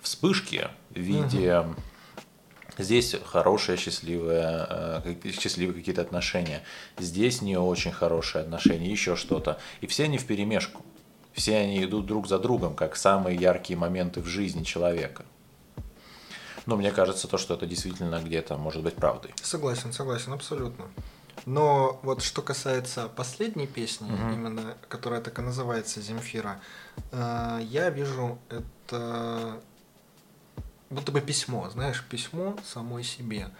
вспышки 0.00 0.68
в 0.90 0.98
виде 0.98 1.64
здесь 2.78 3.16
хорошие, 3.24 3.76
счастливые, 3.78 4.66
э, 4.68 5.32
счастливые 5.32 5.74
какие-то 5.74 6.02
отношения, 6.02 6.62
здесь 6.98 7.42
не 7.42 7.56
очень 7.56 7.92
хорошие 7.92 8.42
отношения, 8.42 8.90
еще 8.90 9.16
что-то. 9.16 9.58
И 9.80 9.86
все 9.86 10.04
они 10.04 10.18
в 10.18 10.26
перемешку. 10.26 10.82
Все 11.32 11.58
они 11.58 11.84
идут 11.84 12.06
друг 12.06 12.28
за 12.28 12.38
другом, 12.38 12.74
как 12.74 12.96
самые 12.96 13.36
яркие 13.36 13.78
моменты 13.78 14.20
в 14.20 14.26
жизни 14.26 14.64
человека. 14.64 15.24
Но 16.64 16.76
мне 16.76 16.90
кажется, 16.90 17.28
то, 17.28 17.38
что 17.38 17.54
это 17.54 17.66
действительно 17.66 18.20
где-то 18.20 18.56
может 18.56 18.82
быть 18.82 18.94
правдой. 18.94 19.32
Согласен, 19.42 19.92
согласен, 19.92 20.32
абсолютно. 20.32 20.86
Но 21.44 22.00
вот 22.02 22.22
что 22.22 22.42
касается 22.42 23.08
последней 23.08 23.66
песни, 23.66 24.10
Мгм. 24.10 24.32
именно 24.32 24.76
которая 24.88 25.20
так 25.20 25.38
и 25.38 25.42
называется 25.42 26.00
Земфира, 26.00 26.60
э, 27.12 27.60
я 27.62 27.90
вижу 27.90 28.38
это 28.48 29.60
будто 30.90 31.12
бы 31.12 31.20
письмо, 31.20 31.68
знаешь, 31.70 32.02
письмо 32.08 32.56
самой 32.64 33.02
себе. 33.04 33.50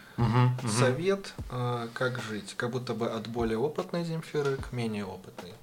Совет, 0.67 1.33
э, 1.51 1.87
как 1.93 2.19
жить, 2.21 2.55
как 2.57 2.71
будто 2.71 2.93
бы 2.93 3.07
от 3.09 3.27
более 3.27 3.57
опытной 3.59 4.03
Земфиры 4.03 4.57
к 4.57 4.71
менее 4.71 5.05
опытной. 5.05 5.53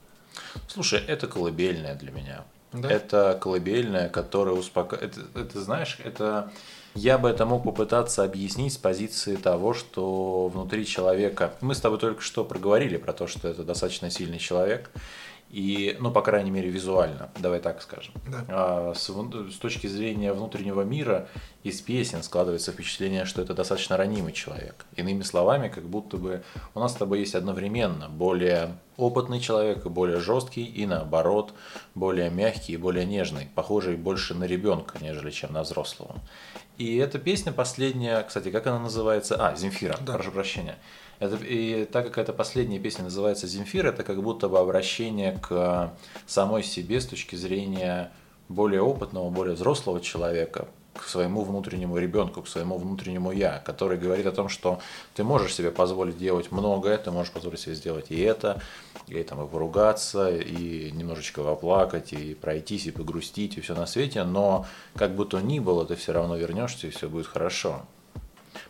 Слушай, 0.69 1.01
это 1.01 1.27
колыбельная 1.27 1.95
для 1.97 2.13
меня. 2.13 2.45
Да? 2.73 2.91
Это 2.91 3.39
колыбельная, 3.41 4.09
которая 4.09 4.55
успокаивает. 4.55 5.17
Это, 5.17 5.41
это, 5.41 5.63
знаешь, 5.63 5.99
это 6.05 6.53
я 6.95 7.19
бы 7.19 7.29
это 7.29 7.45
мог 7.45 7.65
попытаться 7.65 8.25
объяснить 8.25 8.73
с 8.73 8.79
позиции 8.79 9.37
того, 9.37 9.75
что 9.75 10.49
внутри 10.49 10.87
человека. 10.87 11.55
Мы 11.61 11.75
с 11.75 11.81
тобой 11.81 11.99
только 11.99 12.23
что 12.23 12.45
проговорили 12.45 12.97
про 12.97 13.13
то, 13.13 13.27
что 13.27 13.49
это 13.49 13.65
достаточно 13.65 14.11
сильный 14.11 14.39
человек. 14.39 14.91
И, 15.51 15.97
ну, 16.01 16.11
по 16.11 16.21
крайней 16.21 16.51
мере, 16.51 16.69
визуально, 16.69 17.31
давай 17.39 17.61
так 17.61 17.81
скажем. 17.81 18.13
Да. 18.29 18.45
А 18.49 18.93
с, 18.95 19.09
с 19.09 19.59
точки 19.59 19.87
зрения 19.87 20.33
внутреннего 20.33 20.83
мира 20.83 21.29
из 21.63 21.81
песен 21.81 22.25
складывается 22.25 22.73
впечатление, 22.73 23.25
что 23.25 23.41
это 23.41 23.55
достаточно 23.55 23.97
ранимый 23.97 24.33
человек. 24.33 24.85
Иными 24.97 25.23
словами, 25.23 25.69
как 25.69 25.85
будто 25.85 26.17
бы 26.17 26.43
у 26.75 26.81
нас 26.81 26.93
с 26.93 26.97
тобой 26.97 27.21
есть 27.21 27.37
одновременно 27.37 28.09
более 28.09 28.77
опытный 28.97 29.39
человек 29.39 29.87
и 29.87 29.89
более 29.89 30.19
жесткий, 30.19 30.65
и 30.65 30.87
наоборот, 30.87 31.55
более 31.95 32.31
мягкий 32.31 32.73
и 32.73 32.77
более 32.77 33.07
нежный, 33.07 33.49
похожий 33.55 33.97
больше 33.97 34.35
на 34.35 34.45
ребенка, 34.45 34.99
нежели 35.01 35.31
чем 35.31 35.53
на 35.53 35.63
взрослого. 35.63 36.17
И 36.79 36.97
эта 36.97 37.21
песня 37.21 37.53
последняя, 37.53 38.21
кстати, 38.25 38.51
как 38.51 38.67
она 38.67 38.81
называется? 38.81 39.37
А, 39.39 39.55
Земфира, 39.55 39.97
Да. 40.01 40.15
прошу 40.15 40.33
прощения. 40.33 40.77
Это, 41.19 41.37
и 41.37 41.85
так 41.85 42.07
как 42.07 42.19
эта 42.19 42.33
последняя 42.33 42.79
песня 42.79 43.05
называется 43.05 43.47
Земфира, 43.47 43.89
это 43.89 44.03
как 44.03 44.23
будто 44.23 44.49
бы 44.49 44.59
обращение 44.59 45.39
к 45.41 45.93
самой 46.27 46.63
себе 46.63 47.01
с 47.01 47.07
точки 47.07 47.37
зрения 47.37 48.11
более 48.49 48.83
опытного, 48.83 49.31
более 49.31 49.55
взрослого 49.55 50.01
человека, 50.01 50.69
к 50.95 51.05
своему 51.05 51.43
внутреннему 51.43 51.99
ребенку, 51.99 52.43
к 52.43 52.49
своему 52.49 52.79
внутреннему 52.79 53.33
я, 53.33 53.59
который 53.59 53.99
говорит 53.99 54.27
о 54.27 54.33
том, 54.33 54.49
что 54.49 54.81
ты 55.15 55.25
можешь 55.25 55.55
себе 55.55 55.71
позволить 55.71 56.19
делать 56.19 56.53
многое, 56.53 56.99
ты 56.99 57.11
можешь 57.11 57.33
позволить 57.33 57.61
себе 57.61 57.75
сделать 57.75 58.07
и 58.11 58.21
это, 58.21 58.63
и 59.09 59.23
там 59.23 59.45
и 59.45 59.49
поругаться, 59.49 60.31
и 60.31 60.91
немножечко 60.93 61.43
воплакать, 61.43 62.13
и 62.13 62.35
пройтись, 62.35 62.87
и 62.87 62.91
погрустить, 62.91 63.59
и 63.59 63.61
все 63.61 63.75
на 63.75 63.87
свете, 63.87 64.25
но 64.25 64.67
как 64.95 65.15
бы 65.17 65.25
то 65.27 65.41
ни 65.41 65.59
было, 65.59 65.85
ты 65.85 65.97
все 65.97 66.13
равно 66.13 66.37
вернешься, 66.37 66.87
и 66.87 66.91
все 66.91 67.09
будет 67.09 67.27
хорошо. 67.27 67.83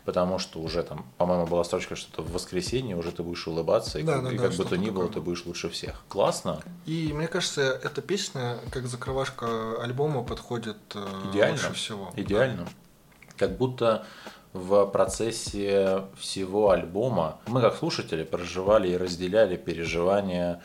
Потому 0.03 0.39
что 0.39 0.59
уже 0.59 0.83
там, 0.83 1.05
по-моему, 1.17 1.47
была 1.47 1.63
строчка, 1.63 1.95
что 1.95 2.21
в 2.21 2.31
воскресенье 2.31 2.95
уже 2.95 3.11
ты 3.11 3.23
будешь 3.23 3.47
улыбаться, 3.47 3.99
и, 3.99 4.03
Да, 4.03 4.13
как, 4.15 4.23
да, 4.23 4.31
и 4.31 4.37
да, 4.37 4.41
как 4.43 4.51
бы 4.51 4.53
что-то 4.55 4.69
то 4.71 4.77
ни 4.77 4.89
было, 4.89 5.07
такое. 5.07 5.13
ты 5.13 5.21
будешь 5.21 5.45
лучше 5.45 5.69
всех. 5.69 6.03
Классно? 6.07 6.59
И 6.85 7.11
мне 7.13 7.27
кажется, 7.27 7.61
эта 7.61 8.01
песня, 8.01 8.57
как 8.71 8.87
закрывашка 8.87 9.81
альбома, 9.81 10.23
подходит 10.23 10.77
э, 10.95 11.07
Идеально. 11.31 11.53
лучше 11.53 11.73
всего. 11.73 12.11
Идеально. 12.15 12.67
Как 13.37 13.57
будто 13.57 14.05
в 14.53 14.85
процессе 14.85 16.03
всего 16.17 16.69
альбома 16.69 17.39
мы, 17.47 17.59
как 17.61 17.75
слушатели, 17.75 18.23
проживали 18.23 18.89
и 18.89 18.97
разделяли 18.97 19.57
переживания 19.57 20.61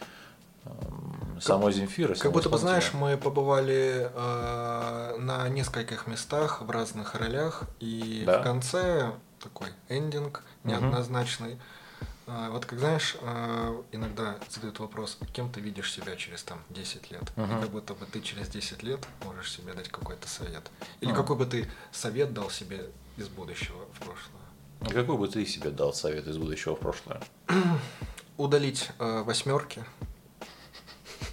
самой 1.40 1.72
Земфиры. 1.72 2.14
Как 2.14 2.32
будто 2.32 2.48
бы, 2.48 2.58
знаешь, 2.58 2.92
мы 2.92 3.16
побывали 3.16 4.10
э, 4.12 5.16
на 5.18 5.48
нескольких 5.48 6.06
местах 6.06 6.62
в 6.62 6.70
разных 6.70 7.14
ролях, 7.14 7.64
и 7.80 8.22
Да. 8.26 8.40
в 8.40 8.42
конце 8.42 9.12
такой 9.42 9.68
эндинг 9.88 10.42
неоднозначный. 10.64 11.58
Э, 12.26 12.48
вот 12.50 12.64
как 12.66 12.78
знаешь, 12.78 13.16
э, 13.20 13.82
иногда 13.92 14.36
задают 14.48 14.78
вопрос, 14.78 15.18
кем 15.32 15.50
ты 15.50 15.60
видишь 15.60 15.92
себя 15.92 16.16
через 16.16 16.42
там 16.42 16.58
10 16.70 17.10
лет? 17.10 17.22
Мгм. 17.36 17.58
И 17.58 17.60
как 17.62 17.70
будто 17.70 17.94
бы 17.94 18.06
ты 18.06 18.20
через 18.20 18.48
10 18.48 18.82
лет 18.82 19.00
можешь 19.24 19.50
себе 19.52 19.72
дать 19.72 19.88
какой-то 19.88 20.28
совет. 20.28 20.70
Или 21.00 21.10
Мгм. 21.10 21.20
какой 21.22 21.36
бы 21.36 21.46
ты 21.46 21.68
совет 21.92 22.32
дал 22.34 22.50
себе 22.50 22.86
из 23.16 23.28
будущего 23.28 23.84
в 23.94 23.98
прошлое? 23.98 24.40
А 24.82 24.86
Какой 24.86 25.16
бы 25.18 25.28
ты 25.28 25.44
себе 25.44 25.70
дал 25.70 25.92
совет 25.92 26.26
из 26.26 26.38
будущего 26.38 26.74
в 26.74 26.78
прошлое? 26.78 27.20
Удалить 28.38 28.90
э, 28.98 29.22
восьмерки, 29.24 29.84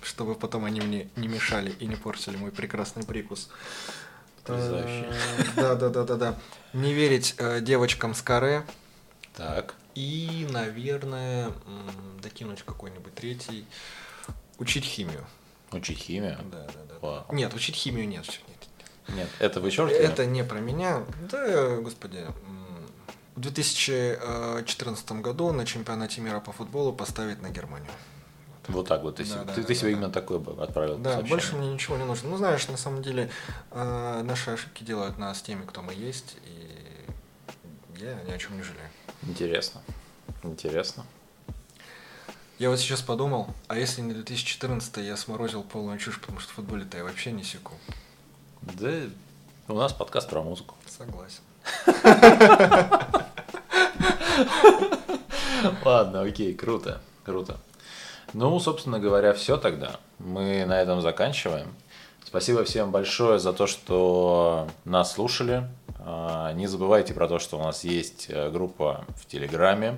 чтобы 0.08 0.36
потом 0.36 0.66
они 0.66 0.82
мне 0.82 1.10
не 1.16 1.28
мешали 1.28 1.72
и 1.80 1.86
не 1.86 1.96
портили 1.96 2.38
мой 2.38 2.52
прекрасный 2.52 3.04
прикус. 3.04 3.50
Э, 4.48 5.14
Да, 5.56 5.76
да, 5.76 5.90
да, 5.90 6.04
да, 6.04 6.16
да. 6.16 6.40
Не 6.74 6.94
верить 6.94 7.36
э, 7.38 7.60
девочкам 7.62 8.16
с 8.16 8.22
каре. 8.22 8.66
Так. 9.36 9.76
И, 9.96 10.48
наверное, 10.50 11.52
докинуть 12.22 12.64
какой-нибудь 12.64 13.14
третий. 13.14 13.66
Учить 14.58 14.86
химию. 14.86 15.26
Учить 15.72 16.00
химию? 16.00 16.38
Да, 16.52 16.66
да, 16.68 16.80
да. 16.90 16.96
Вау. 17.02 17.26
Нет, 17.34 17.54
учить 17.54 17.76
химию 17.76 18.08
нет. 18.08 18.26
нет, 18.26 18.40
нет. 18.48 19.16
Нет, 19.18 19.30
это 19.40 19.60
вычеркиваем? 19.60 20.12
Это 20.12 20.26
не 20.26 20.44
про 20.44 20.60
меня. 20.60 21.04
Да, 21.30 21.78
господи. 21.78 22.26
В 23.36 23.40
2014 23.42 25.12
году 25.14 25.52
на 25.52 25.66
чемпионате 25.66 26.22
мира 26.22 26.40
по 26.40 26.52
футболу 26.52 26.94
поставить 26.94 27.42
на 27.42 27.50
Германию. 27.50 27.92
Вот 28.68 28.88
так 28.88 29.04
вот. 29.04 29.16
Ты, 29.18 29.24
Да, 29.24 29.30
себе- 29.30 29.40
да, 29.46 29.54
ты, 29.54 29.62
да, 29.62 29.68
ты 29.68 29.74
да, 29.74 29.80
себе 29.80 29.92
да. 29.92 29.98
именно 29.98 30.12
такой 30.12 30.40
бы 30.40 30.62
отправил 30.62 30.98
Да, 30.98 31.12
сообщение. 31.14 31.30
больше 31.30 31.56
мне 31.56 31.74
ничего 31.74 31.98
не 31.98 32.06
нужно. 32.06 32.30
Ну, 32.30 32.38
знаешь, 32.38 32.68
на 32.68 32.78
самом 32.78 33.02
деле, 33.02 33.30
э, 33.72 34.22
наши 34.24 34.52
ошибки 34.52 34.84
делают 34.84 35.18
нас 35.18 35.42
теми, 35.42 35.66
кто 35.66 35.82
мы 35.82 35.94
есть, 35.94 36.36
и 36.46 38.02
я 38.02 38.22
ни 38.24 38.32
о 38.32 38.38
чем 38.38 38.58
не 38.58 38.64
жалею. 38.64 38.90
Интересно. 39.24 39.82
Интересно. 40.44 41.06
Я 42.60 42.70
вот 42.72 42.80
сейчас 42.80 43.02
подумал, 43.02 43.54
а 43.68 43.78
если 43.78 44.02
не 44.02 44.14
2014 44.14 44.98
я 44.98 45.16
сморозил 45.16 45.64
полную 45.64 46.00
чушь, 46.00 46.20
потому 46.20 46.40
что 46.40 46.52
в 46.54 46.56
футболе-то 46.56 46.98
я 46.98 47.04
вообще 47.04 47.32
не 47.32 47.44
секу. 47.44 47.74
Да, 48.62 48.92
у 49.68 49.74
нас 49.76 49.94
подкаст 49.94 50.30
про 50.30 50.42
музыку. 50.42 50.76
Согласен. 50.88 51.42
Ладно, 55.86 56.22
окей, 56.22 56.54
круто, 56.54 57.02
круто. 57.24 57.58
Ну, 58.34 58.60
собственно 58.60 59.00
говоря, 59.00 59.34
все 59.34 59.58
тогда. 59.58 59.92
Мы 60.20 60.66
на 60.66 60.82
этом 60.82 61.02
заканчиваем. 61.02 61.74
Спасибо 62.24 62.64
всем 62.66 62.92
большое 62.92 63.40
за 63.40 63.54
то, 63.54 63.68
что 63.68 64.68
нас 64.84 65.14
слушали. 65.14 65.64
А, 66.00 66.52
Не 66.54 66.68
забывайте 66.68 67.14
про 67.14 67.28
то, 67.28 67.40
что 67.40 67.58
у 67.58 67.64
нас 67.64 67.84
есть 67.84 68.28
э, 68.30 68.50
группа 68.50 69.06
в 69.16 69.26
Телеграме. 69.28 69.98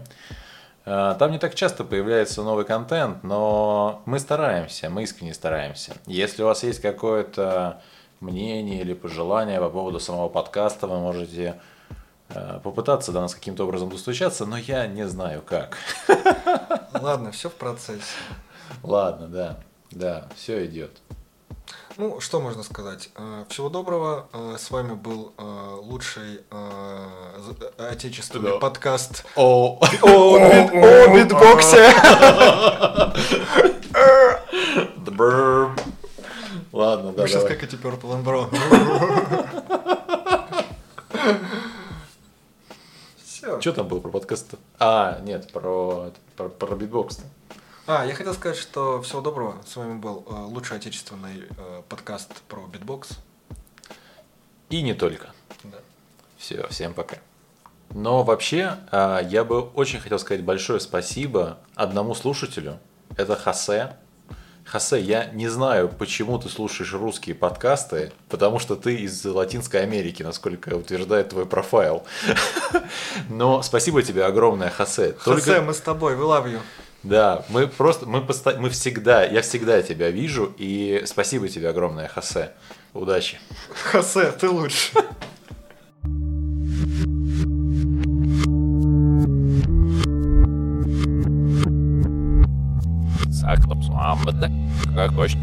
А, 0.86 1.16
Там 1.16 1.32
не 1.32 1.40
так 1.40 1.56
часто 1.56 1.84
появляется 1.84 2.44
новый 2.44 2.66
контент, 2.66 3.24
но 3.24 4.02
мы 4.06 4.20
стараемся, 4.20 4.90
мы 4.90 5.04
искренне 5.04 5.34
стараемся. 5.34 5.94
Если 6.06 6.44
у 6.44 6.46
вас 6.46 6.64
есть 6.64 6.82
какое-то 6.82 7.82
мнение 8.20 8.82
или 8.82 8.94
пожелание 8.94 9.60
по 9.60 9.70
поводу 9.70 10.00
самого 10.00 10.30
подкаста, 10.30 10.86
вы 10.88 11.00
можете 11.00 11.60
попытаться 12.64 13.12
до 13.12 13.22
нас 13.22 13.34
каким-то 13.36 13.64
образом 13.64 13.90
достучаться, 13.90 14.46
но 14.46 14.58
я 14.58 14.88
не 14.88 15.08
знаю 15.08 15.42
как. 15.42 15.78
Ладно, 16.94 17.32
все 17.32 17.50
в 17.50 17.54
процессе. 17.54 18.02
Ладно, 18.84 19.28
да, 19.28 19.58
да, 19.92 20.28
все 20.36 20.66
идет. 20.66 20.92
Ну, 21.98 22.22
что 22.22 22.40
можно 22.40 22.64
сказать? 22.64 23.10
Э, 23.18 23.44
Всего 23.50 23.68
доброго. 23.68 24.28
Э, 24.32 24.56
С 24.58 24.72
вами 24.72 24.94
был 24.94 25.34
э, 25.38 25.78
лучший 25.82 26.42
э, 26.50 27.08
отечественный 27.78 28.52
Да. 28.54 28.58
подкаст 28.60 29.26
О, 29.36 29.78
о 29.82 29.86
бит- 29.86 30.02
о 30.04 31.14
битбоксе. 31.14 31.90
Ладно, 36.72 37.12
да, 37.14 37.28
сейчас 37.28 37.44
как 37.44 37.64
эти 37.64 37.76
Purple 37.76 38.16
and 38.16 38.24
Brown. 38.24 38.50
Все. 41.10 41.40
Что 43.60 43.74
там 43.74 43.88
было 43.90 44.00
про 44.00 44.10
подкаст? 44.10 44.56
А, 44.80 45.20
нет, 45.22 45.52
про, 45.52 46.12
про, 46.38 46.48
про 46.48 46.76
битбокс. 46.76 47.20
А, 47.88 48.06
я 48.06 48.14
хотел 48.14 48.34
сказать, 48.34 48.58
что 48.58 49.02
всего 49.02 49.20
доброго. 49.20 49.56
С 49.68 49.76
вами 49.76 50.00
был 50.00 50.24
э, 50.30 50.34
лучший 50.34 50.78
отечественный 50.78 51.44
э, 51.50 51.82
подкаст 51.90 52.32
про 52.48 52.66
битбокс. 52.68 53.20
И 54.70 54.82
не 54.82 54.94
только. 54.94 55.32
Да. 55.64 55.80
Все, 56.38 56.66
всем 56.68 56.94
пока. 56.94 57.18
Но 57.90 58.24
вообще, 58.24 58.78
а, 58.92 59.20
я 59.20 59.44
бы 59.44 59.62
очень 59.62 60.00
хотел 60.00 60.20
сказать 60.20 60.44
большое 60.44 60.80
спасибо 60.80 61.58
одному 61.76 62.16
слушателю. 62.16 62.80
Это 63.18 63.36
Хосе. 63.36 63.98
Хосе, 64.72 65.02
я 65.02 65.26
не 65.34 65.48
знаю, 65.48 65.90
почему 65.90 66.38
ты 66.38 66.48
слушаешь 66.48 66.94
русские 66.94 67.36
подкасты, 67.36 68.12
потому 68.28 68.60
что 68.60 68.76
ты 68.76 68.98
из 68.98 69.26
Латинской 69.26 69.82
Америки, 69.82 70.22
насколько 70.22 70.76
утверждает 70.76 71.30
твой 71.30 71.48
профайл. 71.48 72.04
Но 73.30 73.64
спасибо 73.64 74.04
тебе 74.04 74.26
огромное, 74.26 74.70
Хосе. 74.70 75.16
Хосе, 75.18 75.62
мы 75.62 75.74
с 75.74 75.80
тобой, 75.80 76.14
we 76.14 76.22
love 76.22 76.46
you. 76.46 76.60
Да, 77.02 77.46
мы 77.50 77.68
просто, 77.68 78.06
мы, 78.06 78.22
поста- 78.22 78.60
мы 78.60 78.70
всегда, 78.70 79.24
я 79.24 79.42
всегда 79.42 79.82
тебя 79.82 80.12
вижу, 80.12 80.54
и 80.58 81.02
спасибо 81.08 81.50
тебе 81.50 81.70
огромное, 81.70 82.08
Хосе. 82.08 82.52
Удачи. 82.94 83.40
Хосе, 83.92 84.32
ты 84.34 84.50
лучше. 84.50 84.92
Aklım 93.50 93.84
soğan 93.84 94.18
mı 94.18 94.42
da? 94.42 94.50
Kakoş. 94.96 95.36